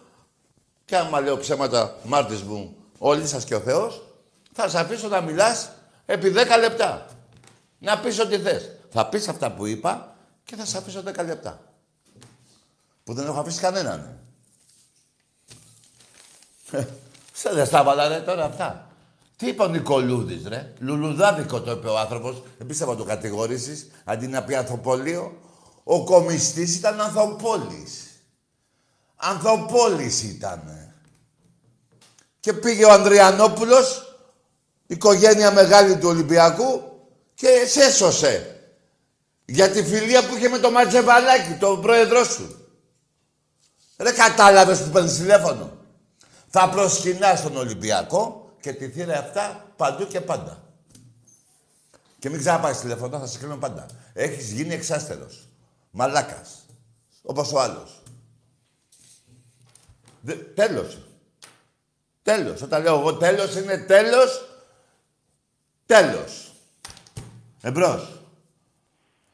και 0.86 0.96
άμα 0.96 1.20
λέω 1.20 1.38
ψέματα 1.38 1.96
μάρτης 2.04 2.42
μου 2.42 2.76
όλοι 2.98 3.28
σας 3.28 3.44
και 3.44 3.56
ο 3.56 3.60
Θεός 3.60 4.06
θα 4.54 4.70
σας 4.70 4.82
αφήσω 4.82 5.08
να 5.08 5.22
μιλάς 5.22 5.70
επί 6.06 6.30
10 6.30 6.60
λεπτά. 6.60 7.06
Να 7.80 8.00
πεις 8.00 8.20
ό,τι 8.20 8.38
θες. 8.38 8.72
Θα 8.92 9.10
πεις 9.10 9.28
αυτά 9.28 9.52
που 9.52 9.66
είπα 9.66 10.16
και 10.44 10.56
θα 10.56 10.66
σε 10.66 10.78
αφήσω 10.78 11.04
10 11.06 11.26
λεπτά. 11.26 11.60
Που 13.04 13.14
δεν 13.14 13.26
έχω 13.26 13.40
αφήσει 13.40 13.60
κανέναν. 13.60 14.20
Σε 17.34 17.50
δεν 17.54 17.66
στα 17.66 17.84
βάλα, 17.84 18.08
ρε, 18.08 18.20
τώρα 18.20 18.46
αυτά. 18.46 18.88
Τι 19.36 19.48
είπε 19.48 19.64
ο 19.64 19.68
Νικολούδης, 19.68 20.48
ρε; 20.48 20.74
Λουλουδάδικο 20.80 21.62
το 21.62 21.72
είπε 21.72 21.88
ο 21.88 22.00
άνθρωπος. 22.00 22.44
Δεν 22.58 22.68
πίστευα 22.68 22.92
να 22.92 22.98
το 22.98 23.04
κατηγορήσεις. 23.04 23.92
Αντί 24.04 24.28
να 24.28 24.44
πει 24.44 24.56
ανθοπολείο. 24.56 25.38
Ο 25.84 26.04
κομιστής 26.04 26.76
ήταν 26.76 27.02
ανθοπόλης. 27.02 28.05
Ανθοπόλης 29.16 30.24
ήταν. 30.24 30.94
Και 32.40 32.54
πήγε 32.54 32.86
ο 32.86 32.92
Ανδριανόπουλος, 32.92 34.18
οικογένεια 34.88 35.52
μεγάλη 35.52 35.98
του 35.98 36.08
Ολυμπιακού, 36.08 36.84
και 37.34 37.66
σε 37.68 37.84
έσωσε. 37.84 38.60
Για 39.46 39.70
τη 39.70 39.84
φιλία 39.84 40.28
που 40.28 40.36
είχε 40.36 40.50
με 40.50 40.58
το 40.58 40.72
Ματζεβαλάκι, 40.72 41.54
τον 41.60 41.82
πρόεδρός 41.82 42.28
σου. 42.28 42.70
Ρε 43.98 44.12
κατάλαβες 44.12 44.82
που 44.82 44.90
παίρνεις 44.90 45.16
τηλέφωνο. 45.16 45.78
Θα 46.48 46.70
προσκυνάς 46.70 47.42
τον 47.42 47.58
Ολυμπιακό 47.58 48.54
και 48.62 48.74
τη 48.74 48.90
θύρα 48.90 49.20
αυτά 49.20 49.74
παντού 49.76 50.08
και 50.08 50.22
πάντα. 50.22 50.64
Και 52.20 52.30
μην 52.30 52.40
ξαναπάρεις 52.40 52.80
τηλέφωνο, 52.80 53.20
θα 53.20 53.28
σε 53.28 53.38
κλείνω 53.38 53.58
πάντα. 53.58 53.86
Έχεις 54.14 54.52
γίνει 54.52 54.74
εξάστερος. 54.74 55.48
Μαλάκας. 55.92 56.66
Όπως 57.22 57.54
ο 57.54 57.60
άλλος. 57.60 57.95
Δε, 60.26 60.34
τέλος. 60.36 60.98
Τέλος. 62.24 62.62
Όταν 62.62 62.82
λέω 62.84 63.00
εγώ 63.00 63.16
τέλος, 63.18 63.56
είναι 63.56 63.78
τέλος. 63.78 64.50
Τέλος. 65.86 66.54
Εμπρός. 67.62 68.22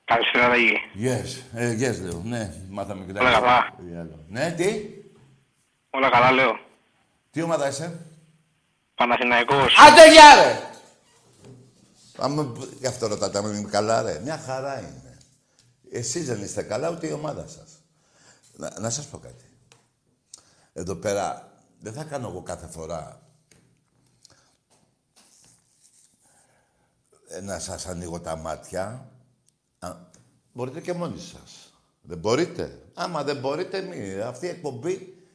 Καλησπέρα, 0.03 0.47
Δαγή. 0.49 0.77
Yes. 0.95 1.41
Ε, 1.53 1.73
yes, 1.73 2.01
λέω. 2.01 2.21
Ναι, 2.25 2.53
μάθαμε 2.69 3.05
και 3.05 3.13
τα 3.13 3.19
Όλα 3.19 3.31
καλά. 3.31 3.75
Τι 3.77 3.95
άλλο. 3.95 4.25
Ναι, 4.27 4.53
τι; 4.57 4.85
Όλα 5.89 6.09
καλά, 6.09 6.31
λέω. 6.31 6.59
Τι 7.31 7.41
ομάδα 7.41 7.67
είσαι; 7.67 7.99
Παναθηναϊκός. 8.95 9.75
Άντε 9.79 10.11
γεια, 10.11 10.35
ρε! 10.35 10.69
Άμα, 12.17 12.53
γι' 12.79 12.87
αυτό 12.87 13.07
ρωτάτε, 13.07 13.37
αν 13.37 13.53
είμαι 13.53 13.69
καλά, 13.69 14.01
ρε. 14.01 14.19
Μια 14.23 14.37
χαρά 14.37 14.79
είναι. 14.79 15.17
Εσείς 15.91 16.25
δεν 16.25 16.41
είστε 16.41 16.61
καλά, 16.61 16.89
ούτε 16.89 17.07
η 17.07 17.11
ομάδα 17.11 17.47
σας. 17.47 17.81
Να, 18.55 18.79
να 18.79 18.89
σας 18.89 19.05
πω 19.05 19.17
κάτι. 19.17 19.50
Εδώ 20.73 20.95
πέρα, 20.95 21.53
δεν 21.79 21.93
θα 21.93 22.03
κάνω 22.03 22.27
εγώ 22.27 22.41
κάθε 22.41 22.67
φορά 22.67 23.21
ε, 27.27 27.41
να 27.41 27.59
σας 27.59 27.87
ανοίγω 27.87 28.19
τα 28.19 28.35
μάτια. 28.35 29.11
Α, 29.79 29.95
μπορείτε 30.53 30.81
και 30.81 30.93
μόνοι 30.93 31.19
σας. 31.19 31.73
Δεν 32.01 32.17
μπορείτε. 32.17 32.81
Άμα 32.93 33.23
δεν 33.23 33.37
μπορείτε, 33.39 33.81
μη. 33.81 34.19
Αυτή 34.21 34.45
η 34.45 34.49
εκπομπή 34.49 35.25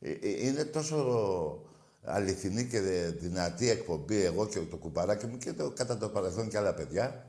ε, 0.00 0.10
ε, 0.10 0.46
είναι 0.46 0.64
τόσο 0.64 1.62
αληθινή 2.04 2.66
και 2.66 2.80
δε- 2.80 3.10
δυνατή 3.10 3.68
εκπομπή, 3.70 4.22
εγώ 4.24 4.46
και 4.46 4.60
το 4.60 4.76
κουμπαράκι 4.76 5.26
μου 5.26 5.38
και 5.38 5.52
το, 5.52 5.70
κατά 5.70 5.96
το 5.98 6.08
παρελθόν 6.08 6.48
και 6.48 6.58
άλλα 6.58 6.74
παιδιά, 6.74 7.26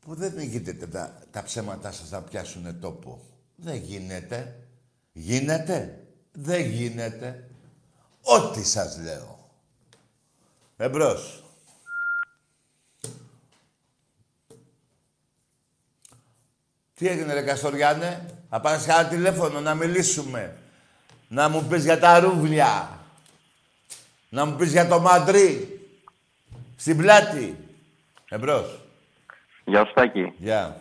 που 0.00 0.14
δεν 0.14 0.38
γίνεται 0.40 0.86
τα, 0.86 1.18
τα 1.30 1.42
ψέματά 1.42 1.92
σας 1.92 2.10
να 2.10 2.22
πιάσουν 2.22 2.80
τόπο. 2.80 3.20
Δεν 3.56 3.74
γίνεται. 3.76 4.68
Γίνεται. 5.12 6.07
Δεν 6.40 6.60
γίνεται. 6.60 7.48
Ό,τι 8.22 8.64
σας 8.64 8.98
λέω. 8.98 9.50
Εμπρός. 10.76 11.44
Τι 16.94 17.08
έγινε 17.08 17.34
ρε 17.34 17.42
Καστοριάνε, 17.42 18.34
θα 18.50 18.60
πάρεις 18.60 18.86
κανένα 18.86 19.08
τηλέφωνο 19.08 19.60
να 19.60 19.74
μιλήσουμε. 19.74 20.56
Να 21.28 21.48
μου 21.48 21.64
πεις 21.64 21.84
για 21.84 21.98
τα 21.98 22.20
ρούβλια. 22.20 22.98
Να 24.28 24.44
μου 24.44 24.56
πεις 24.56 24.70
για 24.70 24.88
το 24.88 25.00
μαντρί. 25.00 25.80
Στην 26.76 26.96
πλάτη. 26.96 27.56
Εμπρός. 28.28 28.80
Γεια 29.64 29.84
σου, 29.84 29.92
Τάκη. 29.92 30.32
Γεια. 30.38 30.80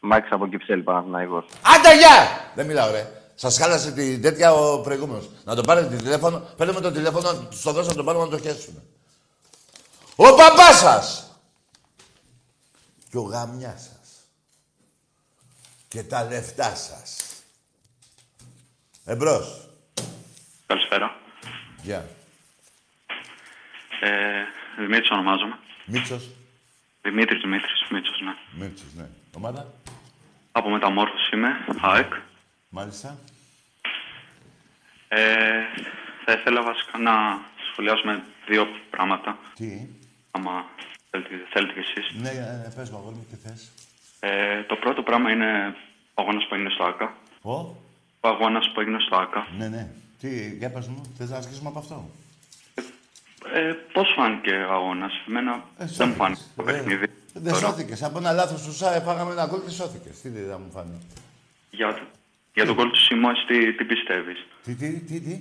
Μάξ 0.00 0.28
από 0.30 0.48
Κυψέλη, 0.48 0.82
Παναθηναϊκός. 0.82 1.44
Άντε 1.62 1.96
γεια! 1.96 2.50
Δεν 2.54 2.66
μιλάω 2.66 2.90
ρε. 2.90 3.25
Σας 3.38 3.58
χάλασε 3.58 3.92
τη 3.92 4.20
τέτοια 4.20 4.52
ο 4.52 4.80
προηγούμενος. 4.80 5.30
Να 5.44 5.54
το 5.54 5.62
πάρετε 5.62 5.96
τηλέφωνο, 5.96 6.38
παίρνουμε 6.56 6.80
το 6.80 6.92
τηλέφωνο, 6.92 7.48
στο 7.50 7.72
δώσω 7.72 7.88
να 7.88 7.94
τον 7.94 8.04
πάρουμε 8.04 8.24
να 8.24 8.30
το 8.30 8.38
χέσουμε. 8.38 8.82
Ο 10.16 10.34
παπάς 10.34 10.78
σας! 10.78 11.30
Και 13.10 13.16
ο 13.16 13.22
γαμιάς 13.22 13.82
σας. 13.82 14.10
Και 15.88 16.02
τα 16.02 16.24
λεφτά 16.24 16.74
σας. 16.74 17.16
Εμπρός. 19.04 19.68
Καλησπέρα. 20.66 21.16
Γεια. 21.82 22.08
Ε, 24.00 24.44
Δημήτρης 24.78 25.10
ονομάζομαι. 25.10 25.58
Μίτσος. 25.86 26.28
Δημήτρης, 27.02 27.40
Δημήτρης, 27.40 27.88
Μίτσος, 27.90 28.20
ναι. 28.20 28.64
Μίτσος, 28.64 28.92
ναι. 28.96 29.08
Ομάδα. 29.36 29.74
Από 30.52 30.68
μεταμόρφωση 30.70 31.34
είμαι, 31.36 31.48
ΑΕΚ. 31.80 32.12
Μάλιστα. 32.68 33.18
Ε, 35.08 35.60
θα 36.24 36.32
ήθελα 36.32 36.62
βασικά 36.62 36.98
να 36.98 37.12
σχολιάσουμε 37.70 38.22
δύο 38.48 38.66
πράγματα. 38.90 39.38
Τι; 39.54 39.86
Άμα 40.30 40.64
θέλετε, 41.10 41.30
θέλετε 41.52 41.72
κι 41.72 41.78
εσείς. 41.78 42.14
Ναι, 42.20 42.28
ε, 42.28 42.72
πες 42.76 42.90
μου, 42.90 42.96
αγόρι 42.96 43.14
μου, 43.14 43.26
τι 43.30 43.36
θες. 43.36 43.70
Ε, 44.20 44.62
το 44.62 44.76
πρώτο 44.76 45.02
πράγμα 45.02 45.30
είναι 45.30 45.76
ο 46.14 46.22
αγώνας 46.22 46.46
που 46.48 46.54
έγινε 46.54 46.70
στο 46.70 46.84
ΆΚΑ. 46.84 47.16
Ο; 47.42 47.52
Ο 48.20 48.28
αγώνας 48.28 48.70
που 48.72 48.80
έγινε 48.80 48.98
στο 49.06 49.16
ΆΚΑ. 49.16 49.46
Ναι, 49.58 49.68
ναι. 49.68 49.88
Τι, 50.20 50.56
για 50.56 50.70
πες 50.70 50.86
μου, 50.86 51.14
θες 51.18 51.30
να 51.30 51.36
αρχίσουμε 51.36 51.68
από 51.68 51.78
αυτό; 51.78 52.10
Ε, 53.54 53.72
πώς 53.92 54.12
φάνηκε 54.16 54.54
ο 54.54 54.72
αγώνας; 54.72 55.12
Εμένα 55.28 55.64
δεν 55.76 56.08
μου 56.08 56.14
φάνηκε 56.14 56.40
το 56.56 56.62
παιχνίδι. 56.62 57.06
Δεν 57.32 57.52
Τώρα, 57.52 57.66
σώθηκες. 57.66 58.02
Από 58.02 58.18
ένα 58.18 58.32
λάθος 58.32 58.62
του 58.62 58.72
ΣΑΕ 58.72 59.00
φάγαμε 59.00 59.32
ένα 59.32 59.46
γκολ 59.46 59.64
και 59.64 59.70
σώθηκες. 59.70 60.20
Τι 60.20 60.28
δεν 60.28 60.60
μου 60.64 60.70
φάνει. 60.70 60.98
Για, 61.70 61.98
για 62.56 62.66
τον 62.66 62.74
γκολ 62.74 62.90
του 62.90 63.00
Σιμόες 63.00 63.44
τι, 63.46 63.72
τι 63.74 63.84
πιστεύεις; 63.84 64.38
Τι, 64.64 64.74
τι, 64.74 64.88
τι, 64.92 65.20
τι; 65.20 65.34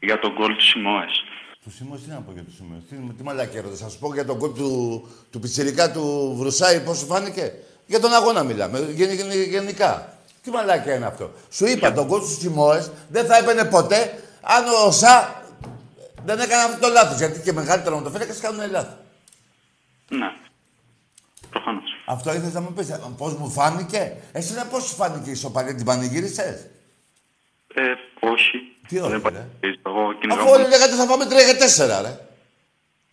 Για 0.00 0.18
τον 0.18 0.32
γκολ 0.32 0.56
του 0.56 0.64
Σιμόες. 0.64 1.24
Του 1.64 1.70
Σίμωες, 1.70 2.02
τι 2.02 2.08
να 2.10 2.20
πω 2.20 2.32
για 2.32 2.42
τους 2.42 2.54
Σίμωες. 2.56 2.82
Τι, 2.88 2.96
τι 3.16 3.22
μαλακία 3.22 3.62
ρωτάς. 3.62 3.78
Θα 3.78 3.88
σου 3.88 3.98
πω 3.98 4.14
για 4.14 4.24
τον 4.24 4.36
γκολ 4.36 4.52
του, 4.52 5.08
του 5.30 5.40
πιτσιρικά 5.40 5.92
του 5.92 6.34
Βρουσάη 6.38 6.80
πώς 6.80 6.98
σου 6.98 7.06
φάνηκε; 7.06 7.52
Για 7.86 8.00
τον 8.00 8.12
αγώνα 8.14 8.42
μιλάμε, 8.42 8.78
γεν- 8.94 9.12
γεν- 9.12 9.48
γενικά. 9.48 10.18
Τι 10.42 10.50
μαλακία 10.50 10.94
είναι 10.94 11.06
αυτό; 11.06 11.30
Σου 11.50 11.66
είπα, 11.66 11.92
τον 11.92 12.06
γκολ 12.06 12.20
του 12.20 12.36
Σιμώες 12.40 12.90
δεν 13.08 13.26
θα 13.26 13.36
έπαινε 13.36 13.64
ποτέ 13.64 14.22
αν 14.40 14.64
ο 14.86 14.90
Σα 14.90 15.14
δεν 16.24 16.38
έκανε 16.40 16.62
αυτό 16.62 16.78
το 16.86 16.88
λάθος. 16.92 17.18
Γιατί 17.18 17.40
και 17.40 17.52
μεγαλύτερο 17.52 17.96
να 17.96 18.02
το 18.02 18.10
φέρει 18.10 18.40
κάνουν 18.40 18.70
λάθη. 18.70 18.94
Ναι. 20.08 20.32
Προφανώς. 21.50 21.90
Αυτό 22.06 22.30
ήθελες 22.34 22.52
να 22.52 22.60
μου 22.60 22.72
πεις. 22.72 22.88
ε, 22.90 23.00
Πώς 23.16 23.34
μου 23.34 23.50
φάνηκε; 23.50 24.16
Εσύ 24.32 24.52
να 24.54 24.64
πώς 24.66 24.84
σου 24.84 24.94
φάνηκε 24.94 25.28
η 25.28 25.32
ισοπαλία, 25.32 25.74
την 25.74 25.84
πανηγύρισες; 25.84 26.66
Ε, 27.74 27.82
όχι. 28.20 28.58
Τι 28.88 28.98
όχι, 28.98 29.10
δεν 29.10 29.22
ρε. 29.22 29.30
πανηγυρίζω. 29.30 29.80
Εγώ 29.86 30.12
κυνηγάω. 30.20 30.44
Αφού 30.44 30.52
όλοι 30.52 30.68
λέγατε 30.68 30.94
θα 30.94 31.06
πάμε 31.06 31.24
3 31.24 31.28
για 31.28 31.56
4, 31.98 32.02
ρε. 32.02 32.18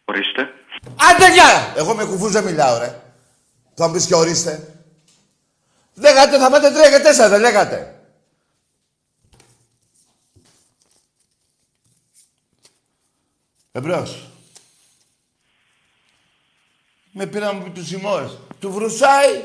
Ορίστε. 0.05 0.41
Άντε 1.11 1.31
γεια! 1.33 1.73
Εγώ 1.77 1.93
με 1.95 2.05
κουφούς 2.05 2.31
δεν 2.31 2.43
μιλάω, 2.43 2.77
ρε. 2.77 3.01
Θα 3.75 3.87
μου 3.87 3.93
πεις 3.93 4.05
και 4.05 4.15
ορίστε. 4.15 4.73
Λέγατε 5.93 6.37
θα 6.37 6.49
πάτε 6.49 6.69
3 6.69 6.73
για 6.89 7.25
4, 7.27 7.29
δεν 7.29 7.39
λέγατε. 7.39 8.01
Εμπρός. 13.71 14.27
Με 17.19 17.25
πήραν 17.25 17.57
από 17.57 17.69
τους 17.69 17.87
Σιμώες. 17.87 18.37
Του 18.59 18.71
βρουσάει. 18.71 19.43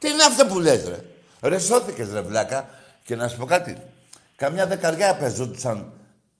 Τι 0.00 0.08
είναι 0.08 0.22
αυτό 0.22 0.46
που 0.46 0.58
λες, 0.58 0.84
ρε; 0.84 1.04
Ρε 1.40 1.58
σώθηκες, 1.58 2.12
ρε 2.12 2.20
βλάκα. 2.20 2.68
Και 3.04 3.16
να 3.16 3.28
σου 3.28 3.36
πω 3.36 3.44
κάτι. 3.44 3.76
Καμιά 4.36 4.66
δεκαριά 4.66 5.16
παίζονταν 5.16 5.92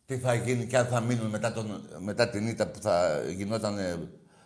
τι 0.07 0.18
θα 0.18 0.35
γίνει 0.35 0.66
και 0.66 0.76
αν 0.76 0.87
θα 0.87 1.01
μείνουν 1.01 1.26
μετά, 1.26 1.53
τον, 1.53 1.80
μετά 1.99 2.28
την 2.28 2.49
ήττα 2.49 2.66
που 2.66 2.78
θα 2.83 3.22
γινόταν 3.37 3.78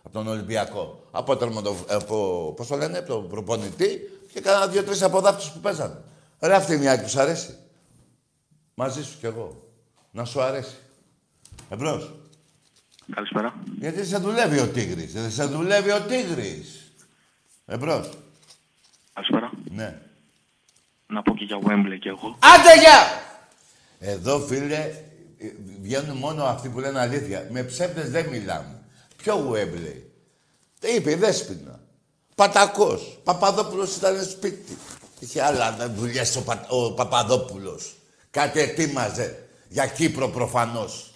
Από 0.03 0.13
τον 0.13 0.27
Ολυμπιακό. 0.27 1.07
Από, 1.11 1.37
τερματο, 1.37 1.75
από 1.89 2.53
πώς 2.55 2.67
το 2.67 2.75
λένε, 2.75 2.97
από 2.97 3.07
τον 3.07 3.27
προπονητή 3.27 3.99
και 4.33 4.41
κάνα 4.41 4.67
δύο-τρεις 4.67 5.01
αποδάφτους 5.01 5.49
που 5.49 5.59
παίζανε. 5.59 6.01
Ρε 6.39 6.55
αυτή 6.55 6.73
είναι 6.73 6.83
η 6.83 6.87
ΑΕΚ 6.87 7.01
που 7.01 7.09
σ' 7.09 7.17
αρέσει; 7.17 7.57
Μαζί 8.73 9.03
σου 9.03 9.17
κι 9.19 9.25
εγώ. 9.25 9.69
Να 10.11 10.25
σου 10.25 10.41
αρέσει. 10.41 10.75
Εμπρός. 11.69 12.13
Καλησπέρα. 13.13 13.53
Γιατί 13.79 14.05
σε 14.05 14.17
δουλεύει 14.17 14.59
ο 14.59 14.67
Τίγρης. 14.67 15.13
Δεν 15.13 15.31
σε 15.31 15.45
δουλεύει 15.45 15.91
ο 15.91 16.01
Τίγρης. 16.01 16.91
Εμπρός. 17.65 18.09
Καλησπέρα. 19.13 19.51
Ναι. 19.69 20.01
Να 21.07 21.21
πω 21.21 21.35
και 21.35 21.43
για 21.43 21.59
Wembley 21.65 21.97
κι 21.99 22.07
εγώ. 22.07 22.37
Άντε 22.39 22.79
γεια! 22.79 23.25
Εδώ, 23.99 24.39
φίλε, 24.39 24.91
ε, 25.37 25.47
βγαίνουν 25.81 26.17
μόνο 26.17 26.43
αυτοί 26.43 26.69
που 26.69 26.79
λένε 26.79 26.99
αλήθεια. 26.99 27.47
Με 27.51 27.63
ψεύδες 27.63 28.09
δεν 28.09 28.29
μιλάμε. 28.29 28.81
Ποιο 29.17 29.51
Wembley; 29.51 30.01
Τι 30.79 30.93
είπε 30.95 31.11
η 31.11 31.15
Δέσποινα; 31.15 31.79
Πατακός. 32.35 33.19
Παπαδόπουλος 33.23 33.95
ήταν 33.95 34.23
σπίτι. 34.23 34.77
Είχε 35.19 35.41
άλλα 35.43 35.89
δουλειές 35.95 36.35
ο, 36.35 36.43
Πα... 36.43 36.65
ο 36.69 36.93
Παπαδόπουλος. 36.93 37.95
Κάτι 38.31 38.59
ετοίμαζε. 38.59 39.47
Για 39.69 39.87
Κύπρο 39.87 40.27
προφανώς. 40.29 41.11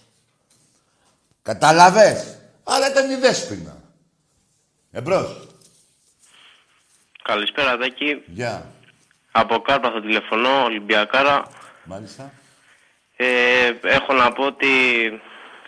Κατάλαβες; 1.42 2.38
Άρα 2.64 2.90
ήταν 2.92 3.10
η 3.12 3.16
Δέσποινα. 3.16 3.78
Εμπρός. 4.92 5.48
Καλησπέρα, 7.24 7.78
Δάκη. 7.78 8.24
Γεια. 8.26 8.66
Από 9.32 9.60
Κάρπαθο 9.60 10.02
τηλεφωνώ, 10.02 10.64
Ολυμπιακάρα. 10.64 11.48
Μάλιστα. 11.84 12.34
Ε, 13.16 13.26
έχω 13.84 14.14
να 14.14 14.32
πω 14.32 14.44
ότι 14.46 14.68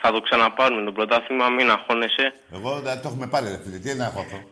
θα 0.01 0.11
το 0.11 0.21
ξαναπάρουμε 0.21 0.83
το 0.83 0.91
πρωτάθλημα, 0.91 1.49
μην 1.49 1.69
αγχώνεσαι. 1.71 2.33
Εγώ 2.53 2.79
δεν 2.79 3.01
το 3.01 3.07
έχουμε 3.07 3.27
πάρει, 3.27 3.47
ρε 3.49 3.59
φίλε. 3.63 3.77
Τι 3.77 3.93
να 3.93 4.05
έχω 4.05 4.19
αυτό. 4.19 4.43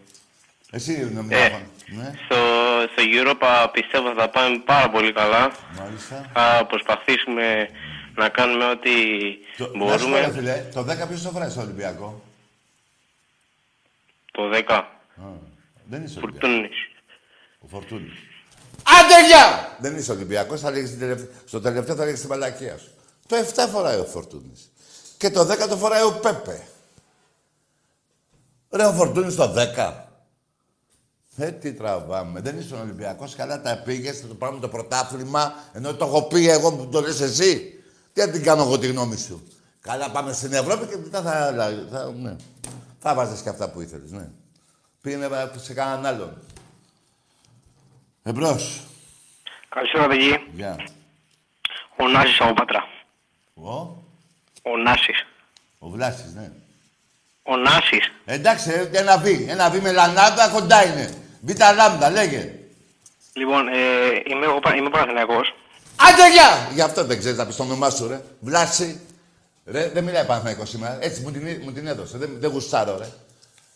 Εσύ 0.71 0.93
είναι 0.93 1.21
μην 1.21 1.31
Ε. 1.31 1.35
αγχώνεσαι. 1.43 1.65
Ναι. 1.87 2.13
Στο, 2.25 2.35
στο 2.91 3.03
Europa 3.15 3.69
πιστεύω 3.71 4.13
θα 4.17 4.29
πάμε 4.29 4.57
πάρα 4.65 4.89
πολύ 4.89 5.13
καλά. 5.13 5.51
Μάλιστα. 5.79 6.29
Θα 6.33 6.65
προσπαθήσουμε 6.65 7.69
να 8.15 8.29
κάνουμε 8.29 8.65
ό,τι 8.69 8.89
Να 9.57 9.65
σου 9.65 9.71
πω, 9.71 9.77
μπορούμε. 9.77 10.19
ρε 10.19 10.31
φίλε, 10.31 10.65
το 10.73 10.81
10 10.81 11.07
ποιος 11.07 11.21
το 11.21 11.31
βράζει 11.31 11.51
στο 11.51 11.61
Ολυμπιακό; 11.61 12.21
Το 14.31 14.41
10. 14.53 14.73
Α, 14.75 15.23
δεν 15.85 16.03
είσαι 16.03 16.19
Ολυμπιακός. 16.19 16.49
Φουρτούνης. 16.49 16.77
Ο 17.59 17.67
Φορτούνης. 17.67 18.13
Άντε 18.99 19.25
γεια! 19.27 19.77
Δεν 19.79 19.97
είσαι 19.97 20.11
Ολυμπιακός, 20.11 20.59
θα 20.61 20.71
λέγεις 20.71 20.89
την 20.89 20.99
τελευταία- 20.99 21.27
στο 21.45 21.61
τελευταίο 21.61 21.95
θα 21.95 22.05
λέγεις 22.05 22.19
την 22.19 22.29
μαλακία 22.29 22.77
σου. 22.77 22.89
Το 23.27 23.35
7 23.35 23.67
φοράει 23.67 23.99
ο 23.99 24.03
Φορτούνης. 24.05 24.71
Και 25.17 25.29
το 25.29 25.43
10 25.45 25.67
το 25.67 25.77
φοράει 25.77 26.03
ο 26.03 26.11
Πέπε. 26.21 26.65
Ρε 28.69 28.85
ο 28.85 28.91
Φορτούνης 28.93 29.35
το 29.35 29.47
10. 29.47 30.05
Ε, 31.37 31.51
τι 31.51 31.73
τραβάμε. 31.73 32.39
Δεν 32.39 32.59
είσαι 32.59 32.75
Ολυμπιακός, 32.75 33.35
καλά 33.35 33.61
τα 33.61 33.81
πήγες, 33.85 34.19
θα 34.19 34.27
το 34.27 34.33
πάμε 34.33 34.59
το 34.59 34.67
πρωτάθλημα, 34.67 35.53
ενώ 35.73 35.93
το 35.95 36.05
έχω 36.05 36.23
πει 36.23 36.49
εγώ 36.49 36.73
που 36.75 36.87
το 36.91 37.01
λες 37.01 37.19
εσύ. 37.21 37.80
Τι 38.13 38.21
να 38.21 38.29
την 38.29 38.43
κάνω 38.43 38.61
εγώ 38.61 38.79
τη 38.79 38.87
γνώμη 38.87 39.17
σου. 39.17 39.47
Καλά 39.81 40.09
πάμε 40.11 40.33
στην 40.33 40.53
Ευρώπη 40.53 40.85
και 40.85 40.97
μετά 40.97 41.21
θα, 41.21 41.53
θα, 41.91 42.11
ναι. 42.11 42.35
θα 42.99 43.13
βάζεις 43.15 43.41
και 43.41 43.49
αυτά 43.49 43.69
που 43.69 43.81
ήθελες, 43.81 44.11
ναι. 44.11 44.29
Πήγαινε 45.01 45.51
σε 45.55 45.73
κανέναν 45.73 46.05
άλλον. 46.05 46.37
Εμπρός. 48.23 48.81
Καλησπέρα, 49.69 50.07
Δάκη. 50.07 50.37
Γεια. 50.53 50.75
Ο 51.97 52.07
Νάσης 52.07 52.41
από 52.41 52.53
Πάτρα. 52.53 52.87
Ο, 53.53 53.69
Ο 54.71 54.77
Νάσης. 54.83 55.25
ο 55.79 55.89
Βλάσης, 55.89 56.33
ναι. 56.33 56.51
Ο 57.43 57.55
Νάσης. 57.57 58.11
Εντάξει, 58.25 58.69
ε, 58.71 58.89
ένα 58.99 59.17
β. 59.17 59.25
Ένα 59.25 59.69
β 59.69 59.75
με 59.81 59.91
λανάδα 59.91 60.49
κοντά 60.49 60.85
είναι. 60.85 61.09
Β 61.41 61.51
λάμδα, 61.75 62.09
λέγε. 62.09 62.55
Λοιπόν, 63.33 63.67
ε, 63.67 63.75
είμαι, 64.27 64.45
εγώ, 64.45 64.59
πα- 64.59 64.75
είμαι 64.75 64.89
Παναθηναϊκός. 64.89 65.55
Άντε 66.09 66.31
γεια! 66.31 66.69
Γι' 66.73 66.81
αυτό 66.81 67.05
δεν 67.05 67.17
ξέρεις 67.19 67.37
να 67.37 67.45
πεις 67.45 67.55
το 67.55 67.63
όνομά 67.63 67.89
σου, 67.89 68.07
ρε. 68.07 68.21
Βλάση. 68.39 68.99
Ρε, 69.65 69.89
δεν 69.93 70.03
μιλάει 70.03 70.25
Παναθηναϊκός 70.25 70.69
σήμερα. 70.69 70.97
Έτσι 71.01 71.21
μου 71.21 71.31
την, 71.31 71.41
μου 71.63 71.71
την 71.71 71.87
έδωσε. 71.87 72.17
Δεν, 72.17 72.37
δεν 72.39 72.49
γουστάρω, 72.49 72.97
ρε. 72.97 73.07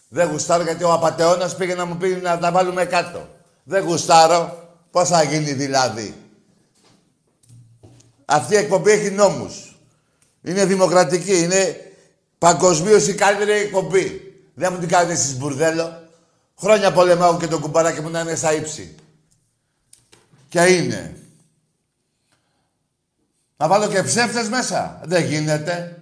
Δεν 0.10 0.30
γουστάρω 0.30 0.64
γιατί 0.64 0.84
ο 0.84 0.94
απατεώνας 0.94 1.56
πήγε 1.56 1.76
να 1.76 1.86
μου 1.86 1.98
πει 1.98 2.08
να 2.08 2.38
τα 2.38 2.52
βάλουμε 2.52 2.86
κάτω. 2.86 3.30
Δεν 3.64 3.84
γουστάρω. 3.84 4.70
Πώς 4.92 5.10
θα 5.10 5.24
γίνει 5.24 5.54
δηλαδή. 5.54 6.16
Αυτή 8.26 8.54
η 8.54 8.58
εκπομπή 8.58 8.92
έχει 8.92 9.12
νόμους. 9.12 9.78
Είναι 10.44 10.66
δημοκρατική. 10.66 11.40
Είναι 11.40 11.92
παγκοσμίως 12.38 13.08
η 13.08 13.16
καλύτερη 13.16 13.52
εκπομπή. 13.52 14.22
Δεν 14.54 14.74
μου 14.74 14.80
την 14.80 14.88
κάνετε 14.88 15.14
εσείς 15.14 15.38
μπουρδέλο. 15.38 16.04
Χρόνια 16.60 16.92
πολεμάω 16.92 17.38
και 17.38 17.48
το 17.48 17.60
κουμπαράκι 17.60 18.02
μου 18.02 18.10
να 18.10 18.20
είναι 18.20 18.36
στα 18.36 18.54
ύψη. 18.54 18.96
Και 20.50 20.62
είναι; 20.62 21.16
Να 23.58 23.68
βάλω 23.68 23.88
και 23.88 24.04
ψεύτες 24.04 24.50
μέσα. 24.50 25.02
Δεν 25.04 25.26
γίνεται. 25.26 26.00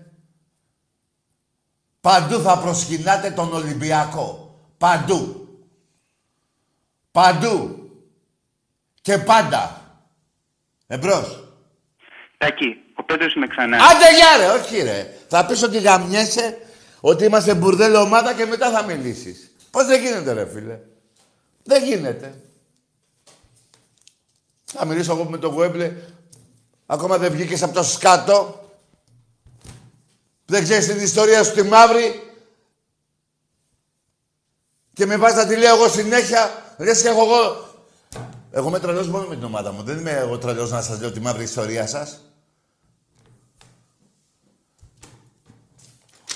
Παντού 2.02 2.40
θα 2.40 2.58
προσκυνάτε 2.60 3.32
τον 3.32 3.54
Ολυμπιακό. 3.54 4.60
Παντού. 4.78 5.48
Παντού. 7.12 7.78
Και 9.02 9.18
πάντα. 9.18 9.82
Εμπρός. 10.88 11.44
Τάκη, 12.38 12.78
ο 12.96 13.04
Πέτρος 13.04 13.34
είμαι 13.34 13.48
ξανά. 13.48 13.78
Άντε 13.78 14.16
γεια 14.16 14.38
ρε, 14.38 14.60
όχι 14.60 14.82
ρε. 14.82 15.18
Θα 15.28 15.46
πεις 15.46 15.64
ότι 15.64 15.80
γαμιέσαι, 15.80 16.58
ότι 17.00 17.26
είμαστε 17.26 17.56
μπουρδέλο 17.56 18.00
ομάδα 18.02 18.34
και 18.34 18.46
μετά 18.46 18.72
θα 18.72 18.84
μιλήσεις. 18.84 19.52
Πώς 19.72 19.86
δεν 19.86 20.02
γίνεται 20.02 20.34
ρε 20.34 20.46
φίλε. 20.46 20.80
Δεν 21.64 21.84
γίνεται. 21.84 22.42
Θα 24.66 24.86
μιλήσω 24.86 25.14
εγώ 25.14 25.24
με 25.24 25.38
τον 25.38 25.54
Γουέμπλε. 25.54 25.94
Ακόμα 26.86 27.18
δεν 27.18 27.32
βγήκες 27.32 27.64
από 27.64 27.74
το 27.74 27.84
σκάτο. 27.84 28.70
Δεν 30.46 30.64
ξέρεις 30.64 30.88
την 30.88 31.00
ιστορία 31.00 31.44
σου 31.44 31.54
τη 31.54 31.64
μαύρη. 31.64 32.34
Και 34.94 35.06
με 35.06 35.18
βάζει 35.18 35.36
να 35.36 35.48
τη 35.48 35.56
λέω 35.56 35.76
εγώ 35.76 35.88
συνέχεια. 35.88 36.74
Λες 36.78 37.02
και 37.02 37.08
έχω 37.08 37.22
εγώ... 37.22 37.72
Εγώ 38.52 38.68
είμαι 38.68 38.80
τρελός 38.80 39.08
μόνο 39.08 39.28
με 39.28 39.36
την 39.36 39.44
ομάδα 39.44 39.72
μου. 39.72 39.84
Δεν 39.84 39.98
είμαι 39.98 40.12
εγώ 40.12 40.38
τρελός 40.38 40.72
να 40.72 40.82
σας 40.82 41.00
λέω 41.00 41.12
τη 41.12 41.20
μαύρη 41.20 41.44
ιστορία 41.44 41.88
σας. 41.88 42.22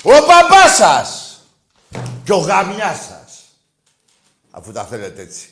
Ο 0.04 0.10
μπαμπάς 0.10 0.76
σας 0.76 1.40
και 2.24 2.34
ο 2.34 2.38
γαμιάς 2.38 2.98
σας. 3.06 3.44
Αφού 4.52 4.72
τα 4.72 4.86
θέλετε 4.86 5.22
έτσι. 5.22 5.50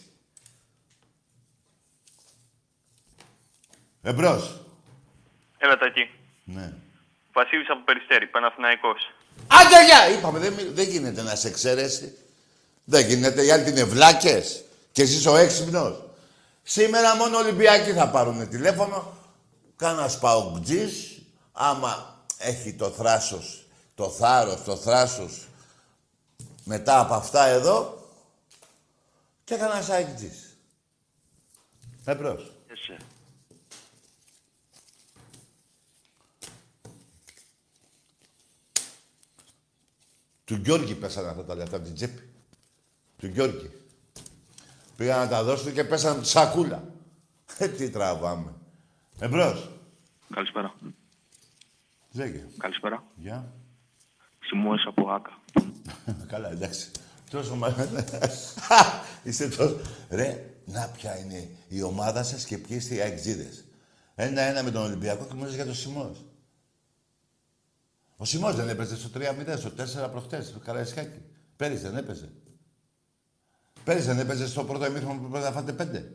Εμπρός. 4.01 4.64
Έλα 5.66 5.78
Τάκη. 5.78 6.09
Ναι. 6.43 6.74
Βασίλης 7.34 7.70
από 7.70 7.84
Περιστέρη, 7.84 8.28
Παναθηναϊκός. 8.28 9.11
Άντε 9.47 9.86
γεια! 9.86 10.09
Είπαμε, 10.09 10.39
δεν, 10.39 10.53
μι- 10.53 10.74
δεν 10.74 10.88
γίνεται 10.89 11.22
να 11.22 11.36
σε 11.36 11.47
εξαίρεση. 11.47 12.18
Δεν 12.84 13.07
γίνεται, 13.07 13.45
οι 13.45 13.51
άλλοι 13.51 13.70
είναι 13.70 13.84
βλάκες. 13.84 14.63
Και 14.91 15.01
εσείς 15.01 15.26
ο 15.26 15.36
έξυπνος. 15.36 16.03
Σήμερα 16.63 17.16
μόνο 17.16 17.38
Ολυμπιακοί 17.38 17.91
θα 17.91 18.09
πάρουν 18.09 18.49
τηλέφωνο. 18.49 19.18
Κάνα 19.76 20.09
παουτζής, 20.20 21.22
άμα 21.51 22.24
έχει 22.38 22.74
το 22.74 22.89
θράσος, 22.89 23.66
το 23.95 24.09
θάρρος, 24.09 24.63
το 24.63 24.76
θράσος, 24.76 25.47
μετά 26.63 26.99
από 26.99 27.13
αυτά 27.13 27.45
εδώ, 27.45 28.07
και 29.43 29.55
κάνα 29.55 29.86
αεκτζής. 29.91 30.57
Εμπρός. 32.05 32.51
Του 40.45 40.55
Γιώργη 40.55 40.95
πέσανε 40.95 41.29
αυτά 41.29 41.43
τα 41.43 41.55
λεφτά 41.55 41.75
από 41.75 41.85
την 41.85 41.93
τσέπη. 41.93 42.29
Του 43.17 43.27
Γιώργη. 43.27 43.71
Πήγαν 44.97 45.19
να 45.19 45.27
τα 45.27 45.43
δώσουν 45.43 45.73
και 45.73 45.83
πέσανε 45.83 46.13
από 46.13 46.21
τη 46.21 46.27
σακούλα. 46.27 46.83
Ε, 47.57 47.67
τι 47.67 47.89
τραβάμε. 47.89 48.53
Εμπρός. 49.19 49.69
Καλησπέρα. 50.33 50.73
Λέγε. 52.11 52.45
Καλησπέρα. 52.57 53.03
Γεια. 53.15 53.53
Σιμώες 54.39 54.85
από 54.85 55.09
ΆΚΑ. 55.09 55.39
Καλά, 56.31 56.51
εντάξει. 56.51 56.91
Τόσο 57.29 57.55
μα... 57.55 57.75
Είστε 59.23 59.47
τόσο... 59.47 59.79
Ρε, 60.09 60.55
να 60.65 60.87
ποια 60.87 61.17
είναι 61.17 61.49
η 61.67 61.81
ομάδα 61.81 62.23
σας 62.23 62.45
και 62.45 62.57
ποιοι 62.57 62.77
είστε 62.79 62.95
οι 62.95 63.01
αεξίδες. 63.01 63.65
Ένα-ένα 64.15 64.63
με 64.63 64.71
τον 64.71 64.83
Ολυμπιακό 64.83 65.25
και 65.25 65.33
μου 65.33 65.43
λες 65.43 65.55
για 65.55 65.65
τον 65.65 65.75
Σιμός. 65.75 66.25
Ο 68.18 68.26
Σιμός 68.26 68.55
δεν 68.55 68.70
έπαιζε 68.70 68.95
στο 68.95 69.09
3-0, 69.16 69.22
στο 69.57 69.72
4 70.05 70.11
προχτές, 70.11 70.45
στο 70.45 70.59
Καραϊσκάκι. 70.59 71.22
Πέρυσι 71.55 71.82
δεν 71.82 71.97
έπαιζε. 71.97 72.30
Πέρυσι 73.84 74.05
δεν 74.05 74.20
έπαιζε 74.20 74.47
στο 74.47 74.63
πρώτο 74.63 74.86
ημίχρονο 74.86 75.20
που 75.20 75.30
πρέπει 75.30 75.45
να 75.45 75.51
φάτε 75.51 75.74
πέντε. 75.74 76.11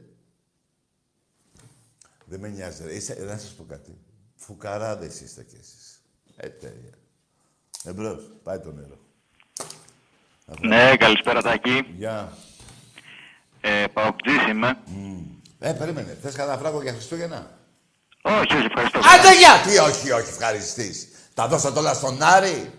Δεν 2.24 2.40
με 2.40 2.48
νοιάζει, 2.48 2.84
ρε. 2.84 2.94
Είστε, 2.94 3.24
να 3.24 3.38
σας 3.38 3.50
πω 3.50 3.64
κάτι. 3.64 3.98
Φουκαράδες 4.36 5.20
είστε 5.20 5.44
κι 5.44 5.56
εσείς. 5.60 6.02
Ε, 6.36 6.48
τέλεια. 6.48 6.94
Εμπρός, 7.84 8.30
πάει 8.42 8.58
το 8.58 8.72
νερό. 8.72 8.98
Ναι, 10.60 10.96
καλησπέρα 10.96 11.42
Τάκη. 11.42 11.84
Γεια. 11.96 12.32
Ε, 13.60 13.84
Παοκτζής 13.92 14.46
είμαι. 14.48 14.78
Ε, 15.58 15.72
περίμενε. 15.72 16.18
Θες 16.22 16.34
κανένα 16.34 16.58
φράγκο 16.58 16.82
για 16.82 16.92
Χριστούγεννα; 16.92 17.58
Όχι, 18.22 18.56
όχι, 18.56 18.66
ευχαριστώ. 18.66 18.98
Άντε 18.98 19.38
για! 19.38 19.72
Τι 19.72 19.78
όχι, 19.78 20.10
όχι, 20.10 20.28
ευχαριστής. 20.28 21.08
Τα 21.40 21.48
δώσατε 21.48 21.78
όλα 21.78 21.94
στον 21.94 22.22
Άρη. 22.22 22.72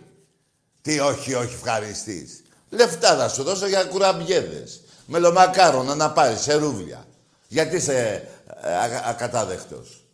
Τι 0.81 0.99
όχι, 0.99 1.33
όχι, 1.33 1.53
ευχαριστής. 1.53 2.43
Λεφτά 2.69 3.17
θα 3.17 3.29
σου 3.29 3.43
δώσω 3.43 3.67
για 3.67 3.83
κουραμπιέδες. 3.83 4.81
Μελομακάρονα 5.05 5.95
να 5.95 6.11
πάρεις 6.11 6.39
σε 6.39 6.53
ρούβλια. 6.53 7.07
Γιατί 7.47 7.75
είσαι 7.75 8.27
ε, 8.61 8.75
ακα- 8.77 9.05
ακατάδεκτος. 9.05 10.05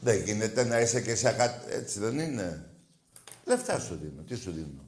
Δεν 0.00 0.22
γίνεται 0.22 0.64
να 0.64 0.80
είσαι 0.80 1.00
και 1.00 1.14
σε 1.14 1.28
ακα... 1.28 1.62
Έτσι 1.68 1.98
δεν 1.98 2.18
είναι. 2.18 2.64
Λεφτά 3.44 3.80
σου 3.80 3.98
δίνω. 4.02 4.22
Τι 4.22 4.36
σου 4.36 4.50
δίνω. 4.52 4.84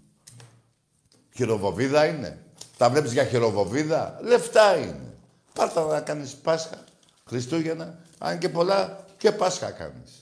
Χειροβοβίδα 1.34 2.06
είναι. 2.06 2.38
Τα 2.76 2.90
βλέπεις 2.90 3.12
για 3.12 3.24
χειροβοβίδα. 3.24 4.18
Λεφτά 4.22 4.76
είναι. 4.76 5.14
Πάρτα 5.52 5.84
να 5.84 6.00
κάνεις 6.00 6.34
Πάσχα, 6.34 6.84
Χριστούγεννα, 7.28 7.98
αν 8.18 8.38
και 8.38 8.48
πολλά 8.48 9.04
και 9.18 9.32
Πάσχα 9.32 9.70
κάνεις. 9.70 10.21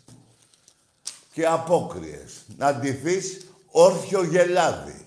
Και 1.32 1.46
απόκριες. 1.46 2.44
Να 2.56 2.74
ντυθείς 2.74 3.46
όρθιο 3.66 4.24
γελάδι. 4.24 5.04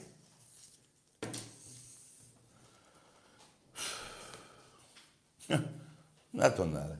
Να 6.32 6.54
τον 6.54 6.78
άρε. 6.78 6.98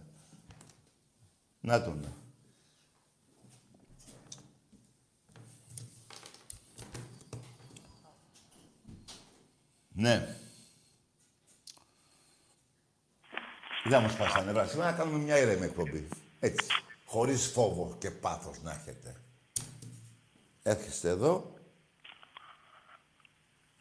Να 1.60 1.84
τον. 1.84 2.14
Ναι. 9.96 10.38
Δεν 13.86 14.02
μας 14.02 14.16
πας 14.16 14.46
νεύρα. 14.46 14.68
Σήμερα 14.68 14.92
να 14.92 14.98
κάνουμε 14.98 15.18
μια 15.18 15.38
ήρεμη 15.38 15.66
εκπομπή. 15.66 16.08
Έτσι. 16.40 16.83
Χωρίς 17.14 17.48
φόβο 17.48 17.96
και 17.98 18.12
πάθος 18.12 18.62
να 18.62 18.72
έχετε. 18.72 19.16
Έρχεστε 20.64 21.10
εδώ. 21.10 21.54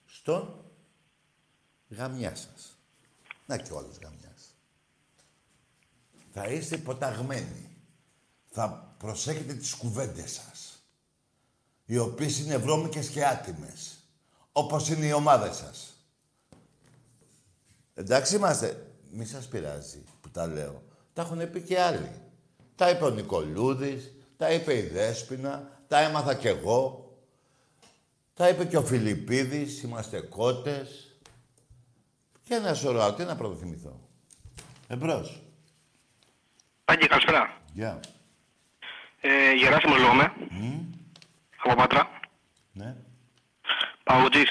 Στον 0.06 0.64
γαμιά 1.88 2.36
σας. 2.36 2.76
Να 3.46 3.56
και 3.56 3.72
ο 3.72 3.78
άλλος 3.78 3.96
γαμιάς. 3.96 4.54
Θα 6.32 6.46
είστε 6.46 6.74
υποταγμένοι. 6.74 7.76
Θα 8.50 8.94
προσέχετε 8.98 9.54
τις 9.54 9.74
κουβέντες 9.74 10.32
σας. 10.32 10.82
Οι 11.84 11.98
οποίες 11.98 12.38
είναι 12.38 12.56
βρώμικες 12.56 13.08
και 13.08 13.26
άτιμες. 13.26 13.98
Όπως 14.52 14.88
είναι 14.88 15.06
οι 15.06 15.12
ομάδες 15.12 15.56
σας. 15.56 15.94
Εντάξει 17.94 18.36
είμαστε. 18.36 18.92
Μη 19.10 19.24
σας 19.24 19.48
πειράζει 19.48 20.04
που 20.20 20.30
τα 20.30 20.46
λέω. 20.46 20.82
Τα 21.12 21.22
έχουν 21.22 21.50
πει 21.50 21.62
και 21.62 21.80
άλλοι. 21.80 22.31
Τα 22.82 22.90
είπε 22.90 23.04
ο 23.04 23.10
Νικολούδης, 23.10 24.12
τα 24.36 24.50
είπε 24.52 24.76
η 24.76 24.82
Δέσποινα, 24.82 25.70
τα 25.88 25.98
έμαθα 26.00 26.34
κι 26.34 26.46
εγώ. 26.46 27.12
Τα 28.34 28.48
είπε 28.48 28.64
και 28.64 28.76
ο 28.76 28.82
Φιλιππίδης, 28.82 29.82
είμαστε 29.82 30.20
κότες. 30.20 31.16
Και 32.42 32.54
ένα 32.54 32.74
σωρό, 32.74 33.12
τι 33.12 33.24
να 33.24 33.36
πρωτοθυμηθώ. 33.36 34.00
Εμπρός. 34.88 35.42
Τάκη, 36.84 37.06
καλησπέρα. 37.06 37.56
Γεια. 37.72 38.00
Ε, 39.20 39.52
Γεράσιμο 39.52 39.94
λέγομαι. 39.96 40.32
Από 41.64 41.74
Πάτρα. 41.74 42.10
Ναι. 42.72 42.94
Παγωτζής. 44.04 44.50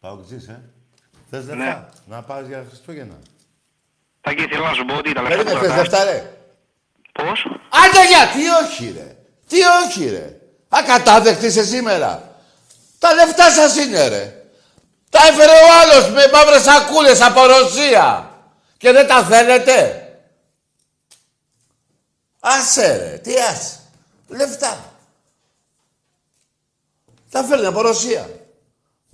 Παοξής, 0.00 0.48
ε. 0.48 0.70
Θες 1.30 1.46
Ναι. 1.46 1.54
λεφτά, 1.54 1.88
να 2.06 2.22
πας 2.22 2.46
για 2.46 2.64
Χριστούγεννα. 2.68 3.18
Τάκη, 4.20 4.46
θέλω 4.46 4.64
να 4.64 4.72
σου 4.72 4.84
πω 4.84 4.96
ότι 4.96 5.12
τα 5.12 5.22
λεφτά 5.22 5.36
Περίμενε, 5.36 5.58
που 5.58 5.64
θες 5.64 5.74
θα 5.74 5.82
λεφτά, 5.82 6.04
ρε. 6.04 6.38
Πώς; 7.14 7.46
Άντε 7.68 8.06
για, 8.06 8.28
τι 8.28 8.64
όχι, 8.64 8.94
ρε. 8.96 9.16
Τι 9.48 9.56
όχι, 9.84 10.10
ρε. 10.10 10.40
Ακατάδεκτης 10.68 11.52
σε 11.52 11.64
σήμερα. 11.64 12.36
Τα 12.98 13.14
λεφτά 13.14 13.50
σας 13.50 13.76
είναι, 13.76 14.08
ρε. 14.08 14.44
Τα 15.10 15.26
έφερε 15.26 15.52
ο 15.52 15.68
άλλος 15.82 16.10
με 16.10 16.30
μαύρες 16.32 16.62
σακούλες 16.62 17.20
από 17.20 17.46
Ρωσία. 17.46 18.30
Και 18.76 18.92
δεν 18.92 19.06
τα 19.06 19.24
θέλετε. 19.24 20.08
Άσε, 22.40 22.96
ρε. 22.96 23.18
Τι 23.18 23.40
άσε. 23.40 23.78
Λεφτά. 24.28 24.92
Τα 27.30 27.42
φέρνει 27.42 27.66
από 27.66 27.80
Ρωσία. 27.80 28.28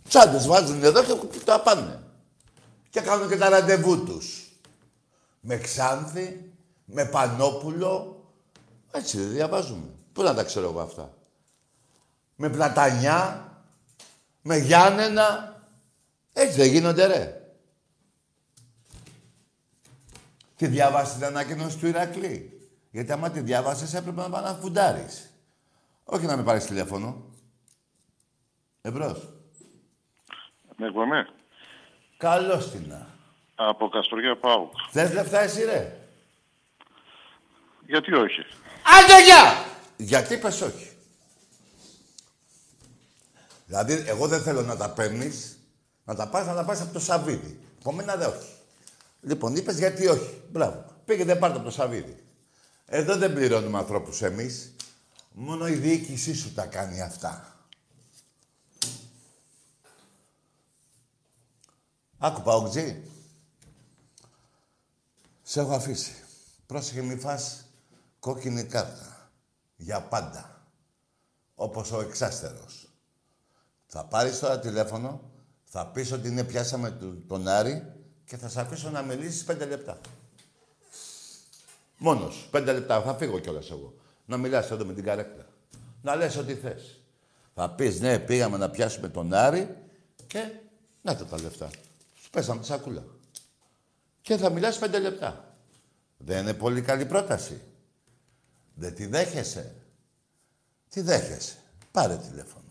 Τσάντες 0.09 0.47
βάζουν 0.47 0.85
εδώ 0.85 1.03
και 1.03 1.39
τα 1.45 1.61
πάνε. 1.61 2.03
Και 2.91 3.01
κάνουν 3.01 3.29
και 3.29 3.37
τα 3.37 3.49
ραντεβού 3.49 4.05
τους. 4.05 4.51
Με 5.41 5.57
Ξάνθη, 5.57 6.50
με 6.91 7.05
Πανόπουλο. 7.05 8.25
Έτσι 8.91 9.19
δεν 9.19 9.31
διαβάζουμε. 9.31 9.89
Πού 10.13 10.23
να 10.23 10.35
τα 10.35 10.45
ξέρω 10.45 10.69
εγώ 10.69 10.81
αυτά. 10.81 11.15
Με 12.37 12.51
Πλατανιά, 12.51 13.49
με 14.43 14.57
Γιάννενα. 14.57 15.55
Έτσι 16.33 16.57
δεν 16.57 16.71
γίνονται 16.71 17.07
ρε. 17.07 17.35
Τη 20.57 20.67
διάβασες 20.67 21.15
την 21.15 21.25
ανακοίνωση 21.25 21.79
του 21.79 21.87
Ηρακλή; 21.87 22.69
Γιατί 22.91 23.13
άμα 23.13 23.31
τη 23.31 23.41
διάβασες 23.41 23.95
έπρεπε 23.95 24.21
να 24.21 24.31
πάει 24.31 24.43
να 24.43 24.55
φουντάρεις. 24.55 25.31
Όχι 26.05 26.27
να 26.27 26.37
με 26.37 26.43
πάρεις 26.43 26.65
τηλέφωνο. 26.65 27.25
Εμπρός. 28.83 29.29
Με 30.77 30.87
εκπομπή. 30.87 31.27
Καλώς 32.17 32.71
την 32.71 32.89
να. 32.89 33.07
Από 33.55 33.89
Καστοριά 33.89 34.37
Πάουκ. 34.37 34.73
Θες 34.91 35.13
λεφτά 35.13 35.41
εσύ 35.41 35.65
ρε. 35.65 36.00
Γιατί 37.91 38.15
όχι; 38.15 38.41
Άντε 38.99 39.25
γεια! 39.25 39.65
Γιατί 39.97 40.35
είπες 40.35 40.61
όχι; 40.61 40.91
Δηλαδή, 43.67 44.05
εγώ 44.07 44.27
δεν 44.29 44.43
θέλω 44.43 44.63
να 44.63 44.77
τα 44.77 44.91
παίρνεις, 44.91 45.59
να 46.05 46.15
τα 46.15 46.29
πας, 46.29 46.47
να 46.47 46.55
τα 46.55 46.65
πας 46.65 46.81
από 46.81 46.93
το 46.93 47.01
Σαββίδι. 47.01 47.61
Από 47.79 47.93
μένα 47.93 48.17
δεν 48.17 48.29
όχι. 48.29 48.55
Λοιπόν, 49.21 49.57
είπες 49.57 49.79
γιατί 49.79 50.07
όχι. 50.07 50.43
Μπράβο. 50.51 50.85
Πήγε 51.05 51.25
δεν 51.25 51.39
πάρτε 51.39 51.57
από 51.57 51.65
το 51.65 51.71
Σαββίδι. 51.71 52.25
Εδώ 52.87 53.17
δεν 53.17 53.33
πληρώνουμε 53.33 53.79
ανθρώπους 53.79 54.23
εμείς. 54.23 54.75
Μόνο 55.33 55.69
η 55.69 55.75
διοίκησή 55.75 56.35
σου 56.35 56.53
τα 56.53 56.67
κάνει 56.67 57.03
αυτά. 57.03 57.57
Άκου, 62.19 62.43
Παοκτζή. 62.43 63.03
Σε 65.43 65.61
έχω 65.61 65.75
αφήσει. 65.75 66.15
Πρόσεχε 66.67 67.03
μη 67.03 67.17
φας 67.17 67.70
κόκκινη 68.21 68.65
κάρτα. 68.65 69.31
Για 69.77 70.01
πάντα. 70.03 70.63
Όπως 71.55 71.93
ο 71.93 72.01
εξάστερος. 72.01 72.89
Θα 73.87 74.05
πάρεις 74.05 74.39
τώρα 74.39 74.59
τηλέφωνο, 74.59 75.21
θα 75.65 75.87
πεις 75.87 76.13
ότι 76.13 76.29
είναι 76.29 76.45
πιάσαμε 76.45 76.91
του- 76.91 77.25
τον 77.29 77.49
Άρη 77.49 77.93
και 78.25 78.37
θα 78.37 78.49
σε 78.49 78.61
αφήσω 78.61 78.91
να 78.91 79.03
μιλήσεις 79.03 79.45
πέντε 79.45 79.65
λεπτά. 79.65 80.01
Μόνος. 81.99 82.49
Πέντε 82.51 82.73
λεπτά. 82.73 83.03
Θα 83.03 83.15
φύγω 83.15 83.39
κιόλας 83.39 83.71
εγώ. 83.71 83.95
Να 84.27 84.37
μιλάς 84.37 84.71
εδώ 84.71 84.85
με 84.85 84.93
την 84.95 85.05
καρέκλα. 85.05 85.47
Να 86.03 86.15
λες 86.15 86.37
ό,τι 86.37 86.55
θες. 86.55 87.01
Θα 87.55 87.71
πεις, 87.71 88.01
ναι, 88.01 88.19
πήγαμε 88.19 88.57
να 88.57 88.71
πιάσουμε 88.71 89.09
τον 89.09 89.33
Άρη 89.35 89.77
και 90.27 90.51
να 91.03 91.17
τα 91.17 91.25
τα 91.27 91.41
λεφτά. 91.41 91.71
Σου 92.23 92.31
πέσαμε 92.31 92.61
τη 92.61 92.67
σακούλα. 92.67 93.05
Και 94.23 94.37
θα 94.37 94.51
μιλάς 94.51 94.79
πέντε 94.79 94.99
λεπτά. 94.99 95.55
Δεν 96.19 96.43
είναι 96.43 96.55
πολύ 96.55 96.83
καλή 96.83 97.07
πρόταση. 97.07 97.63
Δεν 98.81 98.95
τη 98.95 99.07
δέχεσαι. 99.07 99.75
Τι 100.89 101.01
δέχεσαι. 101.01 101.57
Πάρε 101.91 102.17
τηλέφωνο. 102.17 102.65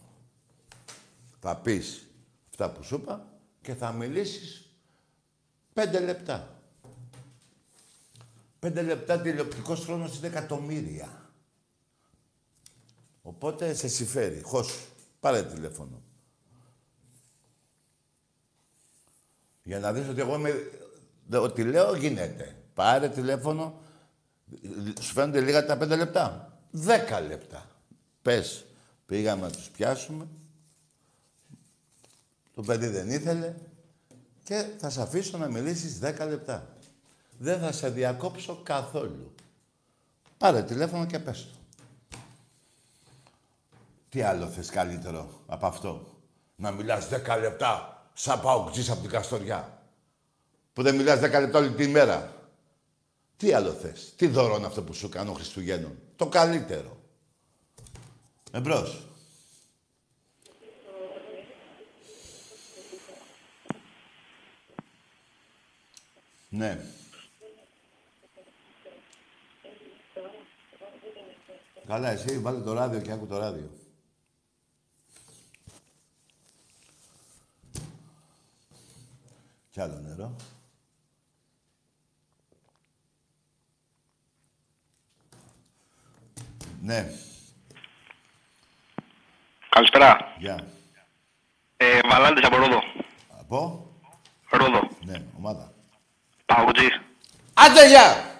Θα 1.39 1.55
πεις 1.57 2.05
αυτά 2.49 2.72
που 2.72 2.84
σου 2.84 2.95
είπα 2.95 3.28
και 3.62 3.76
θα 3.76 3.91
μιλήσεις 3.91 4.70
πέντε 5.74 5.99
λεπτά. 5.99 6.62
Πέντε 8.60 8.82
λεπτά 8.82 9.22
τηλεοπτικός 9.22 9.80
χρόνος 9.84 10.18
είναι 10.18 10.28
εκατομμύρια. 10.28 11.30
Οπότε 13.22 13.74
σε 13.74 13.88
συμφέρει. 13.88 14.41
Χώσου. 14.41 14.80
Πάρε 15.20 15.43
τηλέφωνο. 15.43 16.01
Για 19.64 19.80
να 19.80 19.93
δεις 19.93 20.07
ότι 20.07 20.20
εγώ 20.22 20.36
είμαι... 20.36 20.72
δε- 21.28 21.38
Ότι 21.38 21.64
λέω 21.64 21.95
γίνεται. 21.95 22.55
Πάρε 22.74 23.10
τηλέφωνο. 23.10 23.82
Σου 25.02 25.14
φαίνονται 25.14 25.41
λίγα 25.41 25.66
τα 25.66 25.78
πέντε 25.78 25.95
λεπτά. 25.95 26.58
Δέκα 26.72 27.22
λεπτά. 27.22 27.66
Πες, 28.22 28.66
πήγαμε 29.06 29.41
να 29.41 29.52
τους 29.52 29.70
πιάσουμε. 29.70 30.28
Το 32.56 32.62
παιδί 32.62 32.88
δεν 32.88 33.10
ήθελε. 33.10 33.54
Και 34.43 34.66
θα 34.78 34.89
σε 34.89 35.02
αφήσω 35.02 35.38
να 35.38 35.47
μιλήσεις 35.47 36.00
δέκα 36.00 36.26
λεπτά. 36.26 36.68
Δεν 37.38 37.60
θα 37.60 37.72
σε 37.72 37.89
διακόψω 37.89 38.60
καθόλου. 38.64 39.34
Πάρε 40.38 40.64
τηλέφωνο 40.64 41.06
και 41.06 41.20
πες 41.20 41.47
το. 41.52 41.58
Τι 44.10 44.22
άλλο 44.22 44.47
θες 44.47 44.70
καλύτερο 44.70 45.41
από 45.47 45.66
αυτό; 45.66 46.22
Να 46.56 46.72
μιλάς 46.72 47.08
10 47.10 47.39
λεπτά 47.41 48.04
σαν 48.14 48.41
παοκτζής 48.41 48.89
από 48.89 49.02
την 49.02 49.10
Καστοριά. 49.10 49.82
Που 50.74 50.82
δεν 50.82 50.95
μιλάς 50.95 51.20
10 51.20 51.22
λεπτά 51.22 51.60
όλη 51.60 51.72
τη 51.72 51.88
μέρα. 51.88 52.34
Τι 53.39 53.53
άλλο 53.53 53.71
θες; 53.71 54.13
Τι 54.15 54.27
δώρο 54.27 54.55
είναι 54.55 54.65
αυτό 54.65 54.83
που 54.83 54.93
σου 54.93 55.09
κάνω 55.09 55.33
Χριστουγέννων; 55.33 55.99
Το 56.15 56.27
καλύτερο. 56.27 56.97
Εμπρός. 58.51 59.03
Ναι. 66.49 66.85
Καλά, 71.87 72.09
εσύ 72.09 72.39
βάλε 72.39 72.59
το 72.59 72.73
ράδιο 72.73 73.01
και 73.01 73.11
άκου 73.11 73.27
το 73.27 73.37
ράδιο. 73.37 73.71
Κι 79.71 79.81
άλλο 79.81 79.99
νερό. 79.99 80.35
Ναι. 86.82 87.11
Καλησπέρα. 89.69 90.36
Γεια. 90.38 90.67
Ε, 91.77 91.99
Βαλάντης 92.09 92.45
από 92.45 92.57
Ρόδο. 92.57 92.80
Από; 93.39 93.89
Ρόδο. 94.49 94.89
Ναι, 95.05 95.23
ομάδα. 95.38 95.73
Παγκοτζής. 96.45 97.01
Άντε, 97.53 97.88
γεια! 97.88 98.34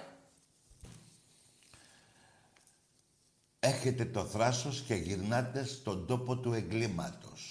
Έχετε 3.60 4.04
το 4.04 4.24
θράσος 4.24 4.80
και 4.86 4.94
γυρνάτε 4.94 5.64
στον 5.64 6.06
τόπο 6.06 6.36
του 6.36 6.52
εγκλήματος. 6.52 7.49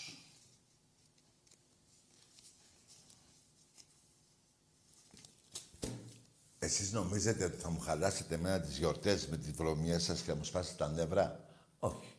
Εσείς 6.69 6.91
νομίζετε 6.91 7.45
ότι 7.45 7.57
θα 7.57 7.69
μου 7.69 7.79
χαλάσετε 7.79 8.35
εμένα 8.35 8.59
τις 8.59 8.77
γιορτές 8.77 9.27
με 9.27 9.37
τις 9.37 9.51
βρωμιές 9.51 10.03
σας 10.03 10.21
και 10.21 10.29
θα 10.31 10.35
μου 10.35 10.43
σπάσετε 10.43 10.75
τα 10.77 10.87
νεύρα; 10.87 11.45
Όχι. 11.79 12.15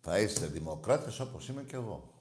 Θα 0.00 0.18
είστε 0.18 0.46
δημοκράτες 0.46 1.20
όπως 1.20 1.48
είμαι 1.48 1.62
κι 1.62 1.74
εγώ. 1.74 2.12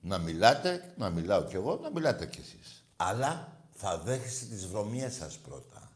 Να 0.00 0.18
μιλάτε, 0.18 0.94
να 0.96 1.10
μιλάω 1.10 1.44
κι 1.44 1.54
εγώ, 1.54 1.78
να 1.82 1.90
μιλάτε 1.90 2.26
κι 2.26 2.40
εσείς. 2.40 2.84
Αλλά 2.96 3.60
θα 3.74 3.98
δέχεστε 3.98 4.44
τις 4.44 4.66
βρωμιές 4.66 5.14
σας 5.14 5.36
πρώτα. 5.38 5.92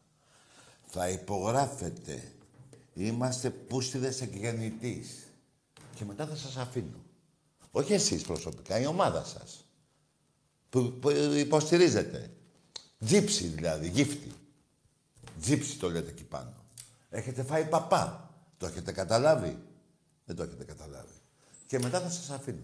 Θα 0.85 1.09
υπογράφετε. 1.09 2.31
Είμαστε 2.93 3.49
πούστιδες 3.49 4.21
εκγεννητής. 4.21 5.27
Και 5.95 6.05
μετά 6.05 6.27
θα 6.27 6.35
σας 6.35 6.57
αφήνω. 6.57 7.03
Όχι 7.71 7.93
εσείς 7.93 8.23
προσωπικά, 8.23 8.79
η 8.79 8.85
ομάδα 8.85 9.23
σας. 9.23 9.65
Που, 10.69 10.97
που 10.99 11.09
υποστηρίζετε. 11.35 12.31
Τζίψι 13.05 13.47
δηλαδή, 13.47 13.89
γύφτη. 13.89 14.31
Τζίψι 15.41 15.77
το 15.77 15.89
λέτε 15.89 16.09
εκεί 16.09 16.23
πάνω. 16.23 16.53
Έχετε 17.09 17.43
φάει 17.43 17.65
παπά. 17.65 18.29
Το 18.57 18.65
έχετε 18.65 18.91
καταλάβει; 18.91 19.59
Δεν 20.25 20.35
το 20.35 20.43
έχετε 20.43 20.63
καταλάβει. 20.63 21.13
Και 21.65 21.79
μετά 21.79 21.99
θα 21.99 22.09
σας 22.09 22.29
αφήνω. 22.29 22.63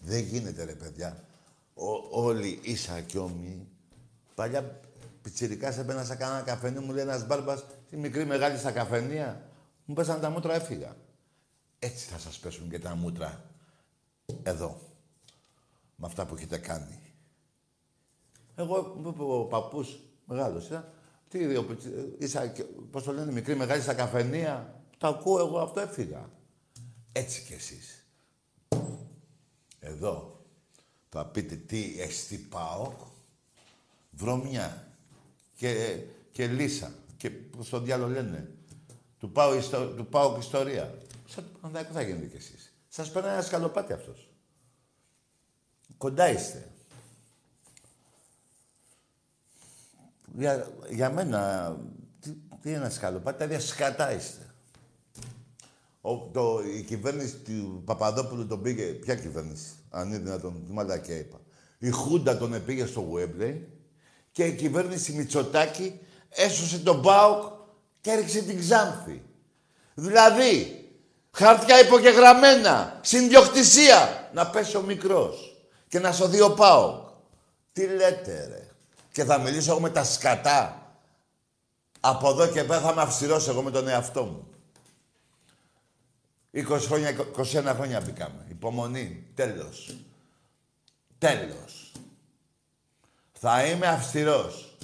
Δεν 0.00 0.24
γίνεται 0.24 0.64
ρε 0.64 0.74
παιδιά. 0.74 1.24
Ο, 1.74 1.86
όλοι 2.10 2.60
ίσα 2.62 3.00
κι 3.00 3.18
όμοι. 3.18 3.68
Παλιά 4.34 4.80
πιτσιρικά 5.22 5.78
έμπαινα 5.78 6.04
σε 6.04 6.14
κανένα 6.14 6.42
καφενείο, 6.42 6.80
μου 6.80 6.92
λέει 6.92 7.02
ένας 7.02 7.26
μπάρμπας, 7.26 7.64
η 7.90 7.96
μικρή 7.96 8.24
μεγάλη 8.24 8.58
στα 8.58 8.72
καφενεία. 8.72 9.50
Μου 9.84 9.94
πέσανε 9.94 10.20
τα 10.20 10.30
μούτρα, 10.30 10.54
έφυγα. 10.54 10.96
Έτσι 11.78 12.06
θα 12.06 12.18
σας 12.18 12.38
πέσουν 12.38 12.70
και 12.70 12.78
τα 12.78 12.94
μούτρα. 12.94 13.44
Εδώ. 14.42 14.80
Με 15.96 16.06
αυτά 16.06 16.26
που 16.26 16.34
έχετε 16.34 16.58
κάνει. 16.58 17.05
Εγώ, 18.56 18.94
μου 19.02 19.08
είπε 19.08 19.22
ο 19.22 19.44
παππούς, 19.44 19.98
μεγάλος, 20.24 20.66
ήταν, 20.66 20.92
τι, 21.28 21.56
ο, 21.56 21.64
πιτσι- 21.64 21.92
ίσα, 22.18 22.46
και- 22.46 22.62
πώς 22.62 23.02
το 23.02 23.12
λένε, 23.12 23.32
μικρή 23.32 23.54
μεγάλη 23.56 23.82
στα 23.82 23.94
καφενεία. 23.94 24.80
Τα 24.98 25.08
ακούω 25.08 25.38
εγώ, 25.38 25.58
αυτό 25.58 25.80
έφυγα. 25.80 26.30
Έτσι 27.12 27.42
κι 27.42 27.52
εσείς. 27.52 28.06
Εδώ 29.80 30.40
θα 31.08 31.26
πείτε 31.26 31.54
τι 31.56 31.94
εστί 32.00 32.36
πάω, 32.38 32.92
βρωμιά 34.10 34.86
και, 35.54 36.00
και 36.32 36.46
λύσα 36.46 36.92
και 37.16 37.30
πώς 37.30 37.68
το 37.68 37.80
διάλογο 37.80 38.10
λένε. 38.10 38.50
Του 39.18 39.32
πάω, 39.32 39.54
ιστο, 39.54 39.86
του 39.86 40.06
πάω 40.06 40.32
και 40.32 40.38
ιστορία. 40.38 40.98
Σαν 41.26 41.44
το 41.44 41.58
Παναθηναϊκό 41.60 41.92
θα 41.92 42.02
γίνετε 42.02 42.26
κι 42.26 42.36
εσείς. 42.36 42.72
Σας 42.88 43.10
περνάει 43.10 43.32
ένα 43.32 43.42
σκαλοπάτι 43.42 43.92
αυτός. 43.92 44.28
Κοντά 45.98 46.30
είστε. 46.30 46.70
Για, 50.38 50.66
για 50.88 51.10
μένα, 51.10 51.70
τι, 52.20 52.30
τι 52.62 52.68
είναι 52.68 52.76
ένα 52.76 52.90
σκαλοπάτι, 52.90 53.38
τα 53.38 53.44
ίδια 53.44 53.60
σκατά 53.60 54.12
είστε. 54.12 54.54
Ο, 56.00 56.16
το, 56.16 56.60
η 56.76 56.82
κυβέρνηση 56.82 57.36
του 57.36 57.82
Παπαδόπουλου 57.84 58.46
τον 58.46 58.62
πήγε. 58.62 58.84
Ποια 58.84 59.14
κυβέρνηση, 59.14 59.68
αν 59.90 60.08
είναι 60.08 60.18
δυνατόν, 60.18 60.64
τι 60.66 60.72
μαλακιά 60.72 61.16
είπα. 61.16 61.40
Η 61.78 61.90
Χούντα 61.90 62.36
τον 62.36 62.54
επήγε 62.54 62.86
στο 62.86 63.00
Γουέμπλεϊ 63.00 63.68
και 64.32 64.44
η 64.44 64.52
κυβέρνηση 64.52 65.12
Μητσοτάκη 65.12 66.00
έσωσε 66.28 66.78
τον 66.78 67.00
Μπάουκ 67.00 67.52
και 68.00 68.10
έριξε 68.10 68.42
την 68.42 68.60
Ξάνθη. 68.60 69.22
Δηλαδή, 69.94 70.84
χαρτιά 71.30 71.80
υπογεγραμμένα, 71.80 73.00
συνδιοκτησία, 73.02 74.30
να 74.34 74.46
πέσει 74.46 74.76
ο 74.76 74.82
μικρός 74.82 75.56
και 75.88 75.98
να 75.98 76.12
σωθεί 76.12 76.40
ο 76.40 76.50
Πάουκ. 76.50 77.04
Τι 77.72 77.86
λέτε 77.86 78.46
ρε. 78.48 78.65
Και 79.16 79.24
θα 79.24 79.38
μιλήσω 79.38 79.70
εγώ 79.70 79.80
με 79.80 79.90
τα 79.90 80.04
σκατά. 80.04 80.90
Από 82.00 82.30
εδώ 82.30 82.46
και 82.46 82.64
πέρα 82.64 82.80
θα 82.80 82.90
είμαι 82.90 83.02
αυστηρός 83.02 83.48
εγώ 83.48 83.62
με 83.62 83.70
τον 83.70 83.88
εαυτό 83.88 84.24
μου. 84.24 84.48
20 86.52 86.64
χρόνια, 86.86 87.16
21 87.36 87.72
χρόνια 87.74 88.00
μπήκαμε. 88.00 88.46
Υπομονή. 88.48 89.26
Τέλος. 89.34 89.96
Τέλος. 91.18 91.92
Θα 93.32 93.66
είμαι 93.66 93.86
αυστηρός. 93.86 94.76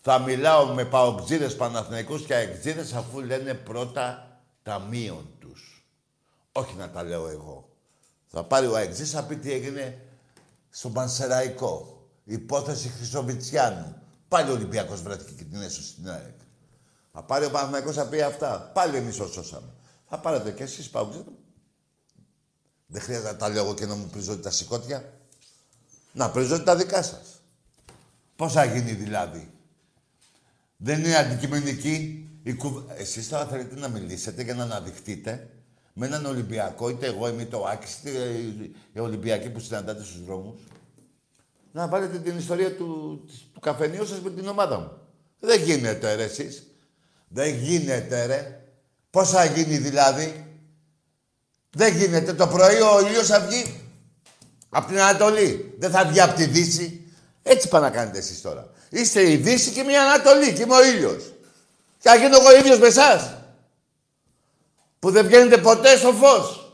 Θα 0.00 0.18
μιλάω 0.18 0.66
με 0.66 0.84
παοκτζίδες 0.84 1.56
Παναθηναϊκούς 1.56 2.24
και 2.24 2.34
αεκτζίδες 2.34 2.92
αφού 2.92 3.20
λένε 3.20 3.54
πρώτα 3.54 4.38
τα 4.62 4.78
μείον 4.78 5.26
τους. 5.38 5.86
Όχι 6.52 6.74
να 6.74 6.90
τα 6.90 7.02
λέω 7.02 7.28
εγώ. 7.28 7.68
Θα 8.26 8.44
πάρει 8.44 8.66
ο 8.66 8.76
αεκτζής 8.76 9.10
θα 9.10 9.24
πει 9.24 9.36
τι 9.36 9.52
έγινε 9.52 10.02
στον 10.70 10.92
Πανσεραϊκό. 10.92 11.97
Υπόθεση 12.30 12.88
Χρυσοβιτσιάνου. 12.88 13.94
Πάλι 14.28 14.50
ο 14.50 14.52
Ολυμπιακός 14.52 15.02
βρέθηκε 15.02 15.32
και 15.32 15.44
την 15.44 15.60
έσωσε 15.62 15.88
στην 15.88 16.08
ΑΕΚ. 16.10 16.34
Θα 17.12 17.22
πάρει 17.22 17.44
ο 17.44 17.50
Παναθηναϊκός 17.50 17.94
θα 17.94 18.06
πει 18.06 18.20
αυτά. 18.22 18.70
Πάλι 18.74 18.96
εμείς 18.96 19.16
το 19.16 19.26
σώσαμε. 19.26 19.68
Θα 20.08 20.18
πάρετε 20.18 20.50
κι 20.52 20.62
εσείς 20.62 20.90
παουτζίδες. 20.90 21.32
Δεν 22.86 23.00
χρειάζεται 23.02 23.30
να 23.32 23.36
τα 23.36 23.48
λέω 23.48 23.64
εγώ 23.64 23.74
και 23.74 23.86
να 23.86 23.94
μου 23.94 24.06
πριζώνετε 24.06 24.42
τα 24.42 24.50
σηκώτια. 24.50 25.12
Να 26.12 26.30
πριζώνετε 26.30 26.64
τα 26.64 26.76
δικά 26.76 27.02
σας. 27.02 27.40
Πώς 28.36 28.52
θα 28.52 28.64
γίνει 28.64 28.92
δηλαδή; 28.92 29.50
Δεν 30.76 30.98
είναι 31.04 31.16
αντικειμενική 31.16 32.28
η 32.42 32.54
κουβ... 32.54 32.82
Εσείς 32.96 33.28
τώρα 33.28 33.46
θέλετε 33.46 33.74
να 33.74 33.88
μιλήσετε 33.88 34.42
για 34.42 34.54
να 34.54 34.62
αναδειχτείτε 34.62 35.50
με 35.92 36.06
έναν 36.06 36.26
Ολυμπιακό, 36.26 36.88
είτε 36.88 37.06
εγώ 37.06 37.28
είμαι 37.28 37.44
το 37.44 37.64
Άκης, 37.66 37.98
είτε 37.98 38.10
οι- 38.10 38.74
οι 38.92 38.98
Ολυμπιακοί 39.00 39.50
που 39.50 39.60
συναντάτε 39.60 40.02
στους 40.04 40.24
δρόμους. 40.24 40.60
Να 41.78 41.88
βάλετε 41.88 42.18
την 42.18 42.38
ιστορία 42.38 42.74
του, 42.76 43.22
της- 43.26 43.46
του 43.54 43.60
καφενείου 43.60 44.06
σας 44.06 44.20
με 44.20 44.30
την 44.30 44.48
ομάδα 44.48 44.78
μου. 44.78 44.90
Δεν 45.40 45.62
γίνεται 45.62 46.14
ρε 46.14 46.22
εσείς. 46.24 46.66
Δεν 47.28 47.54
γίνεται 47.54 48.26
ρε. 48.26 48.60
Πώς 49.10 49.30
θα 49.30 49.44
γίνει 49.44 49.76
δηλαδή; 49.76 50.46
Δεν 51.70 51.96
γίνεται. 51.96 52.32
Το 52.34 52.46
πρωί 52.46 52.80
ο 52.80 53.06
ήλιος 53.06 53.26
θα 53.26 53.40
βγει 53.40 53.80
από 54.68 54.86
την 54.88 54.98
Ανατολή. 55.00 55.74
Δεν 55.78 55.90
θα 55.90 56.04
βγει 56.06 56.20
από 56.20 56.34
τη 56.36 56.44
Δύση. 56.44 57.12
Έτσι 57.42 57.68
πάνε 57.68 57.86
να 57.88 57.92
κάνετε 57.92 58.18
εσείς 58.18 58.40
τώρα. 58.40 58.70
Είστε 58.90 59.30
η 59.30 59.36
Δύση 59.36 59.70
και 59.70 59.82
μια 59.82 60.02
Ανατολή 60.02 60.52
και 60.52 60.62
είμαι 60.62 60.74
ο 60.76 60.84
ήλιος. 60.84 61.32
Και 61.98 62.08
θα 62.08 62.14
γίνω 62.16 62.36
εγώ 62.38 62.56
ίδιος 62.58 62.78
με 62.78 62.86
εσάς. 62.86 63.34
Που 64.98 65.10
δεν 65.10 65.26
βγαίνετε 65.26 65.58
ποτέ 65.58 65.96
στο 65.96 66.12
φως. 66.12 66.72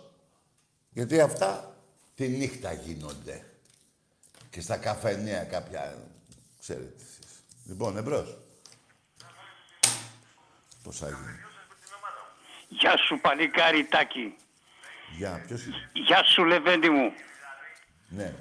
Γιατί 0.92 1.20
αυτά 1.20 1.76
τη 2.14 2.28
νύχτα 2.28 2.72
γίνονται. 2.72 3.44
Και 4.54 4.60
στα 4.60 4.76
καφενεία 4.76 5.44
κάποια... 5.44 5.94
Ξέρετε 6.60 6.94
εσείς. 6.96 7.42
Λοιπόν, 7.68 7.96
εμπρός. 7.96 8.38
Πώς 10.82 10.98
θα 10.98 11.06
γίνει. 11.06 11.38
Γεια 12.68 12.96
σου 12.96 13.18
παλικάρι 13.20 13.84
Τάκη. 13.84 14.36
Για, 15.16 15.44
ποιος 15.46 15.64
είναι; 15.66 15.90
Γεια 15.92 16.24
σου 16.24 16.44
Λεβέντη 16.44 16.90
μου. 16.90 17.12
Ναι. 18.08 18.32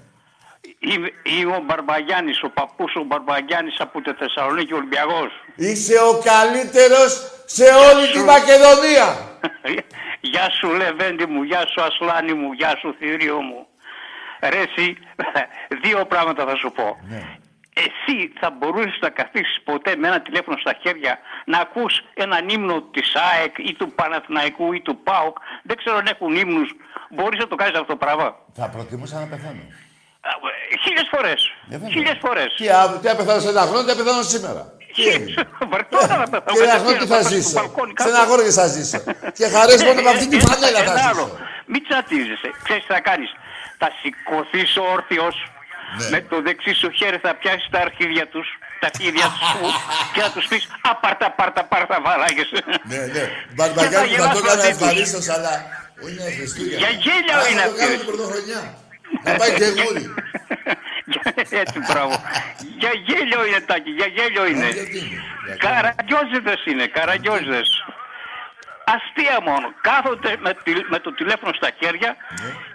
Είμαι, 0.80 1.10
είμαι 1.24 1.56
ο 1.56 1.60
Μπαρμπαγιάννης, 1.60 2.44
ο 2.44 2.50
παππούς 2.50 2.96
ο 2.96 3.04
Μπαρμπαγιάννης 3.04 3.80
από 3.80 4.02
τη 4.02 4.14
Θεσσαλονίκη 4.14 4.74
Ολυμπιακός. 4.74 5.32
Είσαι 5.56 6.00
ο 6.00 6.20
καλύτερος 6.24 7.32
σε 7.46 7.64
όλη 7.64 8.12
τη 8.12 8.20
Μακεδονία. 8.20 9.38
Γεια 10.32 10.50
σου 10.50 10.68
Λεβέντη 10.68 11.26
μου, 11.26 11.44
γεια 11.44 11.68
σου 11.68 11.82
Ασλάνη 11.82 12.34
μου, 12.34 12.52
γεια 12.52 12.78
σου 12.78 12.96
Θηρίο 13.00 13.42
μου. 13.42 13.68
Ρε 14.50 14.60
εσύ, 14.68 14.98
δύο 15.84 16.06
πράγματα 16.06 16.46
θα 16.46 16.56
σου 16.56 16.72
πω. 16.72 16.98
Εσύ 17.76 18.34
θα 18.40 18.50
μπορούσες 18.50 18.98
να 19.02 19.10
καθίσεις 19.10 19.62
ποτέ 19.64 19.96
με 19.96 20.08
ένα 20.08 20.22
τηλέφωνο 20.22 20.58
στα 20.58 20.74
χέρια 20.82 21.20
να 21.46 21.58
ακούς 21.60 22.02
έναν 22.14 22.50
ύμνο 22.50 22.82
της 22.82 23.16
ΑΕΚ 23.16 23.54
ή 23.58 23.74
του 23.74 23.92
Παναθηναϊκού 23.94 24.74
ή 24.74 24.82
του 24.82 24.98
ΠΑΟΚ. 25.04 25.38
Δεν 25.64 25.78
ξέρω 25.78 25.98
αν 25.98 26.06
έχουν 26.14 26.36
ύμνους. 26.36 26.70
Μπορείς 27.10 27.40
να 27.40 27.48
το 27.48 27.56
κάνεις 27.56 27.74
αυτό 27.74 27.86
το 27.86 27.96
πράγμα; 27.96 28.36
Θα 28.54 28.70
προτιμούσα 28.70 29.20
να 29.20 29.26
πεθάνω. 29.26 29.62
Χίλιες 30.84 31.08
φορές. 31.12 31.42
Χίλιες 31.92 32.18
φορές. 32.22 32.54
Τι, 32.58 32.70
α- 32.70 32.98
τι 33.02 33.08
να 33.08 33.16
πεθάνω 33.16 33.40
σε 33.40 33.50
ένα 33.50 33.62
χρόνο, 33.62 33.82
τι 33.84 33.88
να 33.88 33.96
πεθάνω 34.04 34.22
σήμερα. 34.24 34.62
Τι 34.96 35.04
έγινε; 35.08 35.44
Βαρκότα 35.72 36.18
να 36.18 36.28
πεθάνω. 36.30 36.58
Και 36.58 36.64
ένα 36.64 36.78
χρόνο 36.82 36.98
τι 36.98 37.06
θα 37.06 37.22
ζήσω. 37.22 37.50
Σε 38.04 38.10
ένα 38.10 38.24
χρόνο 38.28 38.42
τι 38.48 38.52
θα 38.52 38.68
ζήσω. 38.68 39.00
Και 39.38 39.46
χαρές 39.56 39.84
μόνο 39.84 40.02
με 40.02 40.10
αυτή 40.10 40.28
τη 40.28 40.40
φανέλα 40.40 40.80
θα 40.84 40.92
Ένα 40.92 41.08
άλλο. 41.10 41.24
ζήσω. 41.26 41.38
Μην 41.66 41.84
τσατίζεσαι. 41.88 42.50
Ξέρεις 42.64 42.84
τι 42.86 42.94
θα 42.94 43.00
κάνεις; 43.00 43.30
Θα 43.84 43.92
σηκωθείς 44.02 44.72
όρθιος. 44.94 45.36
Ναι. 45.98 46.10
Με 46.10 46.20
το 46.30 46.42
δεξί 46.42 46.74
σου 46.74 46.90
χέρι 47.00 47.18
θα 47.26 47.32
πιάσεις 47.36 47.68
τα 47.72 47.80
αρχίδια 47.80 48.26
τους, 48.28 48.48
τα 48.80 48.88
αρχίδια 48.92 49.26
σου 49.38 49.60
και 50.14 50.22
θα 50.22 50.32
τους 50.32 50.46
πεις 50.50 50.64
«Α, 50.90 50.96
πάρτα, 50.96 51.32
πάρτα, 51.32 51.64
πάρτα, 51.72 51.96
βαράγες». 52.06 52.50
Ναι, 52.84 52.98
ναι. 53.16 53.24
Μπαρμπαγιάννη 53.56 54.10
Και 54.10 54.22
θα 54.22 54.30
το 54.30 54.40
γελάς 54.40 54.40
έκανα 54.40 54.56
μαζί 54.56 54.70
τους. 54.72 54.82
ευχαρίστως, 54.82 55.26
αλλά 55.36 55.54
είναι 56.08 56.26
Χριστούγεννα. 56.38 56.78
Για 56.82 56.90
γέλιο 57.04 57.38
Ας 57.40 57.50
είναι 57.50 57.62
το 57.62 57.70
αυτή. 57.70 57.80
κάνω 57.82 57.96
την 58.02 58.06
πρωτοχρονιά. 58.10 58.62
Να 59.26 59.32
πάει 59.40 59.52
και 59.60 59.68
γούρι. 59.78 60.06
Έτσι, 61.62 61.78
μπράβο. 61.88 62.14
Για 62.82 62.92
γέλιο 63.08 63.42
είναι, 63.48 63.60
Τάκη, 63.70 63.92
για 64.00 64.08
γέλιο 64.16 64.46
είναι. 64.52 64.68
Καραγκιόζιδες 65.66 66.62
είναι, 66.70 66.86
καραγκιόζιδες. 66.98 67.70
Αστεία 68.96 69.38
μόνο. 69.50 69.68
Κάθονται 69.82 70.32
με, 70.40 70.52
τη- 70.64 70.86
με 70.90 71.00
το 71.00 71.14
τηλέφωνο 71.14 71.54
στα 71.54 71.70
χέρια 71.80 72.16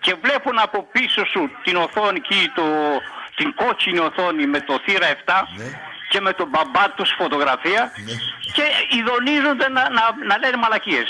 και 0.01 0.15
βλέπουν 0.23 0.59
από 0.59 0.79
πίσω 0.93 1.25
σου 1.33 1.51
την 1.65 1.77
οθόνη 1.77 2.19
εκεί, 2.25 2.51
το, 2.55 2.65
την 3.37 3.55
κόκκινη 3.55 3.99
οθόνη 3.99 4.47
με 4.47 4.61
το 4.61 4.75
θύρα 4.85 5.07
7 5.27 5.33
και 6.11 6.21
με 6.21 6.33
τον 6.33 6.49
μπαμπά 6.49 6.91
τους 6.97 7.11
φωτογραφία 7.19 7.93
και 8.57 8.65
ειδονίζονται 8.97 9.69
να, 9.69 9.83
να, 9.91 10.03
να 10.29 10.39
λένε 10.39 10.57
μαλακίες. 10.57 11.09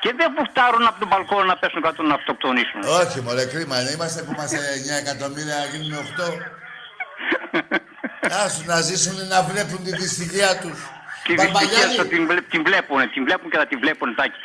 Και 0.00 0.12
δεν 0.16 0.32
φουκτάρουν 0.36 0.86
από 0.86 0.98
τον 0.98 1.08
μπαλκόνο 1.08 1.44
να 1.44 1.56
πέσουν 1.56 1.82
κάτω 1.82 2.02
να 2.02 2.14
αυτοκτονήσουν. 2.14 2.80
Όχι, 3.00 3.20
μωρέ, 3.20 3.44
κρίμα 3.46 3.80
είναι. 3.80 3.90
Είμαστε 3.90 4.22
που 4.22 4.32
είμαστε 4.36 4.56
9 4.56 5.06
εκατομμύρια, 5.06 5.54
να 5.56 5.64
γίνουμε 5.64 5.96
8. 6.18 6.32
Άσου 8.44 8.62
να 8.64 8.80
ζήσουν 8.80 9.26
να 9.28 9.42
βλέπουν 9.42 9.84
τη 9.84 9.90
δυστυχία 9.96 10.58
τους. 10.58 10.78
Τη 11.26 11.34
δυστυχία 11.34 11.88
σου 11.88 12.08
την, 12.08 12.26
βλέ- 12.26 12.48
την 12.48 12.62
βλέπουν, 12.64 13.10
την 13.10 13.24
βλέπουν 13.24 13.50
και 13.50 13.56
θα 13.58 13.66
την 13.66 13.78
βλέπουν 13.80 14.14
τάκι. 14.14 14.38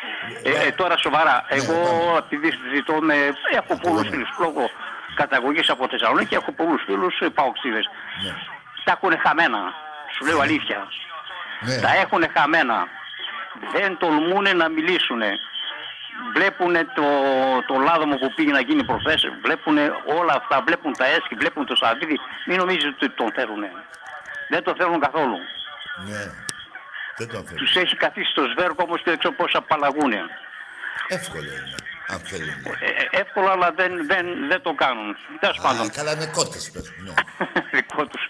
Ε, 0.43 0.67
ε, 0.67 0.71
τώρα 0.71 0.97
σοβαρά, 0.97 1.45
εγώ 1.47 1.77
επειδή 2.17 2.51
συζητώ 2.51 2.93
με. 2.93 3.15
Έχω 3.51 3.77
πολλούς 3.81 4.07
φίλους 4.09 4.29
λόγω 4.39 4.69
καταγωγής 5.13 5.69
από 5.69 5.87
Θεσσαλονίκη, 5.89 6.33
έχω 6.35 6.51
πολλούς 6.51 6.83
φίλους 6.85 7.15
παοξίδες. 7.33 7.89
Τα 8.83 8.91
έχουν 8.91 9.19
χαμένα. 9.19 9.73
Σου 10.15 10.25
λέω 10.25 10.39
αλήθεια. 10.39 10.87
Τα 11.81 11.91
έχουν 12.01 12.23
χαμένα. 12.37 12.87
Δεν 13.73 13.97
τολμούν 13.97 14.57
να 14.57 14.69
μιλήσουν. 14.69 15.21
Βλέπουν 16.33 16.73
το, 16.73 17.05
το 17.67 17.79
λάδωμο 17.79 18.15
που 18.15 18.33
πήγε 18.35 18.51
να 18.51 18.61
γίνει 18.61 18.83
προχθές, 18.83 19.31
βλέπουν 19.41 19.77
όλα 20.19 20.33
αυτά, 20.35 20.61
βλέπουν 20.65 20.93
τα 20.97 21.05
έσχη, 21.05 21.35
βλέπουν 21.37 21.65
το 21.65 21.75
σαβίδι. 21.75 22.19
Μην 22.47 22.57
νομίζετε 22.57 22.87
ότι 23.05 23.09
τον 23.09 23.31
θέλουν. 23.31 23.63
Δεν 24.49 24.63
τον 24.63 24.75
θέλουν 24.75 24.99
καθόλου. 24.99 25.37
Ναι. 26.07 26.23
Δεν 27.21 27.29
το 27.29 27.43
θέλω. 27.47 27.57
Τους 27.57 27.75
έχει 27.75 27.95
καθίσει 27.95 28.29
στο 28.31 28.43
σβέρκο 28.51 28.83
όμως 28.87 28.97
και 29.03 29.09
δεν 29.09 29.19
ξέρω 29.19 29.33
πώς 29.33 29.55
απαλλαγούν. 29.55 30.13
Εύκολο 31.07 31.43
είναι, 31.43 31.75
αν 32.07 32.19
θέλουν. 32.19 32.49
Ε, 32.49 32.85
ε, 33.01 33.21
εύκολο 33.21 33.49
αλλά 33.55 33.71
δεν, 33.71 33.91
δεν, 34.07 34.25
δεν 34.47 34.61
το 34.61 34.73
κάνουν. 34.73 35.15
Τέλος 35.39 35.59
πάντων. 35.61 35.91
Καλά 35.91 36.11
είναι 36.13 36.29
κότες, 36.37 36.71
πες. 36.73 36.93
Ναι. 37.05 37.13
Δικό 37.77 38.05
τους. 38.07 38.23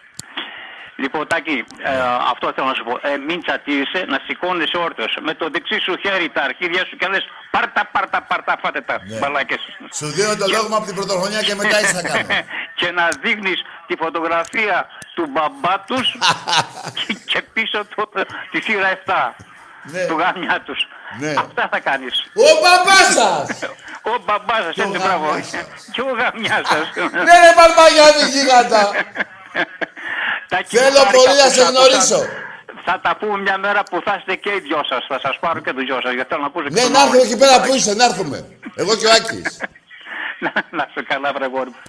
Λοιπόν, 0.96 1.28
Τάκη, 1.28 1.64
ε, 1.84 1.90
αυτό 2.32 2.52
θέλω 2.56 2.68
να 2.68 2.74
σου 2.74 2.84
πω. 2.84 3.00
Ε, 3.02 3.18
μην 3.28 3.42
τσατίζεσαι, 3.44 4.06
να 4.08 4.20
σηκώνει 4.26 4.66
όρθιος. 4.86 5.18
Με 5.22 5.34
το 5.34 5.50
δεξί 5.50 5.80
σου 5.80 5.98
χέρι 6.04 6.30
τα 6.30 6.42
αρχίδια 6.42 6.86
σου 6.86 6.96
και 6.96 7.08
λες 7.08 7.24
πάρτα, 7.52 7.90
πάρτα, 7.92 8.22
πάρτα, 8.22 8.58
φάτε 8.62 8.82
τα 8.82 8.96
Ναι. 9.08 9.18
μπαλάκες. 9.18 9.60
Σου 9.98 10.08
δίνω 10.08 10.36
το 10.36 10.46
λόγο 10.48 10.68
μου 10.70 10.76
από 10.76 10.86
την 10.86 10.96
πρωτοχρονιά 10.96 11.42
και 11.42 11.56
μετά 11.56 11.80
είσαι 11.82 11.94
θα 11.94 12.02
κάνω. 12.02 12.28
και 12.80 12.92
να 12.92 13.08
δείχνεις 13.22 13.62
τη 13.88 13.96
φωτογραφία 13.96 14.88
του 15.16 15.26
μπαμπά 15.30 15.80
τους 15.80 16.08
και, 17.00 17.14
και 17.26 17.42
πίσω 17.42 17.86
το, 17.96 18.10
τη 18.52 18.62
θύρα 18.62 18.90
7 19.06 19.14
του 20.08 20.18
γάμια 20.18 20.62
τους. 20.66 20.88
Ναι. 21.20 21.34
Αυτά 21.38 21.68
θα 21.72 21.80
κάνεις. 21.80 22.26
Ο 22.36 22.50
μπαμπάς 22.62 23.08
σας! 23.14 23.70
Ο 24.12 24.18
μπαμπάς 24.26 24.64
σας, 24.64 24.76
έτσι 24.78 24.98
μπράβο. 24.98 25.28
Και 25.92 26.02
ο 26.02 26.06
γαμιά 26.20 26.62
σας. 26.66 26.86
Ναι, 27.12 27.36
ρε 27.44 27.52
Μπαρμπαγιάννη, 27.58 28.24
γίγαντα. 28.34 28.92
Θέλω 30.68 31.02
πολύ 31.18 31.36
να 31.44 31.48
σε 31.56 31.64
γνωρίσω. 31.70 32.20
Θα 32.86 33.00
τα 33.04 33.12
πούμε 33.20 33.38
μια 33.46 33.58
μέρα 33.58 33.82
που 33.90 34.02
θα 34.06 34.14
είστε 34.18 34.36
και 34.44 34.50
οι 34.56 34.60
δυο 34.68 34.82
σας. 34.90 35.06
Θα 35.12 35.20
σας 35.26 35.36
πάρω 35.44 35.60
και 35.60 35.74
τους 35.74 35.84
δυο 35.90 36.00
σας. 36.04 36.14
Γιατί 36.14 36.30
θέλω 36.30 36.42
να 36.42 36.48
ακούσω 36.48 36.68
και 36.68 36.74
Ναι, 36.74 36.82
τον 36.82 36.92
να 36.92 37.00
έρθουμε 37.02 37.18
Όρη. 37.20 37.28
εκεί 37.28 37.38
πέρα 37.44 37.56
που 37.62 37.74
είσαι, 37.76 37.94
να 37.94 38.04
έρθουμε. 38.10 38.38
Εγώ 38.76 38.92
και 39.00 39.06
ο 39.06 39.12
Άκης. 39.18 39.50
Να 40.78 40.84
σε 40.94 41.02
καλά, 41.12 41.30
βρε 41.36 41.46
γόρι. 41.54 41.70
μου. 41.70 41.80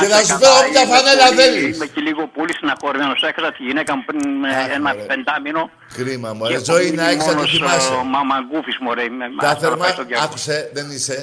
Και 0.00 0.04
σε 0.06 0.10
να 0.14 0.18
σου 0.20 0.26
καλά, 0.26 0.38
φέρω 0.38 0.56
όποια 0.68 0.82
είμαι 0.82 0.94
φανέλα 0.94 1.24
πολύ- 1.26 1.40
θέλεις. 1.40 1.76
Είμαι 1.76 1.86
και 1.94 2.00
λίγο 2.08 2.22
πολύ 2.38 2.52
συναχωρημένος. 2.58 3.22
Έχασα 3.30 3.52
τη 3.56 3.62
γυναίκα 3.68 3.96
μου 3.96 4.04
πριν 4.08 4.44
ε, 4.44 4.72
ένα 4.78 4.90
πεντάμινο. 5.08 5.70
Κρίμα 5.98 6.30
μου, 6.34 6.42
Και 6.46 6.52
ρε. 6.52 6.64
Ζωή 6.70 6.86
έχω 6.86 6.94
να 6.94 7.02
μείνει 7.02 7.12
έχεις 7.12 7.26
να 7.26 7.32
το 7.32 7.36
μόνος, 7.36 7.50
θυμάσαι. 7.50 7.92
ε, 7.92 8.04
Μαμαγκούφης, 8.16 8.76
μωρέ. 8.84 9.02
είμαι- 9.02 9.24
Τα 9.40 9.48
ας 9.48 9.54
τώρα 9.54 9.58
θερμά, 9.60 9.76
πάει 9.84 9.92
στο 9.92 10.04
διάλογο. 10.04 10.28
άκουσε, 10.28 10.70
δεν 10.76 10.86
είσαι. 10.90 11.16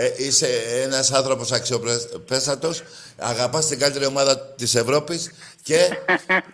Ε, 0.00 0.12
είσαι 0.16 0.46
ένας 0.84 1.12
άνθρωπος 1.12 1.52
αξιοπέστατος, 1.52 2.82
αγαπάς 3.18 3.66
την 3.66 3.78
καλύτερη 3.78 4.06
ομάδα 4.06 4.38
της 4.38 4.74
Ευρώπης 4.74 5.30
και, 5.62 5.78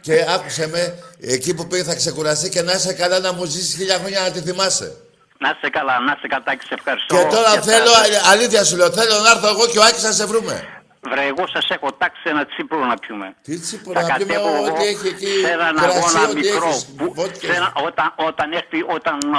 και 0.01 0.25
άκουσε 0.35 0.67
με, 0.69 0.99
εκεί 1.21 1.55
που 1.55 1.67
πήγε 1.67 1.83
θα 1.83 1.95
ξεκουραστεί 1.95 2.49
και 2.49 2.63
να 2.63 2.73
είσαι 2.73 2.93
καλά 2.93 3.19
να 3.19 3.33
μου 3.33 3.45
ζήσεις 3.45 3.75
χίλια 3.75 3.99
χρόνια 3.99 4.21
να 4.21 4.31
τη 4.31 4.41
θυμάσαι. 4.41 4.97
Να 5.39 5.49
είσαι 5.57 5.71
καλά, 5.71 6.01
να 6.01 6.15
είσαι 6.17 6.27
καλά 6.29 6.55
και 6.59 6.65
σε 6.69 6.75
ευχαριστώ. 6.75 7.17
Και 7.17 7.23
τώρα 7.37 7.51
θα- 7.51 7.61
θέλω, 7.63 7.91
ε, 7.91 8.21
αλήθεια 8.33 8.65
σου 8.65 8.77
λέω, 8.77 8.91
θέλω 8.91 9.19
να 9.19 9.31
έρθω 9.31 9.49
εγώ 9.49 9.67
και 9.67 9.79
ο 9.79 9.83
Άκης 9.83 10.03
να 10.03 10.13
σε 10.13 10.27
βρούμε. 10.27 10.69
Βρε, 11.11 11.25
εγώ 11.33 11.45
σας 11.55 11.67
έχω 11.77 11.89
τάξει 12.03 12.23
ένα 12.25 12.45
τσίπρο 12.47 12.79
να 12.91 12.95
πιούμε. 13.03 13.27
Τι 13.47 13.59
τσίπρο 13.65 13.93
Θα 13.93 14.03
να 14.03 14.15
πιούμε, 14.15 14.33
κατέβω 14.33 14.49
εγώ 14.57 14.65
ό,τι 14.75 14.85
έχει 14.93 15.07
εκεί, 15.15 15.27
σε 15.45 15.51
έναν 15.59 15.73
κρασί, 15.77 15.97
αγώνα 15.99 16.21
ό,τι 16.29 16.35
μικρό. 16.41 16.69
έχεις, 16.69 16.85
που- 16.97 17.15
σε 17.49 17.53
ένα- 17.61 17.73
όταν, 17.89 18.07
όταν, 18.29 18.47
έρθει, 18.61 18.79
όταν 18.97 19.15
ε, 19.25 19.39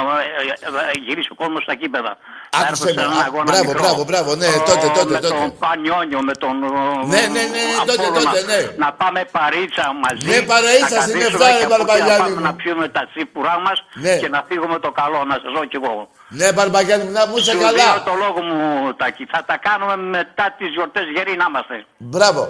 ε, 0.66 0.90
ε, 0.92 0.98
γυρίσει 1.06 1.28
ο 1.34 1.34
κόσμος 1.42 1.62
στα 1.66 1.74
κήπεδα. 1.80 2.12
Θα 2.56 2.66
έρθω 2.70 2.84
Άκουσε 2.84 2.88
σε 2.88 2.94
με, 2.98 3.02
έναν 3.06 3.18
α, 3.20 3.24
αγώνα 3.28 3.48
μπράβο, 3.50 3.68
μικρό. 3.70 3.80
μπράβο, 3.82 4.00
μπράβο, 4.10 4.30
ναι, 4.40 4.46
Ε, 4.56 4.58
τότε, 4.70 4.86
τότε, 4.98 5.12
με 5.16 5.20
τότε. 5.24 5.34
τον 5.40 5.48
Πανιόνιο, 5.64 6.20
με 6.28 6.34
τον 6.42 6.54
ε, 6.64 6.68
Ναι, 7.12 7.22
ναι, 7.34 7.42
ναι, 7.54 7.62
τότε, 7.90 8.06
Απόλλωνα. 8.06 8.20
τότε, 8.24 8.40
ναι. 8.50 8.60
Να 8.84 8.88
πάμε 9.00 9.20
παρίτσα 9.36 9.84
μαζί. 10.04 10.24
Ναι, 10.32 10.38
παρεΐτσα 10.52 10.96
να 10.98 11.04
στην 11.06 11.18
καθίσουμε 11.20 11.44
Εφτά, 11.44 11.48
και 11.58 11.58
ρε, 11.58 11.64
από 11.64 11.64
εκεί 11.64 11.70
να 11.70 11.70
Μπαρμπαγιάννη 11.76 12.22
πάμε 12.22 12.34
μου. 12.40 12.46
Να 12.48 12.52
πιούμε 12.60 12.86
τα 12.96 13.02
τσίπουρά 13.10 13.54
μας 13.66 13.76
Ναι. 14.04 14.14
και 14.22 14.28
να 14.34 14.40
φύγουμε 14.48 14.76
το 14.86 14.90
καλό. 15.00 15.20
Να 15.30 15.36
σας 15.42 15.50
δω 15.56 15.62
κι 15.72 15.78
εγώ. 15.82 15.94
Ναι, 16.28 16.52
Μπαρμπαγιάννη 16.52 17.04
μου, 17.06 17.12
να 17.18 17.26
μου 17.26 17.36
είσαι 17.36 17.50
Σου 17.50 17.58
καλά. 17.58 17.84
δίνω 17.92 18.02
το 18.10 18.14
λόγο 18.24 18.40
μου, 18.48 18.58
Τάκη. 19.00 19.24
Θα 19.34 19.44
τα 19.48 19.56
κάνουμε 19.66 19.96
μετά 19.96 20.54
τις 20.58 20.68
γιορτές 20.74 21.04
γεροί 21.14 21.34
να 21.36 21.46
είμαστε. 21.48 21.76
Μπράβο. 21.98 22.42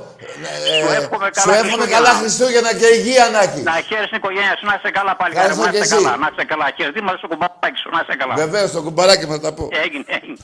Σου 0.81 0.89
Ε, 0.93 0.97
εύχομαι 1.01 1.27
Σου 1.27 1.37
καλά 1.41 1.55
εύχομαι 1.57 1.71
Χριστούγεννα. 1.71 1.97
καλά 1.97 2.11
Χριστούγεννα 2.21 2.71
και 2.81 2.87
υγεία 2.99 3.25
να 3.35 3.41
έχεις. 3.47 3.63
Να 3.71 3.75
χαίρεσαι 3.89 4.09
την 4.13 4.17
οικογένεια 4.23 4.55
σου, 4.59 4.67
να 4.71 4.75
είσαι 4.79 4.91
καλά 4.99 5.13
πάλι. 5.21 5.33
Ευχαριστώ 5.37 5.65
Να 5.65 5.71
και 5.71 5.77
είσαι 5.83 5.95
εσύ. 5.95 6.05
καλά, 6.05 6.17
να 6.23 6.29
είσαι 6.33 6.45
καλά. 6.53 6.67
Χαίρεσαι 6.77 7.03
μας 7.09 7.17
στο 7.21 7.29
κουμπάκι 7.33 7.79
σου, 7.83 7.89
να 7.97 8.01
είσαι 8.03 8.15
καλά. 8.21 8.35
Βεβαίως, 8.45 8.71
το 8.77 8.81
κουμπαράκι 8.87 9.25
μου 9.27 9.33
θα 9.39 9.41
τα 9.47 9.53
πω. 9.59 9.65
Έγινε, 9.85 10.05
έγινε. 10.19 10.39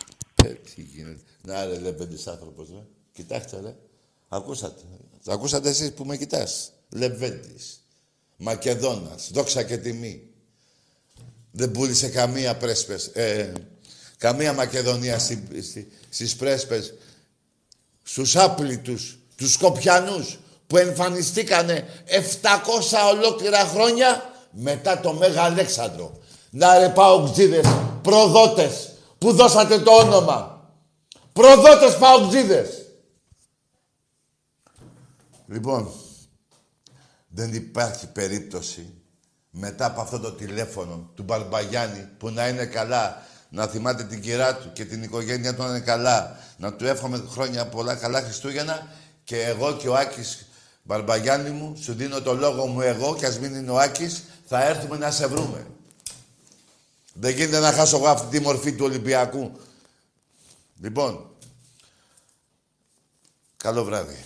Ε, 0.45 0.49
τι 0.69 0.81
γίνεται. 0.93 1.25
Να 1.49 1.55
ρε, 1.69 1.77
Λεβέντης 1.85 2.25
άνθρωπος, 2.35 2.67
ρε. 2.75 2.83
Κοιτάξτε, 3.19 3.57
ρε. 3.65 3.73
Ακούσατε. 4.39 4.83
Ακούσατε 5.35 5.69
εσείς 5.69 5.93
που 5.97 6.05
με 6.05 6.15
κοιτάς. 6.17 6.53
Λεβέντης. 7.01 7.65
Μακεδόνας. 8.37 9.31
Δόξα 9.33 9.63
και 9.63 9.77
τιμή. 9.77 10.15
Δεν 11.53 11.71
πούλησε 11.71 12.09
καμία 12.09 12.57
πρέσπες. 12.57 13.07
Ε, 13.07 13.53
καμία 14.19 14.53
Μακεδονία 14.53 15.19
στη, 15.19 15.63
στη, 15.63 15.93
στις 16.09 16.37
πρέσπες. 16.37 16.95
Στους 18.03 18.37
άπλητους, 18.37 19.19
τους 19.37 19.53
Σκοπιανούς 19.53 20.39
που 20.67 20.77
εμφανιστήκανε 20.77 21.87
700 22.07 23.15
ολόκληρα 23.15 23.59
χρόνια 23.59 24.33
μετά 24.51 25.01
το 25.01 25.13
Μέγα 25.13 25.43
Αλέξανδρο. 25.43 26.19
Να 26.51 26.79
ρε 26.79 26.89
παοκτζίδες, 26.89 27.67
προδότες 28.03 28.93
που 29.19 29.33
δώσατε 29.33 29.79
το 29.79 29.91
όνομα. 29.91 30.71
Προδότες 31.33 31.97
παοκτζίδες. 31.97 32.83
Λοιπόν, 35.47 35.93
δεν 37.29 37.55
υπάρχει 37.55 38.07
περίπτωση 38.07 39.02
μετά 39.55 39.87
από 39.87 40.01
αυτό 40.01 40.19
το 40.19 40.33
τηλέφωνο 40.33 41.11
του 41.15 41.23
Μπαρμπαγιάννη 41.23 42.09
που 42.19 42.31
να 42.31 42.49
είναι 42.49 42.67
καλά, 42.67 43.23
να 43.49 43.67
θυμάται 43.67 44.05
την 44.05 44.21
κυρά 44.21 44.57
του 44.57 44.73
και 44.73 44.85
την 44.85 45.03
οικογένειά 45.03 45.55
του 45.55 45.63
να 45.63 45.69
είναι 45.69 45.81
καλά, 45.81 46.37
να 46.57 46.73
του 46.73 46.87
εύχομαι 46.87 47.25
χρόνια 47.31 47.67
πολλά 47.67 47.95
καλά 47.95 48.23
Χριστούγεννα 48.23 48.87
Και 49.25 49.43
εγώ 49.43 49.77
και 49.77 49.89
ο 49.89 49.95
Άκης 49.95 50.47
Μπαρμπαγιάννη 50.83 51.51
μου, 51.51 51.77
σου 51.83 51.95
δίνω 51.95 52.21
το 52.21 52.35
λόγο 52.35 52.67
μου 52.67 52.81
εγώ 52.81 53.17
και 53.17 53.27
ας 53.27 53.39
μην 53.39 53.55
είναι 53.55 53.71
ο 53.71 53.79
Άκης, 53.79 54.23
θα 54.47 54.65
έρθουμε 54.65 54.97
να 54.97 55.11
σε 55.11 55.27
βρούμε. 55.27 55.67
Δεν 57.13 57.35
γίνεται 57.35 57.59
να 57.59 57.73
χάσω 57.73 57.97
εγώ 57.97 58.09
αυτή 58.09 58.39
τη 58.39 58.45
μορφή 58.45 58.73
του 58.73 58.85
Ολυμπιακού. 58.85 59.53
Λοιπόν, 60.81 61.31
καλό 63.57 63.85
βράδυ. 63.85 64.25